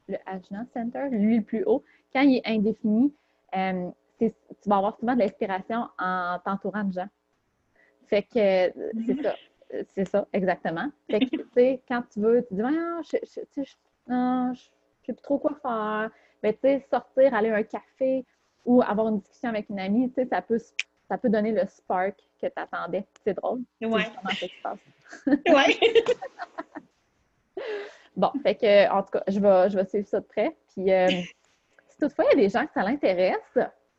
[0.09, 1.85] le Ajna Center, lui le plus haut.
[2.15, 3.15] Quand il est indéfini,
[3.55, 4.33] euh, tu
[4.65, 7.09] vas avoir souvent de l'inspiration en t'entourant de gens.
[8.07, 8.73] Fait que
[9.07, 9.35] c'est ça.
[9.95, 10.89] C'est ça, exactement.
[11.11, 13.75] Fait que, tu sais, quand tu veux, tu dis, ah, je, je, je,
[14.09, 14.61] non, je
[15.05, 16.09] sais plus trop quoi faire.
[16.43, 18.25] Mais tu sais, sortir, aller à un café
[18.67, 20.59] ou avoir une discussion avec une amie, tu sais, ça peut
[21.09, 23.07] ça peut donner le spark que tu attendais.
[23.25, 23.61] C'est drôle.
[23.81, 24.05] Ouais.
[24.17, 24.79] Comment ça se passe.
[25.27, 25.79] ouais.
[28.17, 30.57] bon, fait que, en tout cas, je vais, je vais suivre ça de près.
[30.69, 31.09] Puis, euh,
[31.89, 33.59] si toutefois il y a des gens que ça l'intéresse,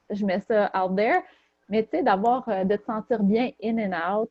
[0.09, 1.21] je mets ça out there.
[1.69, 4.29] Mais tu sais, d'avoir, euh, de te sentir bien in and out.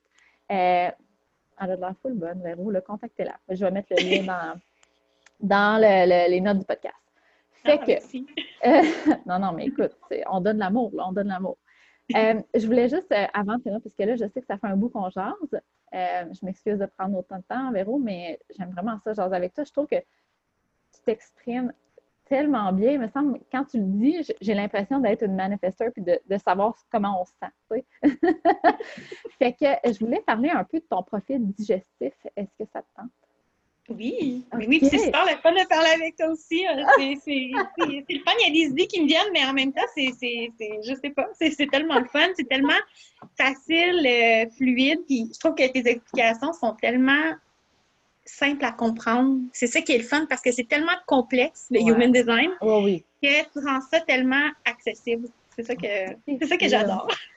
[0.50, 0.90] Euh,
[1.58, 3.36] elle a de la full bonne, Véro, le contactez-la.
[3.48, 4.60] Je vais mettre le lien dans,
[5.40, 7.05] dans les notes du podcast.
[7.66, 7.92] Fait Ah, que,
[8.68, 9.92] euh, non, non, mais écoute,
[10.30, 11.58] on donne l'amour, là, on donne l'amour.
[12.14, 14.56] Euh, je voulais juste, euh, avant de finir, parce que là, je sais que ça
[14.58, 15.34] fait un bout qu'on jase.
[15.52, 19.54] euh, je m'excuse de prendre autant de temps, Véro, mais j'aime vraiment ça, jaser avec
[19.54, 19.64] toi.
[19.64, 21.72] Je trouve que tu t'exprimes
[22.26, 22.92] tellement bien.
[22.92, 26.38] Il me semble, quand tu le dis, j'ai l'impression d'être une manifesteur puis de, de
[26.38, 27.52] savoir comment on se sent.
[27.70, 28.18] tu sais.
[29.38, 32.14] fait que je voulais parler un peu de ton profil digestif.
[32.36, 33.10] Est-ce que ça te tente?
[33.88, 34.64] Oui, Ok.
[34.66, 36.66] oui, c'est super le fun de parler avec toi aussi.
[36.66, 39.72] euh, C'est le fun, il y a des idées qui me viennent, mais en même
[39.72, 42.72] temps, c'est, je sais pas, c'est tellement le fun, c'est tellement
[43.38, 47.32] facile, euh, fluide, puis je trouve que tes explications sont tellement
[48.24, 49.38] simples à comprendre.
[49.52, 51.92] C'est ça qui est le fun, parce que c'est tellement complexe, le Ouais.
[51.92, 53.04] human design, oui.
[53.22, 55.28] que tu rends ça tellement accessible.
[55.54, 55.86] C'est ça que,
[56.40, 57.06] c'est ça que j'adore.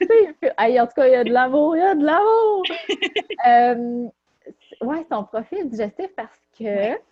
[0.58, 2.64] En tout cas, il y a de l'amour, il y a de l'amour!
[3.46, 4.08] euh,
[4.80, 7.02] ouais, ton profil digestif parce que, Ouais.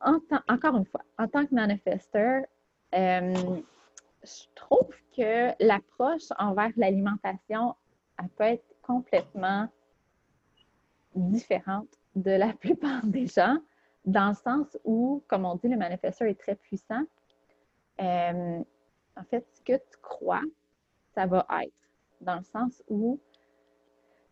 [0.00, 0.18] en
[0.48, 2.44] encore une fois, en tant que manifesteur,
[2.94, 3.60] euh,
[4.22, 7.74] je trouve que l'approche envers l'alimentation,
[8.18, 9.68] elle peut être complètement
[11.14, 13.58] différente de la plupart des gens,
[14.04, 17.02] dans le sens où, comme on dit, le manifesteur est très puissant.
[18.00, 18.62] Euh,
[19.16, 20.42] en fait, ce que tu crois,
[21.14, 21.72] ça va être.
[22.20, 23.18] Dans le sens où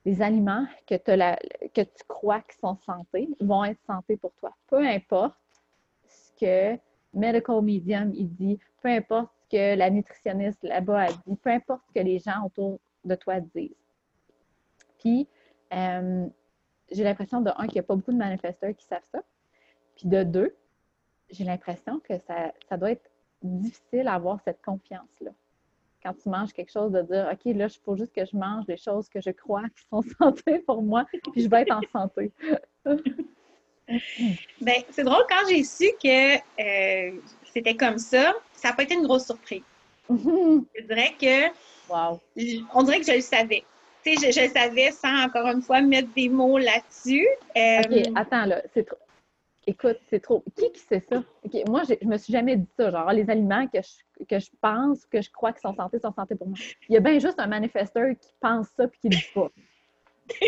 [0.08, 4.54] les aliments que, tu crois qui sont santé vont être santé pour toi.
[4.66, 5.36] Peu importe
[6.06, 6.80] ce que
[7.12, 11.82] Medical Medium il dit, peu importe ce que la nutritionniste là-bas a dit, peu importe
[11.88, 13.74] ce que les gens autour de toi disent.
[14.98, 15.28] Puis,
[15.74, 16.26] euh,
[16.90, 19.22] j'ai l'impression de un, qu'il n'y a pas beaucoup de manifesteurs qui savent ça.
[19.94, 20.56] Puis de deux,
[21.28, 23.10] j'ai l'impression que ça, ça doit être
[23.42, 25.32] difficile à avoir cette confiance-là.
[26.02, 28.66] Quand tu manges quelque chose, de dire OK, là, il faut juste que je mange
[28.66, 31.80] des choses que je crois qui sont santé pour moi, puis je vais être en
[31.92, 32.32] santé.
[34.60, 37.18] Ben, c'est drôle, quand j'ai su que euh,
[37.54, 39.62] c'était comme ça, ça n'a pas été une grosse surprise.
[40.10, 41.46] Je dirais que
[41.88, 42.20] wow.
[42.74, 43.64] on dirait que je le savais.
[44.04, 47.26] Tu sais, je, je le savais sans encore une fois mettre des mots là-dessus.
[47.56, 48.98] Euh, OK, attends, là, c'est trop.
[49.70, 50.42] Écoute, c'est trop.
[50.56, 51.22] Qui qui sait ça?
[51.68, 52.90] Moi, je me suis jamais dit ça.
[52.90, 56.12] Genre, les aliments que je, que je pense, que je crois qu'ils sont santé, sont
[56.14, 56.56] santé pour moi.
[56.88, 59.50] Il y a bien juste un manifesteur qui pense ça puis qui ne dit pas.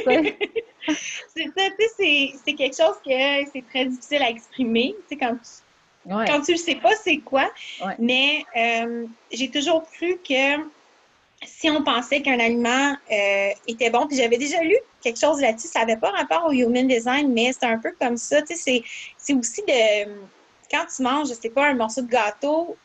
[1.34, 4.94] C'est ça, tu sais, c'est- c'est quelque chose que c'est très difficile à exprimer.
[5.02, 6.24] Tu sais, quand tu, Ouais.
[6.26, 7.50] quand tu le sais pas, c'est quoi.
[7.84, 7.94] Ouais.
[7.98, 10.56] Mais euh, j'ai toujours cru que
[11.42, 15.68] si on pensait qu'un aliment euh, était bon, puis j'avais déjà lu quelque chose là-dessus,
[15.68, 18.42] ça n'avait pas rapport au human design, mais c'est un peu comme ça.
[18.42, 18.82] Tu sais,
[19.16, 20.20] c'est- aussi de
[20.70, 22.76] quand tu manges, je sais pas, un morceau de gâteau,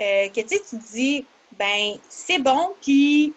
[0.00, 1.24] euh, que tu sais, tu te dis,
[1.58, 3.34] ben, c'est bon, puis.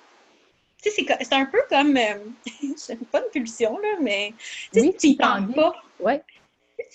[0.83, 2.19] Tu sais, c'est un peu comme, euh,
[2.61, 4.33] je pas une pulsion, là, mais
[4.71, 6.21] tu sais, Oui, tu y tu t'en penses pas Ouais.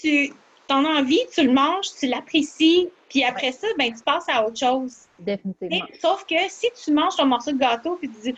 [0.00, 0.32] tu
[0.68, 4.42] en as envie, tu le manges, tu l'apprécies, puis après ça, ben, tu passes à
[4.46, 5.06] autre chose.
[5.18, 5.86] Définitivement.
[6.00, 8.34] Sauf que si tu manges ton morceau de gâteau, puis tu dis,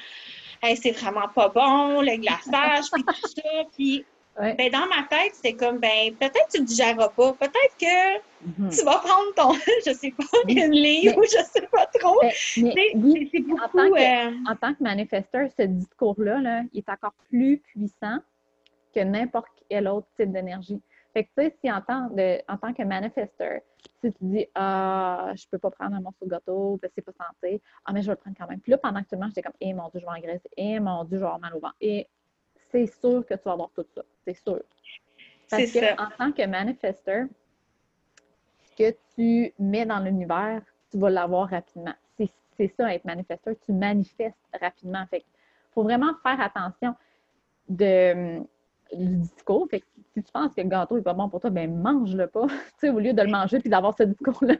[0.62, 3.42] hey, c'est vraiment pas bon, le glaçage, puis tout ça,
[3.76, 4.04] puis
[4.36, 4.52] Ouais.
[4.54, 8.18] ben, dans ma tête, c'est comme, ben, peut-être que tu le digéreras pas, peut-être que
[8.44, 8.68] Mhm.
[8.68, 9.52] tu vas prendre ton,
[9.86, 12.18] je sais pas, une livre, ou je sais pas trop.
[12.20, 13.60] Oui, c'est- beaucoup.
[13.78, 18.18] tant que- euh, en tant que manifesteur, ce discours-là, là, il est encore plus puissant
[18.92, 20.80] que n'importe quel autre type d'énergie.
[21.12, 23.60] Fait que, tu sais, si en tant, de, en tant que manifesteur,
[24.00, 27.12] si tu dis Ah, je peux pas prendre un morceau de gâteau, que c'est pas
[27.12, 28.60] santé, ah, mais je vais le prendre quand même.
[28.60, 30.50] Puis là, pendant que tu le manges, t'es comme Eh mon Dieu, je vais engraisser,
[30.56, 31.76] eh mon Dieu, je vais avoir mal au ventre.
[31.80, 32.08] Et
[32.70, 34.02] c'est sûr que tu vas avoir tout ça.
[34.24, 34.62] C'est sûr.
[35.50, 35.94] Parce que ça.
[35.98, 37.26] en tant que manifesteur,
[38.64, 41.94] ce que tu mets dans l'univers, tu vas l'avoir rapidement.
[42.16, 43.54] C'est c'est ça, être manifesteur.
[43.64, 45.04] Tu manifestes rapidement.
[45.06, 45.24] Fait
[45.72, 46.94] faut vraiment faire attention
[47.68, 48.40] de,
[48.92, 49.66] du discours.
[49.70, 52.26] Fait que si tu penses que le gâteau n'est pas bon pour toi, ben mange-le
[52.26, 52.46] pas.
[52.48, 54.54] tu sais, au lieu de le manger puis d'avoir ce discours-là.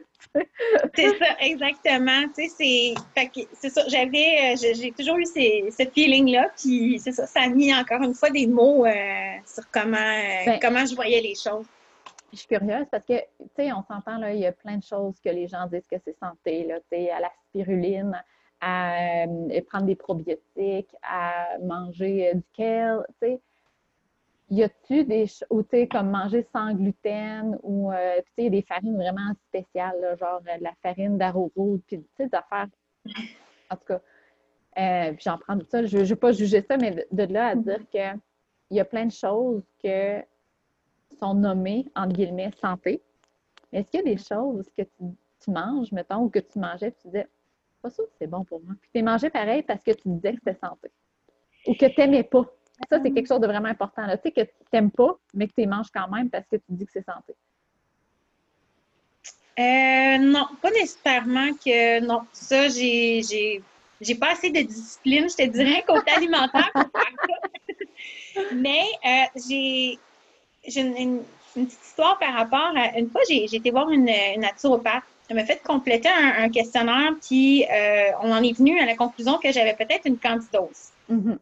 [0.95, 2.23] C'est ça, exactement.
[2.35, 2.93] Tu sais, c'est.
[3.13, 3.81] fait que c'est ça.
[3.87, 4.53] J'avais.
[4.53, 6.49] euh, J'ai toujours eu ces, ce feeling-là.
[6.57, 8.91] Puis c'est ça, ça a mis encore une fois des mots euh,
[9.45, 11.65] sur comment, euh, Ben- comment je voyais les choses.
[12.33, 14.83] Je suis curieuse parce que, tu sais, on s'entend, là, il y a plein de
[14.83, 18.21] choses que les gens disent que c'est santé, là, tu sais, à la spiruline,
[18.59, 23.39] à euh, prendre des probiotiques, à manger euh, du kale, tu sais.
[24.49, 28.49] Y a-tu des choses, ou tu sais, comme manger sans gluten, ou, euh, tu sais,
[28.49, 32.35] des farines vraiment spéciales, là, genre euh, de la farine d'arrowroot, puis tu sais, des
[32.35, 32.67] affaires.
[33.69, 34.01] En tout cas,
[34.77, 35.85] Euh, puis j'en prends tout ça.
[35.85, 38.19] Je ne veux pas juger ça, mais de, là à dire qu'il
[38.71, 40.21] y a plein de choses que
[41.17, 43.01] sont nommées, entre guillemets, santé.
[43.71, 46.91] Mais est-ce qu'il y a des choses que tu, manges, mettons, ou que tu mangeais,
[46.91, 47.27] puis tu disais,
[47.81, 48.73] pas sûr que c'est bon pour moi.
[48.81, 50.91] Puis tu mangé pareil parce que tu disais que c'était santé.
[51.67, 52.45] Ou que tu n'aimais pas.
[52.89, 54.05] Ça, c'est quelque chose de vraiment important.
[54.07, 56.63] Tu sais, que tu n'aimes pas, mais que tu manges quand même parce que tu
[56.69, 57.35] dis que c'est santé.
[59.57, 62.21] Euh, non, pas nécessairement que non.
[62.33, 63.21] Ça, j'ai,
[64.01, 68.41] j'ai, pas assez de discipline, je te dirais, côté alimentaire pour faire ça.
[68.55, 69.97] Mais euh, j'ai,
[70.75, 71.23] une,
[71.53, 72.97] petite histoire par rapport à.
[72.99, 75.03] Une fois, j'ai, été voir une, naturopathe.
[75.29, 79.39] Elle m'a fait compléter un, questionnaire, puis euh, on en est venu à la conclusion
[79.39, 80.89] que j'avais peut-être une candidose.
[81.09, 81.37] Mm-hmm.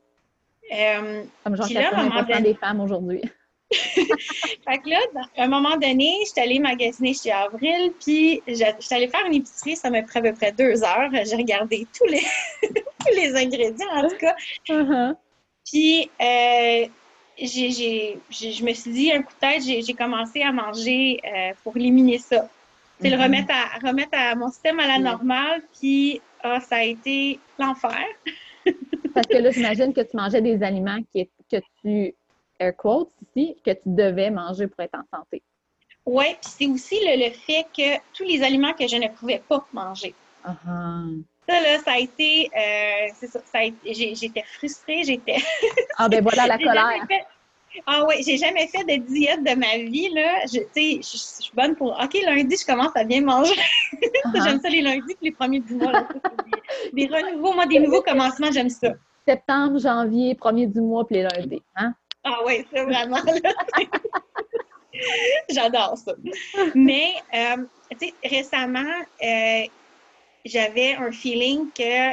[0.73, 3.21] Euh, Comme genre 80 des femmes aujourd'hui.
[3.73, 4.99] fait que là,
[5.37, 9.25] à un moment donné, je suis allée magasiner chez Avril, puis je suis allée faire
[9.25, 11.09] une épicerie, ça m'a pris à peu près deux heures.
[11.11, 12.23] J'ai regardé tous les,
[12.61, 14.35] tous les ingrédients, en tout cas.
[14.69, 15.15] Uh-huh.
[15.65, 16.87] Puis, euh,
[17.39, 22.19] je me suis dit, un coup de tête, j'ai commencé à manger euh, pour éliminer
[22.19, 22.47] ça.
[23.01, 23.23] C'est le mm-hmm.
[23.23, 28.05] remettre à, remettre à mon système à la normale, puis ah, ça a été l'enfer.
[29.13, 32.13] Parce que là, j'imagine que tu mangeais des aliments qui, que tu,
[32.59, 35.41] air quotes ici, que tu devais manger pour être en santé.
[36.05, 39.65] Oui, puis c'est aussi le, fait que tous les aliments que je ne pouvais pas
[39.71, 40.13] manger.
[40.45, 41.23] Uh-huh.
[41.47, 43.39] Ça, là, ça a été, euh, c'est ça,
[43.85, 45.37] j'étais frustrée, j'étais...
[45.97, 47.05] ah, ben voilà la colère.
[47.85, 50.45] Ah oui, j'ai jamais fait de diète de ma vie, là.
[50.45, 51.91] Je, je, je suis bonne pour...
[51.91, 53.55] OK, lundi, je commence à bien manger.
[54.25, 54.43] Uh-huh.
[54.43, 56.07] j'aime ça les lundis les premiers du mois.
[56.93, 58.93] des renouveaux, moi, des nouveaux commencements, j'aime ça.
[59.27, 61.93] Septembre, janvier, premier du mois, puis les lundis, hein?
[62.23, 63.17] Ah oui, c'est vraiment,
[65.49, 66.13] J'adore ça.
[66.73, 67.63] Mais, euh,
[67.99, 69.63] tu sais, récemment, euh,
[70.45, 72.11] j'avais un feeling que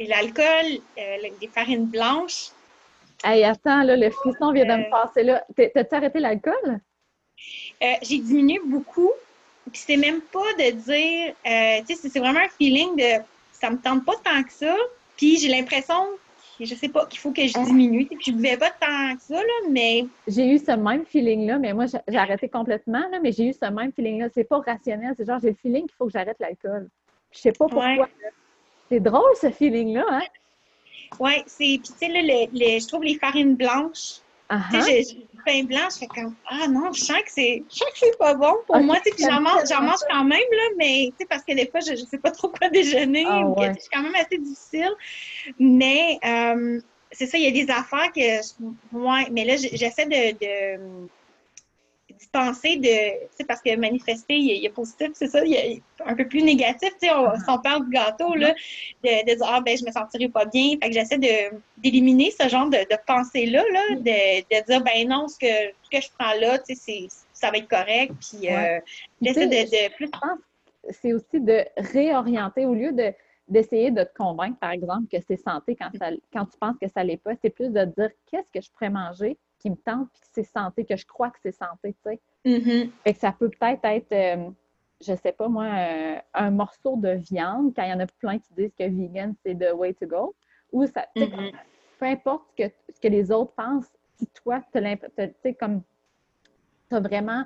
[0.00, 2.48] l'alcool, euh, les farines blanches,
[3.22, 5.44] Hey, attends, là, le frisson vient de me euh, passer là.
[5.54, 6.80] T'as-tu arrêté l'alcool?
[7.82, 9.12] Euh, j'ai diminué beaucoup.
[9.70, 13.22] Puis c'est même pas de dire, euh, tu sais, c'est vraiment un feeling de
[13.52, 14.74] ça me tente pas tant que ça.
[15.16, 16.06] Puis j'ai l'impression,
[16.58, 17.64] je sais pas, qu'il faut que je ah.
[17.64, 18.06] diminue.
[18.06, 20.06] Puis je buvais pas tant que ça, là, mais.
[20.26, 23.70] J'ai eu ce même feeling-là, mais moi, j'ai arrêté complètement, là, mais j'ai eu ce
[23.70, 24.28] même feeling-là.
[24.34, 26.88] C'est pas rationnel, c'est genre, j'ai le feeling qu'il faut que j'arrête l'alcool.
[27.32, 28.08] Je sais pas pourquoi.
[28.88, 30.22] C'est drôle, ce feeling-là, hein?
[31.18, 31.64] Oui, c'est.
[31.64, 34.20] Puis, tu sais, là, je trouve les farines blanches.
[34.72, 35.06] Tu sais,
[35.46, 38.18] pain blanc, je fais comme Ah non, je sens que c'est, je sens que c'est
[38.18, 38.96] pas bon pour moi.
[39.04, 41.68] Tu sais, j'en mange, j'en mange quand même, là, mais tu sais, parce que des
[41.68, 43.24] fois, je, ne sais pas trop quoi déjeuner.
[43.28, 43.72] Ah, ouais.
[43.78, 44.92] C'est quand même assez difficile.
[45.58, 46.80] Mais euh,
[47.12, 48.40] c'est ça, il y a des affaires que.
[48.92, 50.78] Ouais, mais là, j'essaie de
[52.28, 56.06] penser de, tu parce que manifester, il y, a, positif, c'est ça, il y a
[56.06, 58.54] un peu plus négatif, tu sais, on, si on parle du gâteau, là,
[59.02, 60.76] de, dire, ah, ben, je me sentirais pas bien.
[60.82, 61.18] Fait que j'essaie
[61.78, 65.90] d'éliminer ce genre de, de pensée-là, là, de, de, dire, ben non, ce que, ce
[65.90, 68.78] que je prends là, tu sais, ça va être correct, puis euh,
[69.22, 70.10] j'essaie de, de, plus.
[70.90, 73.12] C'est aussi de réorienter au lieu de
[73.48, 76.86] d'essayer de te convaincre, par exemple, que c'est santé quand, ça, quand tu penses que
[76.88, 77.32] ça l'est pas.
[77.42, 80.42] C'est plus de dire qu'est-ce que je pourrais manger qui me tente, puis que c'est
[80.42, 82.20] santé, que je crois que c'est santé, tu sais.
[82.44, 82.90] Mm-hmm.
[83.04, 84.50] Fait que ça peut peut-être être, euh,
[85.00, 88.38] je sais pas moi, euh, un morceau de viande, quand il y en a plein
[88.38, 90.34] qui disent que vegan, c'est the way to go.
[90.72, 91.52] Ou ça, mm-hmm.
[91.98, 94.80] peu importe ce que, ce que les autres pensent, si toi, tu
[95.42, 95.82] sais, comme,
[96.88, 97.44] tu as vraiment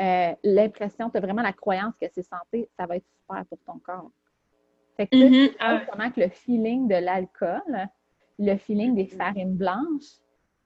[0.00, 3.58] euh, l'impression, tu as vraiment la croyance que c'est santé, ça va être super pour
[3.66, 4.10] ton corps.
[4.96, 5.82] Fait que tu sais, ah.
[5.90, 7.88] comment que le feeling de l'alcool,
[8.38, 9.16] le feeling des mm-hmm.
[9.16, 10.20] farines blanches,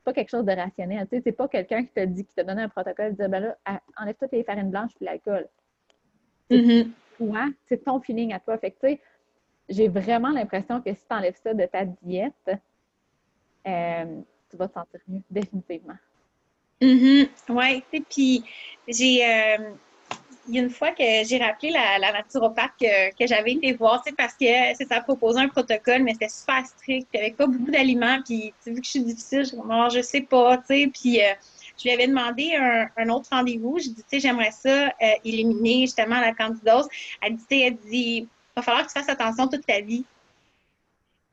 [0.04, 1.08] pas quelque chose de rationnel.
[1.08, 3.40] Tu sais, c'est pas quelqu'un qui te dit, qui t'a donné un protocole, dit, ben
[3.40, 5.48] là, enlève toutes les farines blanches puis l'alcool.
[6.50, 6.90] Mm-hmm.
[7.16, 8.58] Toi, c'est ton feeling à toi.
[8.58, 9.00] Fait que, tu sais,
[9.68, 12.50] j'ai vraiment l'impression que si tu enlèves ça de ta diète,
[13.66, 14.20] euh,
[14.50, 15.96] tu vas te sentir mieux, définitivement.
[16.80, 17.28] Mm-hmm.
[17.48, 18.44] Oui, puis
[18.86, 19.24] j'ai.
[19.24, 19.72] Euh,
[20.48, 24.34] il y a une fois que j'ai rappelé la, naturopathe que, j'avais été voir, parce
[24.34, 24.46] que
[24.76, 28.52] c'est ça proposait un protocole, mais c'était super strict, puis avec pas beaucoup d'aliments, puis
[28.66, 31.32] vu que je suis difficile, je ne je sais pas, tu sais, puis euh,
[31.78, 34.90] je lui avais demandé un, autre rendez-vous, je dit, tu sais, j'aimerais ça euh,
[35.24, 36.88] éliminer justement la candidose.
[37.22, 40.04] Elle dit, elle dit, il va falloir que tu fasses attention toute ta vie.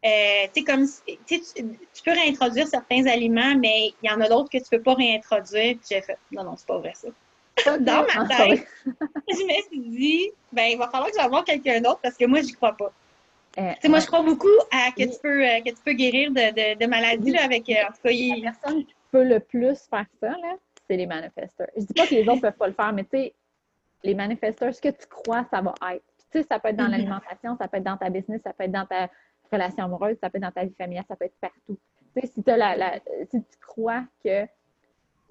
[0.03, 0.87] Euh, tu sais, comme,
[1.27, 4.81] tu, tu peux réintroduire certains aliments, mais il y en a d'autres que tu peux
[4.81, 5.75] pas réintroduire.
[5.75, 7.09] Puis j'ai fait, non, non, c'est pas vrai ça
[7.79, 11.99] dans ma tête, je me suis dit, ben, il va falloir que j'envoie quelqu'un d'autre
[12.01, 12.91] parce que moi, j'y crois pas.
[13.59, 16.77] Euh, moi, je crois beaucoup à que, tu, peux, euh, que tu peux guérir de,
[16.77, 17.69] de, maladies là, avec.
[17.69, 20.35] Euh, en tout cas, La personne qui peut le plus faire ça,
[20.89, 21.67] c'est les manifesteurs.
[21.75, 23.33] Je dis pas que les autres peuvent pas le faire, mais tu sais,
[24.03, 26.03] les manifesteurs, ce que tu crois, ça va être.
[26.31, 26.91] Tu sais, ça peut être dans mm-hmm.
[26.91, 29.09] l'alimentation, ça peut être dans ta business, ça peut être dans ta
[29.51, 31.77] relation amoureuse, ça peut être dans ta vie familiale, ça peut être partout.
[32.15, 32.99] Tu sais, si, la,
[33.29, 34.45] si tu crois que,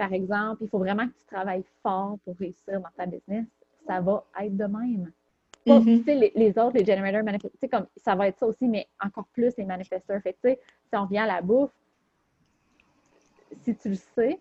[0.00, 3.44] par exemple, il faut vraiment que tu travailles fort pour réussir dans ta business,
[3.86, 5.12] ça va être de même.
[5.66, 6.04] Mm-hmm.
[6.06, 7.22] les, les, autres, les generators
[7.70, 10.22] comme ça va être ça aussi, mais encore plus les manifesteurs.
[10.22, 10.56] Fait si
[10.94, 11.70] on revient à la bouffe,
[13.60, 14.40] si tu le sais,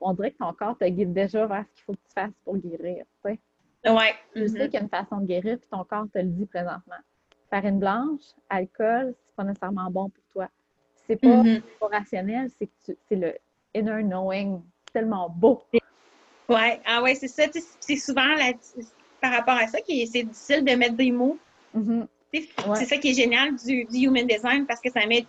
[0.00, 2.38] on dirait que ton corps te guide déjà vers ce qu'il faut que tu fasses
[2.44, 3.04] pour guérir.
[3.24, 3.90] Tu sais.
[3.90, 4.14] Ouais.
[4.32, 4.64] Tu sais mm-hmm.
[4.66, 7.02] qu'il y a une façon de guérir, puis ton corps te le dit présentement.
[7.50, 10.48] Farine blanche, alcool, c'est pas nécessairement bon pour toi.
[11.08, 11.62] C'est pas, mm-hmm.
[11.80, 13.34] pas rationnel, c'est que c'est le
[13.74, 14.62] inner knowing.
[14.92, 15.62] tellement beau.
[16.48, 17.44] Ouais, ah ouais, c'est ça.
[17.80, 18.34] C'est souvent
[19.20, 21.38] par rapport à ça que c'est difficile de mettre des mots.
[21.76, 22.06] Mm-hmm.
[22.74, 25.24] C'est ça qui est génial du, du, human design parce que ça met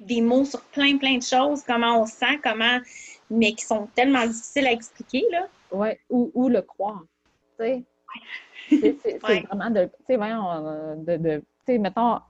[0.00, 2.80] des mots sur plein, plein de choses, comment on se sent, comment
[3.30, 5.24] mais qui sont tellement difficiles à expliquer.
[5.30, 5.48] Là.
[5.70, 7.02] Oui, ou, ou, le croire.
[7.58, 7.84] Tu
[8.70, 9.84] sais, c'est vraiment de.
[9.84, 11.16] Tu sais, voyons, euh, de.
[11.16, 12.20] de tu sais, mettons,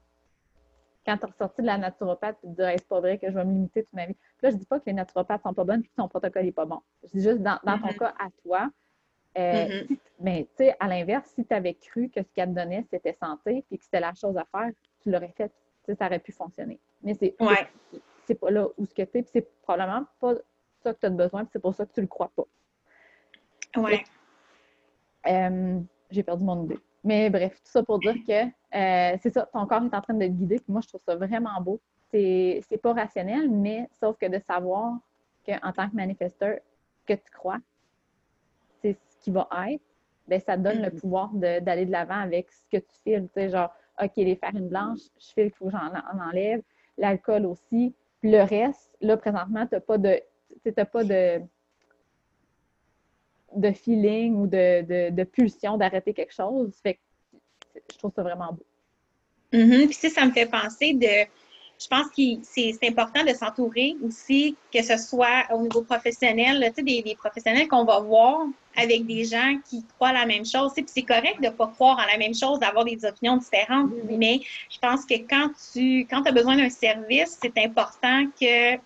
[1.04, 3.34] quand tu es ressorti de la naturopathe, tu te dis, c'est pas vrai que je
[3.34, 4.14] vais me limiter toute ma vie.
[4.14, 6.44] Puis là, je dis pas que les naturopathes sont pas bonnes et que ton protocole
[6.44, 6.80] n'est pas bon.
[7.02, 7.98] Je dis juste, dans, dans ton mm-hmm.
[7.98, 8.70] cas, à toi,
[9.36, 9.98] euh, mm-hmm.
[10.20, 13.12] mais tu sais, à l'inverse, si tu avais cru que ce qu'elle te donnait, c'était
[13.12, 14.70] santé et que c'était la chose à faire,
[15.02, 15.52] tu l'aurais fait.
[15.98, 16.80] Ça aurait pu fonctionner.
[17.02, 18.34] Mais c'est ouais.
[18.34, 19.24] pas là où ce que tu es.
[19.30, 20.34] c'est probablement pas
[20.82, 22.44] ça que tu as besoin, c'est pour ça que tu le crois pas.
[23.76, 24.02] Ouais.
[25.26, 26.78] Euh, j'ai perdu mon idée.
[27.04, 30.14] Mais bref, tout ça pour dire que euh, c'est ça, ton corps est en train
[30.14, 30.60] de te guider.
[30.66, 31.80] moi, je trouve ça vraiment beau.
[32.10, 34.98] C'est pas rationnel, mais sauf que de savoir
[35.46, 36.58] qu'en tant que manifesteur,
[37.06, 37.58] que tu crois,
[38.80, 39.82] c'est ce qui va être,
[40.26, 41.00] ben, ça te donne le mm-hmm.
[41.00, 43.28] pouvoir d'aller de l'avant avec ce que tu files.
[43.34, 43.70] Tu sais, genre,
[44.02, 45.92] OK, les farines blanches, je file qu'il faut que j'en
[46.28, 46.62] enlève.
[46.96, 47.94] L'alcool aussi.
[48.20, 50.20] Puis le reste, là, présentement, tu n'as pas de
[50.62, 51.42] tu n'as pas de,
[53.54, 56.72] de feeling ou de, de, pulsion d'arrêter quelque chose.
[56.82, 56.98] Fait
[57.92, 58.66] je trouve ça vraiment beau.
[59.52, 59.86] Mm-hmm.
[59.86, 61.28] Puis ça me fait penser de.
[61.76, 66.74] Je pense que c'est important de s'entourer aussi, que ce soit au niveau professionnel, tu
[66.76, 70.72] sais, des, des, professionnels qu'on va voir avec des gens qui croient la même chose.
[70.74, 73.90] Puis c'est correct de ne pas croire en la même chose, d'avoir des opinions différentes,
[74.08, 74.40] mais
[74.70, 78.78] je pense que quand tu quand as besoin d'un service, c'est important que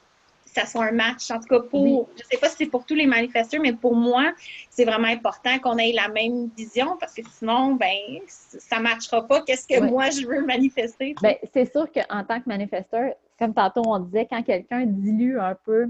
[0.59, 1.31] ça soit un match.
[1.31, 3.73] En tout cas, pour, je ne sais pas si c'est pour tous les manifesteurs, mais
[3.73, 4.33] pour moi,
[4.71, 9.27] c'est vraiment important qu'on ait la même vision parce que sinon, ben, ça ne matchera
[9.27, 9.43] pas.
[9.43, 11.15] Qu'est-ce que moi, je veux manifester?
[11.23, 15.55] Ben, c'est sûr qu'en tant que manifesteur, comme tantôt on disait, quand quelqu'un dilue un
[15.55, 15.87] peu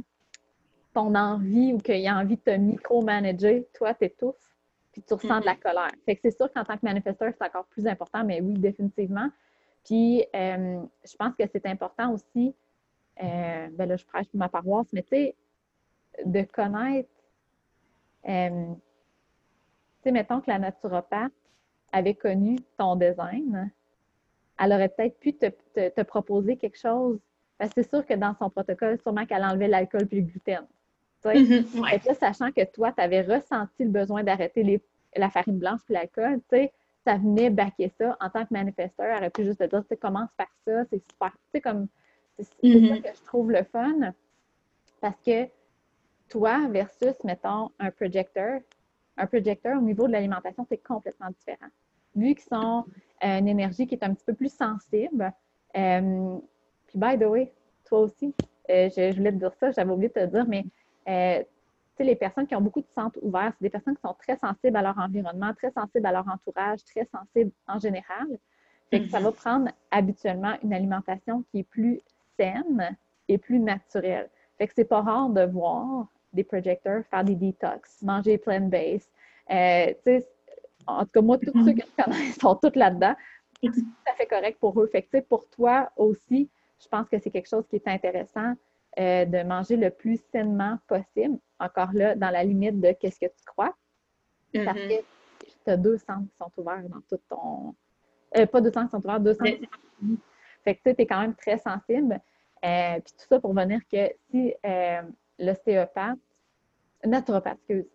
[0.95, 4.35] ton envie ou qu'il a envie de te micromanager, toi, tu étouffes
[4.93, 5.91] puis tu ressens de la colère.
[6.05, 9.29] Fait que c'est sûr qu'en tant que manifesteur, c'est encore plus important, mais oui, définitivement.
[9.85, 12.55] Puis, euh, je pense que c'est important aussi
[13.23, 15.37] euh, ben là, je prêche pour ma paroisse, mais tu sais,
[16.25, 17.09] de connaître,
[18.29, 21.33] euh, tu sais, mettons que la naturopathe
[21.93, 23.71] avait connu ton design,
[24.59, 27.19] elle aurait peut-être pu te, proposer quelque chose.
[27.59, 30.67] Parce que c'est sûr que dans son protocole, sûrement qu'elle enlevait l'alcool puis le gluten.
[31.25, 34.81] Mm-hmm, Et là, sachant que toi, tu avais ressenti le besoin d'arrêter
[35.17, 36.73] la farine blanche puis l'alcool, tu sais,
[37.05, 39.07] ça venait baquer ça en tant que manifesteur.
[39.07, 41.33] Elle aurait pu juste te dire, tu commence par ça, c'est super.
[41.33, 41.89] Tu sais, comme
[42.39, 43.03] c'est ça mm-hmm.
[43.03, 44.13] que je trouve le fun.
[45.01, 45.49] Parce que
[46.29, 48.61] toi versus, mettons, un projecteur,
[49.17, 51.71] un projecteur au niveau de l'alimentation, c'est complètement différent.
[52.15, 52.85] Vu qu'ils sont
[53.25, 55.33] euh, une énergie qui est un petit peu plus sensible.
[55.77, 56.39] Euh,
[56.87, 57.53] puis, by the way,
[57.85, 58.35] toi aussi,
[58.71, 60.69] euh, je, voulais te dire ça, j'avais oublié de te le dire, mais tu
[61.97, 64.37] sais, les personnes qui ont beaucoup de centres ouverts, c'est des personnes qui sont très
[64.37, 68.27] sensibles à leur environnement, très sensibles à leur entourage, très sensibles en général.
[68.91, 69.23] Fait que ça mm-hmm.
[69.23, 72.01] va prendre habituellement une alimentation qui est plus
[72.39, 72.97] saine
[73.29, 74.31] et plus naturelle.
[74.57, 79.09] Fait que c'est pas rare de voir des projecteurs faire des detox, manger plant-based.
[79.51, 79.93] Euh,
[80.87, 83.15] en tout cas, moi, tous ceux que je connais sont tous là-dedans.
[83.63, 84.87] C'est tout à fait correct pour eux.
[84.87, 86.49] Fait que, pour toi aussi,
[86.81, 88.55] je pense que c'est quelque chose qui est intéressant
[88.99, 91.39] euh, de manger le plus sainement possible.
[91.59, 93.75] Encore là, dans la limite de qu'est-ce que tu crois.
[94.53, 94.99] Parce mm-hmm.
[94.99, 97.75] que tu as deux centres qui sont ouverts dans tout ton.
[98.37, 99.59] Euh, pas deux centres qui sont ouverts, deux centres.
[100.69, 102.21] Fait que tu es quand même très sensible.
[102.63, 105.01] Euh, puis tout ça pour venir que si euh,
[105.39, 106.19] l'ostéopathe,
[107.07, 107.87] naturopathe, excuse,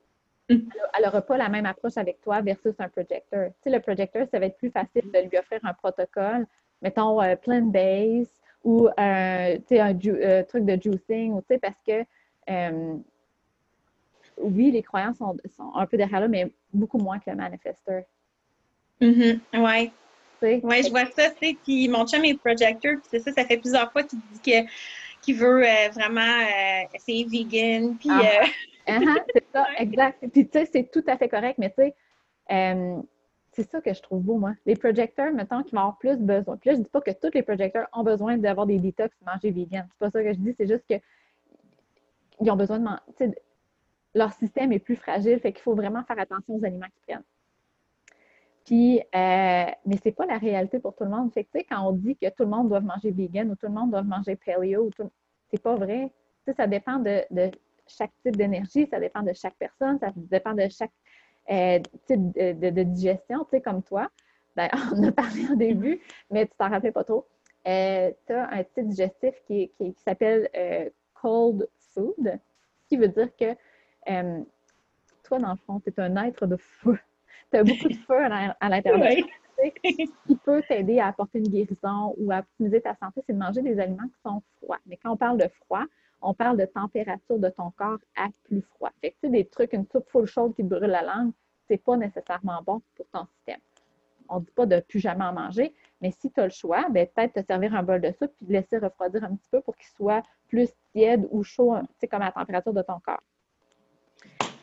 [0.50, 0.70] mm.
[0.98, 3.50] elle n'aura pas la même approche avec toi versus un projecteur.
[3.50, 6.48] Tu sais, le projecteur, ça va être plus facile de lui offrir un protocole,
[6.82, 8.32] mettons euh, plant base
[8.64, 9.58] ou un
[10.48, 12.04] truc de juicing, sais, parce que
[14.38, 15.38] oui, les croyances sont,
[15.76, 18.04] un peu derrière là, mais beaucoup moins que le manifesteur.
[19.00, 19.40] Mm-hmm.
[19.54, 19.92] Oui.
[20.44, 21.58] Oui, je vois ça, tu sais.
[21.64, 24.68] Puis mon chum est projecteur, puis c'est ça, ça fait plusieurs fois qu'il dit que
[25.22, 28.10] qu'il veut euh, vraiment euh, essayer vegan, puis...
[28.12, 28.42] Ah.
[28.44, 28.46] Euh,
[28.92, 30.20] uh-huh, c'est ça, exact.
[30.34, 31.96] Puis tu sais, c'est tout à fait correct, mais tu sais,
[33.54, 34.54] c'est ça que je trouve beau, moi.
[34.66, 36.58] Les projecteurs, mettons, qui vont avoir plus besoin.
[36.58, 39.26] Puis là, je dis pas que tous les projecteurs ont besoin d'avoir des détox et
[39.26, 39.88] manger vegan.
[39.92, 40.96] C'est pas ça que je dis, c'est juste que
[42.42, 43.36] ils ont besoin de manger.
[44.16, 47.24] Leur système est plus fragile, fait qu'il faut vraiment faire attention aux aliments qu'ils prennent.
[48.66, 51.32] Puis, euh, mais c'est pas la réalité pour tout le monde.
[51.70, 54.04] Quand on dit que tout le monde doit manger vegan ou tout le monde doit
[54.04, 54.90] manger paleo,
[55.52, 56.12] c'est pas vrai.
[56.56, 57.52] Ça dépend de,
[57.88, 60.92] chaque type d'énergie, ça dépend de chaque personne, ça dépend de chaque
[61.52, 64.10] euh, type de, digestion, tu comme toi.
[64.56, 67.28] D'ailleurs, on a parlé au début, mais tu t'en rappelais pas trop.
[67.68, 72.40] Euh, tu as un type digestif qui, qui, s'appelle euh, cold food,
[72.82, 73.56] ce qui veut dire que
[75.24, 76.98] toi, dans le fond, tu es un être de feu.
[77.54, 78.26] Tu as beaucoup de feu
[78.60, 79.28] à l'intérieur.
[79.64, 83.38] Ce qui peut t'aider à apporter une guérison ou à optimiser ta santé, c'est de
[83.38, 84.80] manger des aliments qui sont froids.
[84.88, 85.84] Mais quand on parle de froid,
[86.22, 88.90] on parle de température de ton corps à plus froid.
[89.02, 91.32] Fait que, tu sais, des trucs, une soupe full chaude qui brûle la langue,
[91.68, 93.60] c'est pas nécessairement bon pour ton système.
[94.30, 96.88] On ne dit pas de plus jamais en manger, mais si tu as le choix,
[96.90, 99.62] ben, peut-être te servir un bol de soupe puis de laisser refroidir un petit peu
[99.62, 103.00] pour qu'il soit plus tiède ou chaud, tu sais, comme à la température de ton
[103.00, 103.24] corps.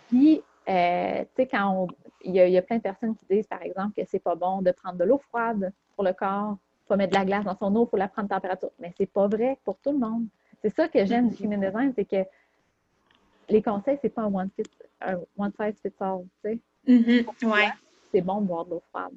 [0.08, 1.88] Puis, euh, tu sais, quand
[2.22, 4.70] il y, a plein de personnes qui disent, par exemple, que c'est pas bon de
[4.70, 7.74] prendre de l'eau froide pour le corps, il faut mettre de la glace dans son
[7.74, 8.70] eau, il faut la prendre température.
[8.78, 10.26] Mais c'est pas vrai pour tout le monde.
[10.62, 12.24] C'est ça que j'aime du human design, c'est que
[13.48, 14.62] les conseils, c'est pas un one, fit,
[15.36, 16.60] one size fits all, tu sais.
[16.86, 17.72] Mm-hmm.
[18.12, 19.14] C'est bon de boire de l'eau froide.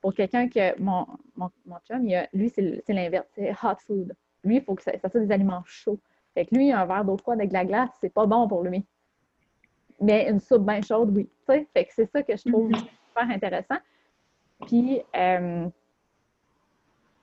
[0.00, 1.06] Pour quelqu'un que mon,
[1.36, 4.14] mon, mon chum, lui, c'est l'inverse, c'est hot food.
[4.44, 5.98] Lui, il faut que ça, soit des aliments chauds.
[6.34, 8.62] Fait que lui, un verre d'eau froide avec de la glace, c'est pas bon pour
[8.62, 8.86] lui.
[10.00, 11.28] Mais une soupe bien chaude, oui.
[11.46, 12.86] Fait que c'est ça que je trouve mm-hmm.
[13.08, 13.78] super intéressant.
[14.66, 15.68] Puis, euh,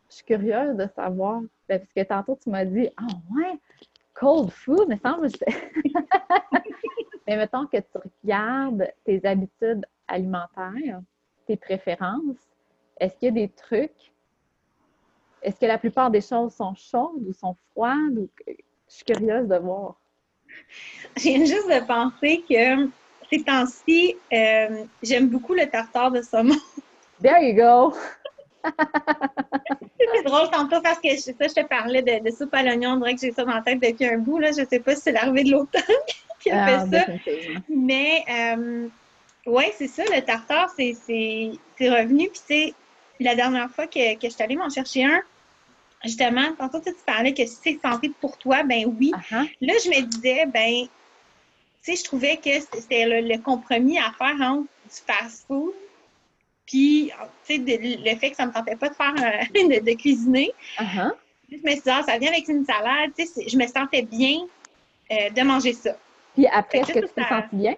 [0.09, 3.59] je suis curieuse de savoir, ben, parce que tantôt tu m'as dit, ah ouais,
[4.13, 5.27] cold food, mais semble
[7.27, 11.01] mais mettons que tu regardes tes habitudes alimentaires,
[11.47, 12.37] tes préférences,
[12.99, 14.13] est-ce qu'il y a des trucs?
[15.41, 18.27] Est-ce que la plupart des choses sont chaudes ou sont froides?
[18.47, 18.53] Je
[18.87, 19.99] suis curieuse de voir.
[21.17, 22.89] J'ai juste de penser que
[23.31, 26.55] ces temps-ci, euh, j'aime beaucoup le tartare de saumon.
[27.21, 27.95] There you go!
[28.65, 32.91] c'est drôle tantôt parce que ça, je te parlais de, soupe à l'oignon.
[32.91, 34.39] On dirait que j'ai ça dans la tête depuis un bout.
[34.39, 34.51] Là.
[34.51, 35.81] Je ne sais pas si c'est l'arrivée de l'automne
[36.39, 37.31] qui a fait ah, ça.
[37.69, 38.87] Mais euh,
[39.45, 40.93] oui, c'est ça, le tartare, c'est
[41.79, 42.29] revenu.
[42.29, 42.73] Puis c'est
[43.19, 45.21] la dernière fois que, que je suis allée m'en chercher un,
[46.05, 49.11] justement, tantôt tu parlais que c'est santé pour toi, ben oui.
[49.13, 49.49] Uh-huh.
[49.61, 50.89] Là, je me disais, ben, tu
[51.81, 55.73] sais, je trouvais que c'était le, compromis à faire entre du fast-food
[56.65, 57.11] puis,
[57.45, 60.51] tu sais, le fait que ça ne me tentait pas de faire, euh, de, cuisiner,
[60.79, 61.11] uh-huh.
[61.51, 64.01] je me suis dit, ah, ça vient avec une salade, tu sais, je me sentais
[64.01, 64.39] bien
[65.11, 65.95] euh, de manger ça.
[66.33, 67.75] Puis après, est-ce que tu te sens bien?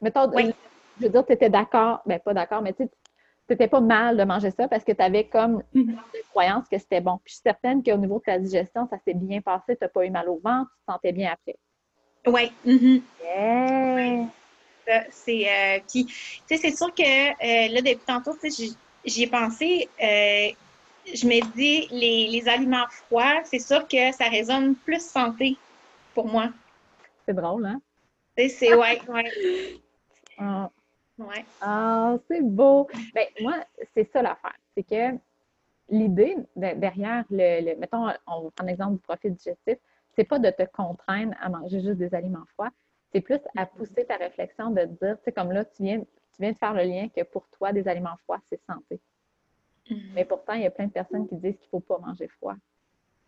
[0.00, 0.52] Mettons, oui.
[0.98, 2.88] je veux dire, tu étais d'accord, ben pas d'accord, mais tu
[3.50, 5.90] n'étais pas mal de manger ça parce que tu avais comme mm-hmm.
[5.90, 5.98] une
[6.30, 7.18] croyance que c'était bon.
[7.24, 9.88] Puis je suis certaine qu'au niveau de ta digestion, ça s'est bien passé, tu n'as
[9.88, 11.56] pas eu mal au ventre, tu te sentais bien après.
[12.26, 12.52] Oui.
[12.66, 13.02] Mm-hmm.
[13.22, 14.26] Yeah.
[15.10, 16.14] C'est euh, puis, tu
[16.46, 18.34] sais, c'est sûr que euh, là depuis tantôt,
[19.04, 19.88] j'y ai pensé.
[20.02, 20.48] Euh,
[21.14, 25.56] je me dis les, aliments froids, c'est sûr que ça résonne plus santé
[26.14, 26.50] pour moi.
[27.26, 27.80] C'est drôle, hein?
[28.36, 29.80] C'est ouais, ouais.
[30.38, 30.70] Ah.
[31.60, 32.88] Ah, c'est beau.
[33.14, 33.56] Ben, moi,
[33.94, 34.56] c'est ça l'affaire.
[34.74, 35.18] C'est que
[35.88, 39.78] l'idée derrière le, Mettons, on va prendre l'exemple du profil digestif,
[40.14, 42.70] c'est pas de te contraindre à manger juste des aliments froids,
[43.12, 43.68] c'est plus à mm-hmm.
[43.76, 46.74] pousser ta réflexion de dire, tu sais, comme là, tu viens, tu viens de faire
[46.74, 49.00] le lien que pour toi, des aliments froids, c'est santé.
[49.88, 50.12] Mm-hmm.
[50.14, 52.28] Mais pourtant, il y a plein de personnes qui disent qu'il ne faut pas manger
[52.28, 52.56] froid.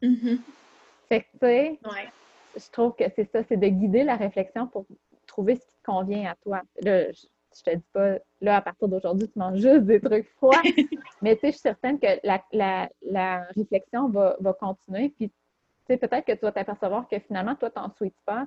[0.02, 0.38] Mm-hmm.
[1.08, 1.80] Fait que, tu sais,
[2.56, 4.86] je trouve que c'est ça, c'est de guider la réflexion pour
[5.26, 6.62] trouver ce qui te convient à toi.
[6.82, 7.26] Là, je,
[7.66, 10.62] ne te dis pas, là, à partir d'aujourd'hui, tu manges juste des trucs froids.
[11.22, 15.10] mais tu sais, je suis certaine que la, réflexion va, va continuer.
[15.10, 15.34] Puis, tu
[15.86, 18.46] sais, peut-être que tu vas t'apercevoir que finalement, toi, tu n'en souhaites pas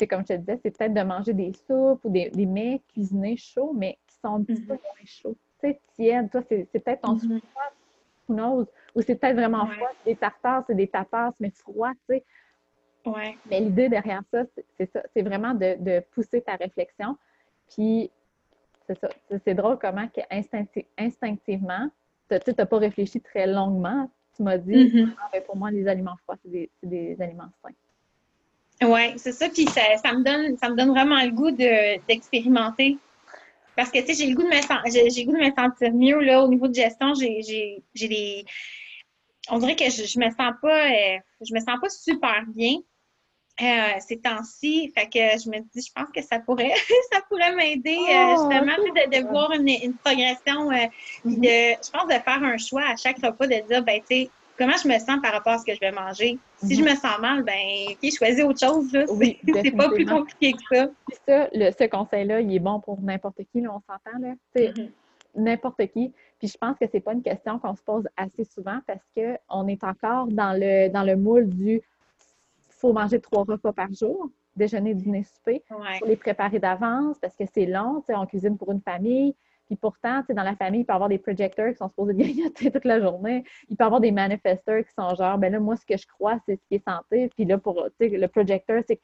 [0.00, 2.80] c'est comme je te disais, c'est peut-être de manger des soupes ou des, des, mets
[2.88, 4.80] cuisinés chauds, mais qui sont un petit peu mhm.
[4.80, 5.36] moins chauds.
[5.60, 7.40] Tu sais, tiède, toi, c'est, peut-être ton mm
[8.28, 8.66] who knows?
[8.94, 9.90] Ou c'est peut-être vraiment froid.
[10.06, 12.24] Des tartares, c'est des tapas, mais froid, tu sais.
[13.04, 13.36] Ouais.
[13.50, 14.44] Mais l'idée derrière ça,
[14.78, 15.02] c'est ça.
[15.12, 17.18] C'est vraiment de, de, pousser ta réflexion.
[17.68, 18.10] Puis,
[18.90, 19.08] c'est ça.
[19.44, 20.20] C'est drôle comment que
[20.98, 21.90] instinctivement,
[22.28, 24.10] tu n'as pas réfléchi très longuement.
[24.36, 25.14] Tu m'as dit, mm-hmm.
[25.18, 28.86] ah, ben, pour moi, les aliments froids, c'est des, des aliments sains.
[28.86, 29.48] Oui, c'est ça.
[29.48, 32.96] Puis ça, ça, me donne, ça me donne vraiment le goût d'expérimenter.
[33.76, 35.92] Parce que, tu sais, j'ai le goût de me j'ai, le goût de me sentir
[35.92, 37.14] mieux, là, au niveau de gestion.
[37.14, 38.44] J'ai, j'ai, j'ai des...
[39.50, 42.76] On dirait que je, je me sens pas, euh, je me sens pas super bien
[43.62, 44.92] euh, ces temps-ci.
[44.96, 46.72] Fait que je me dis, je pense que ça pourrait,
[47.12, 50.70] ça pourrait m'aider euh, Oh, justement de, de voir une, une progression.
[50.70, 50.86] euh,
[51.24, 51.40] Mhm.
[51.40, 54.30] de, je pense de faire un choix à chaque repas, de dire, ben, tu sais,
[54.58, 56.38] comment je me sens par rapport à ce que je vais manger?
[56.56, 56.90] Si je Mhm.
[56.90, 57.54] me sens mal, ben,
[57.92, 58.96] OK, choisis autre chose.
[59.10, 60.86] Oui, C'est pas plus compliqué que ça.
[61.08, 64.34] Puis ça, le, ce conseil-là, il est bon pour n'importe qui, là, on s'entend, là.
[64.56, 64.90] Mhm.
[65.36, 66.12] n'importe qui.
[66.38, 69.68] Puis je pense que c'est pas une question qu'on se pose assez souvent parce qu'on
[69.68, 71.80] est encore dans le, dans le moule du
[72.80, 75.62] faut manger trois repas par jour, déjeuner, dîner, souper.
[75.70, 75.98] Ouais.
[75.98, 79.34] faut les préparer d'avance parce que c'est long, tu sais, on cuisine pour une famille.
[79.66, 81.88] Puis pourtant, tu sais, dans la famille, il peut y avoir des projecteurs qui sont
[81.88, 83.44] supposés grignoter toute la journée.
[83.68, 86.06] Il peut y avoir des manifesteurs qui sont genre, ben là, moi, ce que je
[86.06, 87.30] crois, c'est ce qui est santé.
[87.36, 89.00] Puis là, pour, tu sais, le projecteur, c'est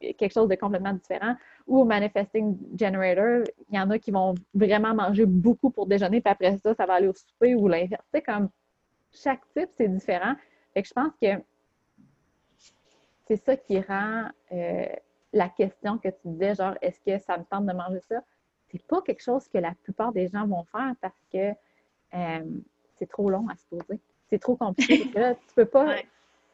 [0.00, 1.34] quelque chose de complètement différent.
[1.66, 6.20] Ou au manifesting generator, il y en a qui vont vraiment manger beaucoup pour déjeuner,
[6.20, 8.04] puis après ça, ça va aller au souper ou l'inverse.
[8.12, 8.48] Tu sais, comme
[9.12, 10.34] chaque type, c'est différent.
[10.72, 11.28] Fait que je pense que
[13.26, 14.86] c'est ça qui rend euh,
[15.32, 18.22] la question que tu disais, genre, est-ce que ça me tente de manger ça?
[18.70, 21.52] C'est pas quelque chose que la plupart des gens vont faire parce que
[22.14, 22.44] euh,
[22.96, 24.00] c'est trop long à se poser.
[24.30, 25.10] C'est trop compliqué.
[25.14, 25.84] Là, tu peux pas.
[25.94, 26.06] Ouais.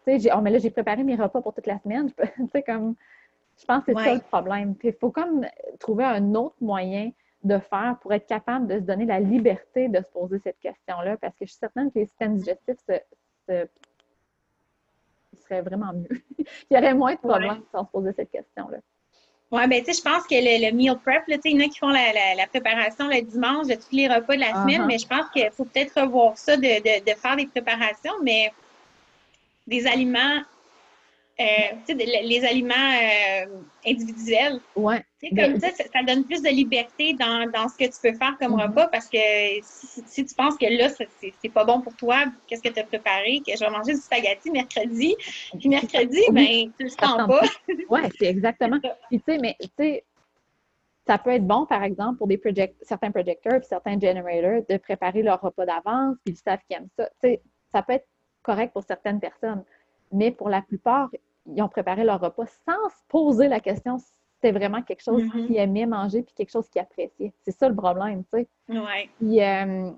[0.04, 2.10] Tu sais, j'ai- oh, mais là, j'ai préparé mes repas pour toute la semaine.
[2.36, 2.94] Tu sais, comme.
[3.58, 4.74] Je pense que c'est ça le problème.
[4.82, 5.46] Il faut comme
[5.78, 7.10] trouver un autre moyen
[7.44, 11.18] de faire pour être capable de se donner la liberté de se poser cette question-là,
[11.18, 12.94] parce que je suis certaine que les systèmes digestifs se,
[13.46, 13.68] se-
[15.50, 16.08] ils seraient vraiment mieux.
[16.70, 18.78] Il y aurait moins de problèmes sans se poser cette question-là.
[19.52, 21.62] Oui, ben tu sais, je pense que le, le meal prep, tu sais, il y
[21.62, 24.40] en a qui font la, la- la préparation le dimanche de tous les repas de
[24.40, 24.86] la semaine, Uh-huh.
[24.86, 28.52] mais je pense qu'il faut peut-être revoir ça, de, de, de faire des préparations, mais
[29.66, 30.42] des aliments,
[31.40, 33.46] euh, les aliments euh,
[33.86, 34.60] individuels.
[34.76, 35.02] Ouais.
[35.36, 38.52] Comme ça, ça, donne plus de liberté dans, dans ce que tu peux faire comme
[38.52, 38.60] Mhm.
[38.60, 39.18] repas parce que
[39.62, 42.84] si, si tu penses que là, c'est pas bon pour toi, qu'est-ce que tu as
[42.84, 45.14] préparé, que je vais manger du spaghetti mercredi,
[45.58, 47.42] puis mercredi, ben, tu le sens pas.
[47.88, 48.78] Oui, c'est exactement.
[49.08, 50.04] Puis, tu sais, mais, tu sais,
[51.06, 54.76] ça peut être bon, par exemple, pour des project certains projecteurs puis certains generators de
[54.76, 57.06] préparer leur repas d'avance, puis ils savent qu'ils aiment ça.
[57.22, 57.40] Tu sais,
[57.72, 58.06] ça peut être
[58.42, 59.64] correct pour certaines personnes,
[60.12, 61.10] mais pour la plupart,
[61.46, 65.22] ils ont préparé leur repas sans se poser la question si c'était vraiment quelque chose
[65.24, 65.46] Mhm.
[65.46, 67.32] qu'ils aimaient manger puis quelque chose qu'ils appréciaient.
[67.42, 68.48] C'est ça le problème, tu sais.
[68.68, 69.08] Ouais.
[69.18, 69.90] Puis, euh,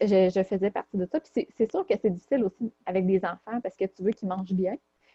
[0.00, 1.20] je, je faisais partie de ça.
[1.20, 4.28] Puis, c'est- sûr que c'est difficile aussi avec des enfants parce que tu veux qu'ils
[4.28, 4.74] mangent bien.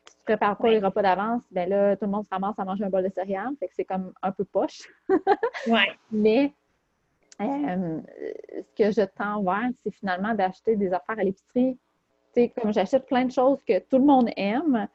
[0.10, 0.72] Si tu prépares pas Oui.
[0.72, 3.10] les repas d'avance, ben là, tout le monde se ramasse à manger un bol de
[3.10, 3.53] céréales.
[3.60, 4.82] Fait que c'est comme un peu poche.
[5.68, 5.90] Ouais.
[6.11, 6.53] Mais
[7.41, 7.99] euh,
[8.52, 11.78] ce que je tends vers, c'est finalement d'acheter des affaires à l'épicerie.
[12.34, 14.88] Tu sais, comme j'achète plein de choses que tout le monde aime,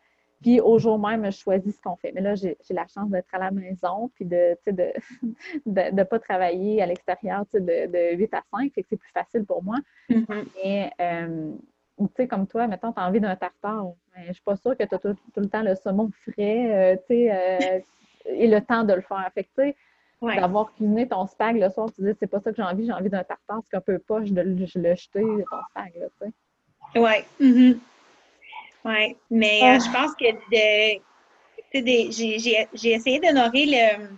[0.44, 2.12] puis au jour même, je choisis ce qu'on fait.
[2.12, 4.92] Mais là, j'ai la chance d'être à la maison, puis de ne de,
[5.66, 9.10] de, de pas travailler à l'extérieur de, de 8 à 5, fait que c'est plus
[9.12, 9.76] facile pour moi.
[10.10, 10.26] Mhm.
[10.62, 11.50] Mais, euh,
[11.98, 13.86] tu sais, comme toi, mettons, tu as envie d'un tartare.
[14.26, 16.96] Je suis pas sûre que tu as tout, tout le temps le saumon frais, euh,
[17.08, 17.80] tu sais, euh,
[18.26, 19.26] et le temps de le faire.
[19.34, 19.76] Fait que, tu sais,
[20.20, 20.36] Ouais.
[20.36, 22.92] d'avoir cuisiné ton spag le soir, tu dis, c'est pas ça que j'ai envie, j'ai
[22.92, 26.06] envie d'un tartare, c'est un peu poche de le, je le jeter, ton spag, là,
[26.20, 26.30] tu
[26.94, 27.00] sais.
[27.00, 27.24] Ouais.
[27.40, 27.78] Mhm.
[28.84, 29.16] Ouais.
[29.30, 29.78] Mais euh, Ah.
[29.78, 30.26] je pense que
[31.72, 34.08] j'ai- essayé d'honorer le,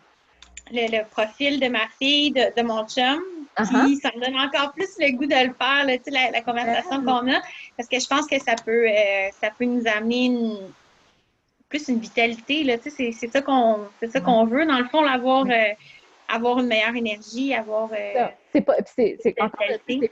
[0.72, 3.20] le, le profil de ma fille, de, de mon chum.
[3.58, 3.84] Uh-huh.
[3.86, 6.30] Puis ça me donne encore plus le goût de le faire, là, tu sais, la,
[6.30, 7.04] la conversation Ah.
[7.04, 7.40] qu'on a.
[7.76, 10.58] Parce que je pense que ça peut, euh, ça peut nous amener une-
[11.68, 12.78] plus une vitalité.
[12.90, 15.72] C'est ça qu'on c'est ça qu'on veut, dans le fond, avoir, euh,
[16.28, 17.88] avoir une meilleure énergie, avoir.
[17.92, 19.32] euh, Ça, C'est pas, c'est, c'est,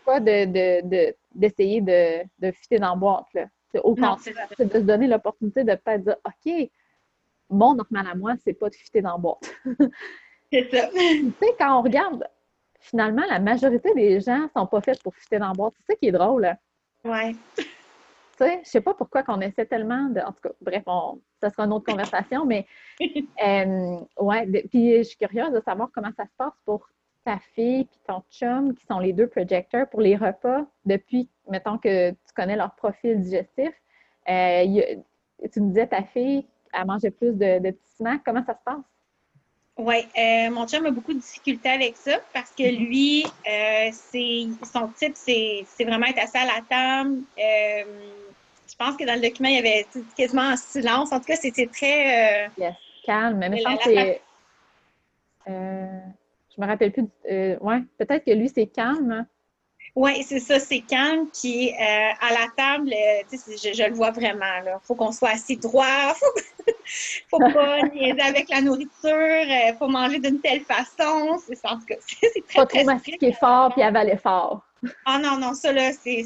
[0.05, 3.45] pas de, de, de, d'essayer de, de fitter dans la boîte, là.
[3.75, 6.71] C'est au contraire, c'est de se donner l'opportunité de peut-être dire, OK,
[7.51, 9.53] mon normal à moi, c'est pas de fitter dans la boîte.
[10.53, 10.89] C'est ça.
[10.93, 12.29] tu sais, quand on regarde,
[12.79, 15.73] finalement, la majorité des gens sont pas faits pour fitter dans la boîte.
[15.79, 16.57] C'est ça qui est drôle, là.
[17.05, 17.35] Ouais.
[17.57, 17.65] Tu
[18.39, 20.21] sais, je sais pas pourquoi qu'on essaie tellement de.
[20.21, 22.67] En tout cas, bref, on, ça sera une autre conversation, mais
[23.01, 24.47] euh, ouais.
[24.71, 26.89] puis je suis curieuse de savoir comment ça se passe pour
[27.25, 31.79] ta fille et ton chum, qui sont les deux projecteurs pour les repas, depuis, mettons
[31.79, 33.73] que tu connais leur profil digestif.
[34.29, 37.97] Euh, il y a- tu me disais ta fille, elle mangeait plus de, de petits
[37.97, 38.23] snacks.
[38.25, 38.83] Comment ça se passe?
[39.77, 42.85] Oui, euh, mon chum a beaucoup de difficultés avec ça parce que Mhm.
[42.87, 43.91] lui, euh,
[44.73, 47.23] son type, c'est vraiment être assis à la table.
[47.39, 47.85] Euh,
[48.69, 49.87] je pense que dans le document, il y avait
[50.17, 51.13] quasiment en silence.
[51.13, 52.47] En tout cas, c'était très.
[52.47, 52.49] euh,
[53.05, 54.23] Calme, mais que c'est.
[55.49, 55.99] Euh,
[56.57, 57.05] je me rappelle plus.
[57.31, 59.27] euh, ouais, peut-être que lui, c'est calme.
[59.97, 61.29] oui, c'est ça, c'est calme.
[61.33, 64.45] Puis euh, à la table, euh, je, je le vois vraiment.
[64.65, 65.85] Il faut qu'on soit assis droit.
[67.31, 68.91] Faut, faut pas niaiser avec la nourriture.
[69.05, 71.39] Il faut manger d'une telle façon.
[71.47, 74.63] C'est en tout cas, c'est très, Pas très trop mastiquer fort puis avaler fort.
[75.05, 76.25] Ah non, non, ça là, c'est.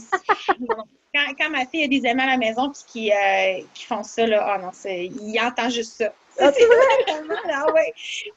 [1.15, 4.03] quand, quand, ma fille a des amis à la maison puis qui, euh, qui font
[4.03, 6.13] ça, là, ah non, il entend juste ça.
[7.51, 7.93] Ah, ouais.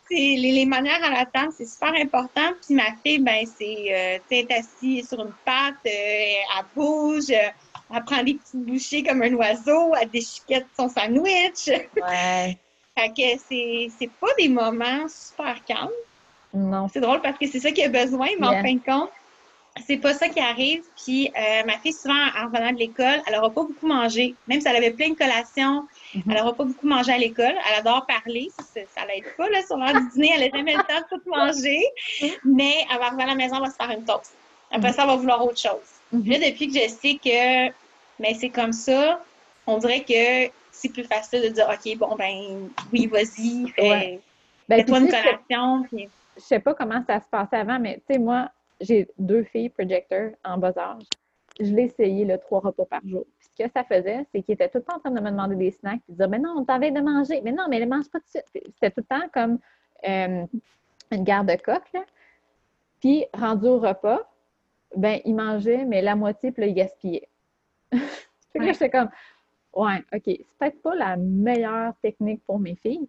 [0.10, 2.54] Les, les, manières à la table, c'est super important.
[2.66, 8.24] Puis ma fille, ben, c'est, euh, assise sur une patte, euh, elle bouge, elle prend
[8.24, 11.68] des petites bouchées comme un oiseau, elle déchiquette son sandwich.
[11.68, 12.58] Ouais.
[12.98, 15.90] fait que c'est, c'est pas des moments super calmes.
[16.54, 16.88] Non.
[16.92, 19.12] C'est drôle parce que c'est ça qu'il a besoin, mais en fin de compte,
[19.86, 20.84] c'est pas ça qui arrive.
[21.04, 24.36] Puis euh, ma fille, souvent, en revenant de l'école, elle n'aura pas beaucoup mangé.
[24.48, 26.24] Même si elle avait plein de collations, mhm.
[26.28, 27.54] elle n'aura pas beaucoup mangé à l'école.
[27.70, 28.50] Elle adore parler.
[28.58, 30.32] Ça, l'aide pas, là, sur l'heure du dîner.
[30.36, 31.82] Elle n'a jamais le temps de tout manger.
[32.46, 34.36] Mais elle va arriver à la maison, elle va se faire une toast.
[34.72, 35.80] Après ça, elle va vouloir autre chose.
[36.12, 36.30] Mhm.
[36.30, 37.72] Là, depuis que je sais que
[38.22, 39.22] mais c'est comme ça,
[39.66, 44.20] on dirait que c'est plus facile de dire OK, bon, ben oui, vas-y, fais,
[44.70, 45.84] ben, toi une collation.
[45.84, 46.08] Puis...
[46.38, 49.70] Je sais pas comment ça se passait avant, mais tu sais, moi, j'ai deux filles
[49.70, 51.04] projecteurs en bas âge.
[51.60, 53.26] Je l'ai essayé le trois repas par jour.
[53.68, 55.72] Que ça faisait, c'est qu'ils étaient tout le temps en train de me demander des
[55.72, 57.42] snacks, puis de dire Mais non, on t'avait de manger.
[57.44, 58.66] Mais non, mais ne mange pas tout de suite.
[58.74, 59.60] C'était tout le temps comme
[60.08, 60.46] euh,
[61.12, 61.92] une garde-coque.
[63.00, 64.22] Puis, rendu au repas,
[64.96, 67.30] ben, ils mangeaient, mais la moitié, puis là, ils gaspillaient.
[67.92, 69.10] fait que j'étais comme
[69.74, 73.08] Ouais, OK, c'est peut-être pas la meilleure technique pour mes filles.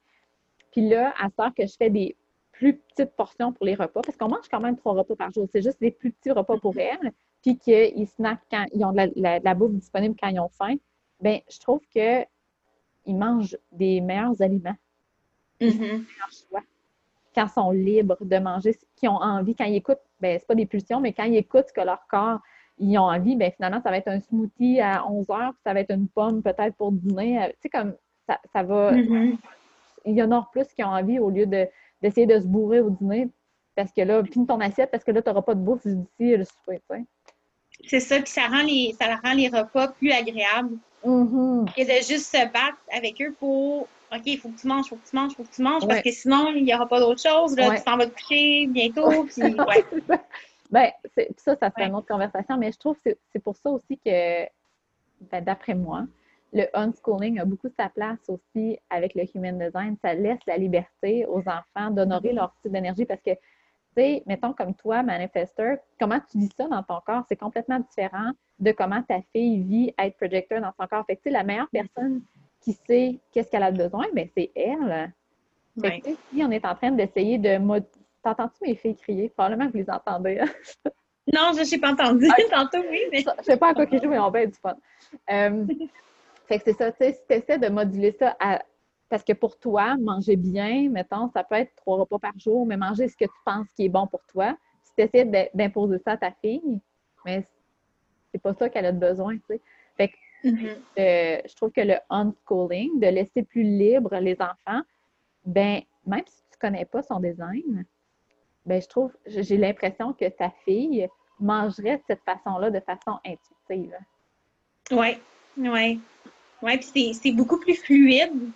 [0.71, 2.17] Puis là, à ce que je fais des
[2.53, 5.49] plus petites portions pour les repas, parce qu'on mange quand même trois repas par jour.
[5.53, 6.99] C'est juste des plus petits repas pour mm-hmm.
[7.03, 7.13] elles,
[7.43, 10.77] puis qu'ils snackent quand ils ont de la, bouffe disponible quand ils ont faim.
[11.21, 12.27] Bien, je trouve qu'ils
[13.07, 14.77] mangent des meilleurs aliments.
[15.61, 16.05] Mm
[17.35, 20.47] Quand ils sont libres de manger ce qu'ils ont envie, quand ils écoutent, ben c'est
[20.47, 22.41] pas des pulsions, mais quand ils écoutent ce que leur corps
[22.79, 25.73] ils ont envie, bien finalement, ça va être un smoothie à 11 heures, puis ça
[25.73, 27.49] va être une pomme peut-être pour dîner.
[27.53, 27.95] Tu sais, comme
[28.27, 28.93] ça, ça va.
[28.93, 29.37] Mm-hmm.
[30.07, 31.69] Il y en a plus qui ont envie au lieu de
[32.01, 33.29] d'essayer de se bourrer au dîner
[33.77, 36.37] parce que là, pine ton assiette parce que là, tu n'auras pas de bouffe d'ici
[36.37, 37.05] le souper, tu sais.
[37.87, 40.77] C'est ça, puis ça rend les, ça rend les repas plus agréables.
[41.05, 41.73] Mm-hmm.
[41.77, 44.89] Et de juste se battre avec eux pour OK, il faut que tu manges, il
[44.91, 46.87] faut que tu manges, il faut que tu manges, parce que sinon, il n'y aura
[46.87, 47.57] pas d'autre chose.
[47.57, 49.25] Là, Tu t'en vas te coucher bientôt.
[49.25, 49.85] Puis, ouais.
[50.71, 50.91] ben,
[51.39, 54.45] ça, ça serait une autre conversation, mais je trouve que c'est pour ça aussi que,
[55.31, 56.05] ben, d'après moi,
[56.53, 59.97] le unschooling a beaucoup sa place aussi avec le human design.
[60.03, 63.31] Ça laisse la liberté aux enfants d'honorer leur type d'énergie parce que,
[63.97, 67.79] tu sais, mettons comme toi, manifesteur, comment tu vis ça dans ton corps, c'est complètement
[67.79, 71.05] différent de comment ta fille vit être projecteur dans son corps.
[71.07, 72.23] Fait que, tu sais, la meilleure personne
[72.61, 75.13] qui sait qu'est-ce qu'elle a besoin, ben c'est elle.
[75.81, 77.59] Fait que, si on est en train d'essayer de...
[78.23, 79.29] T'entends-tu mes filles crier?
[79.31, 80.39] Probablement que vous les entendez.
[80.39, 80.49] Hein?
[81.33, 82.29] non, je n'ai pas entendu.
[82.51, 83.25] Tantôt, oui, mais...
[83.39, 84.77] Je sais pas à quoi qu'ils jouent, mais on va être du fun.
[85.31, 85.67] Euh,
[86.49, 88.37] Fait que c'est ça, tu sais, si tu essaies de moduler ça
[89.13, 92.79] Parce que pour toi, manger bien, mettons, ça peut être trois repas par jour, mais
[92.79, 94.57] manger ce que tu penses qui est bon pour toi.
[94.85, 96.81] Si tu essaies d'imposer ça à ta fille,
[97.27, 97.47] mais
[98.33, 99.61] c'est pas ça qu'elle a besoin, tu sais.
[99.99, 100.77] Fait que mm-hmm.
[100.99, 104.81] euh, je trouve que le unschooling, de laisser plus libre les enfants,
[105.45, 107.85] ben même si tu connais pas son design,
[108.65, 111.07] ben je trouve, j'ai l'impression que ta fille
[111.39, 113.95] mangerait de cette façon-là, de façon intuitive.
[114.91, 115.19] Oui,
[115.59, 116.01] oui.
[116.63, 118.53] Oui, puis c'est beaucoup plus fluide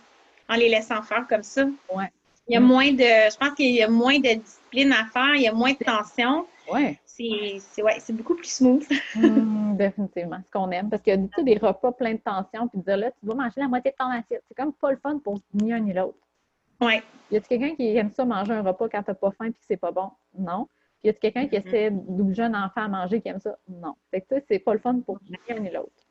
[0.48, 1.64] en les laissant faire comme ça.
[1.94, 2.10] Ouais.
[2.48, 2.98] Il y a moins de.
[2.98, 5.85] Je pense qu'il y a moins de discipline à faire, il y a moins de
[5.85, 6.47] tension.
[6.73, 6.97] Oui.
[7.05, 8.86] C'est ouais, beaucoup plus smooth.
[9.16, 10.90] Mmh, définitivement, ce qu'on aime.
[10.90, 13.60] Parce que tu sais, des repas pleins de tension, puis dire là, tu dois manger
[13.60, 14.43] la moitié de ton assiette.
[14.48, 16.18] C'est comme pas le fun pour ni un ni l'autre.
[16.81, 17.01] Oui.
[17.31, 19.59] Y a quelqu'un qui aime ça manger un repas quand t'as pas faim et que
[19.66, 20.10] c'est pas bon?
[20.39, 20.68] Non.
[21.01, 23.56] Puis y a quelqu'un qui essaie d'obliger un enfant à manger qui aime ça?
[23.68, 23.94] Non.
[24.10, 26.06] Fait que tu sais, c'est pas le fun pour ni un ni l'autre.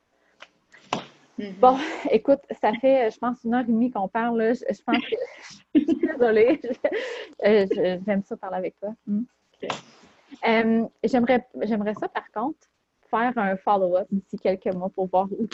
[1.39, 1.59] Mm-hmm.
[1.59, 1.77] Bon,
[2.11, 4.53] écoute, ça fait, je pense, une heure et demie qu'on parle.
[4.55, 5.15] Je, pense que.
[5.75, 6.61] je suis désolée.
[7.45, 7.65] Euh,
[8.07, 8.95] j'aime ça parler avec toi.
[9.05, 9.23] Mm.
[10.47, 12.57] Euh, j'aimerais, ça, par contre,
[13.09, 15.47] faire un follow-up d'ici quelques mois pour voir où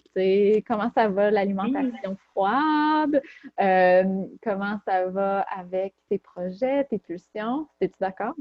[0.65, 3.21] comment ça va l'alimentation froide,
[3.59, 7.67] euh, comment ça va avec tes projets, tes pulsions.
[7.81, 8.35] Es-tu d'accord?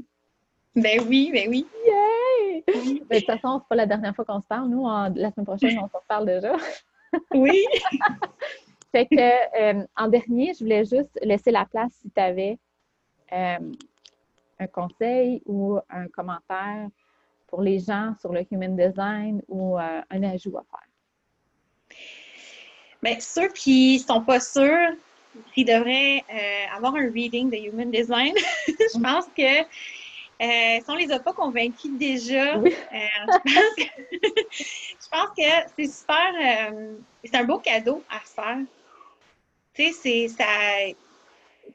[0.75, 1.65] Ben oui, ben oui.
[1.85, 2.63] Yay!
[2.67, 2.75] Ben,
[3.09, 4.69] de toute façon, c'est pas la dernière fois qu'on se parle.
[4.69, 6.55] Nous, la semaine prochaine, on se reparle déjà.
[7.33, 7.65] Oui.
[8.91, 12.57] fait que, euh, en dernier, je voulais juste laisser la place si tu avais
[13.31, 13.71] euh,
[14.59, 16.87] un conseil ou un commentaire
[17.47, 21.97] pour les gens sur le human design ou euh, un ajout à faire.
[23.03, 24.95] Bien, ceux qui ne sont pas sûrs,
[25.53, 26.23] qui devraient
[26.75, 28.33] avoir un reading de human design,
[28.67, 29.65] je pense que
[30.41, 32.61] euh, si on ne les a pas convaincus déjà, euh,
[33.45, 35.43] je, pense que,
[35.77, 36.33] c'est super.
[36.43, 38.59] Euh, c'est un beau cadeau à faire.
[39.73, 40.45] Tu sais, c'est ça.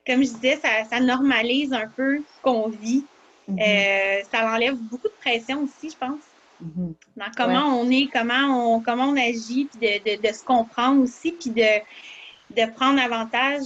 [0.06, 0.60] Comme je disais,
[0.90, 3.04] ça, normalise un peu ce qu'on vit.
[3.48, 4.24] Mm-hmm.
[4.28, 6.18] ça enlève beaucoup de pression aussi, je pense.
[6.60, 6.94] mhm.
[7.16, 11.30] dans comment on est, comment on, comment on agit, puis de, de, se comprendre aussi,
[11.30, 11.80] puis de,
[12.50, 13.62] de prendre avantage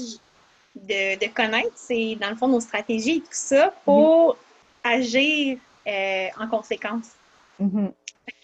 [0.75, 4.37] de, connaître, c'est dans le fond nos stratégies et tout ça pour
[4.85, 7.17] agir euh, en conséquence.
[7.61, 7.93] Mm-hmm.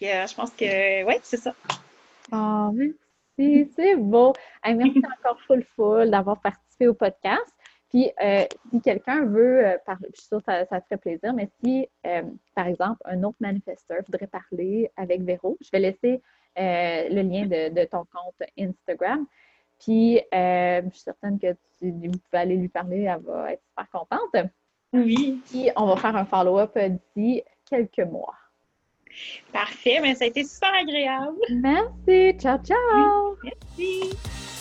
[0.03, 1.53] Euh, je pense que oui, c'est ça.
[2.31, 4.33] Ah, merci, c'est beau.
[4.65, 7.53] merci encore full full d'avoir participé au podcast.
[7.89, 11.33] Puis, euh, si quelqu'un veut parler, je suis sûre que ça, ça, te fait plaisir,
[11.33, 11.87] mais si,
[12.53, 16.21] par exemple, un autre manifesteur voudrait parler avec Véro, je vais laisser
[16.57, 19.25] le lien de, de, ton compte Instagram.
[19.79, 23.89] Puis, je suis certaine que tu, vous pouvez aller lui parler, elle va être super
[23.89, 24.49] contente.
[25.05, 25.41] Oui.
[25.49, 26.77] Puis, on va faire un follow-up
[27.15, 28.33] d'ici quelques mois.
[29.51, 31.37] Parfait, mais ça a été super agréable.
[31.49, 32.37] Merci.
[32.39, 33.37] Ciao, ciao.
[33.43, 34.56] Merci.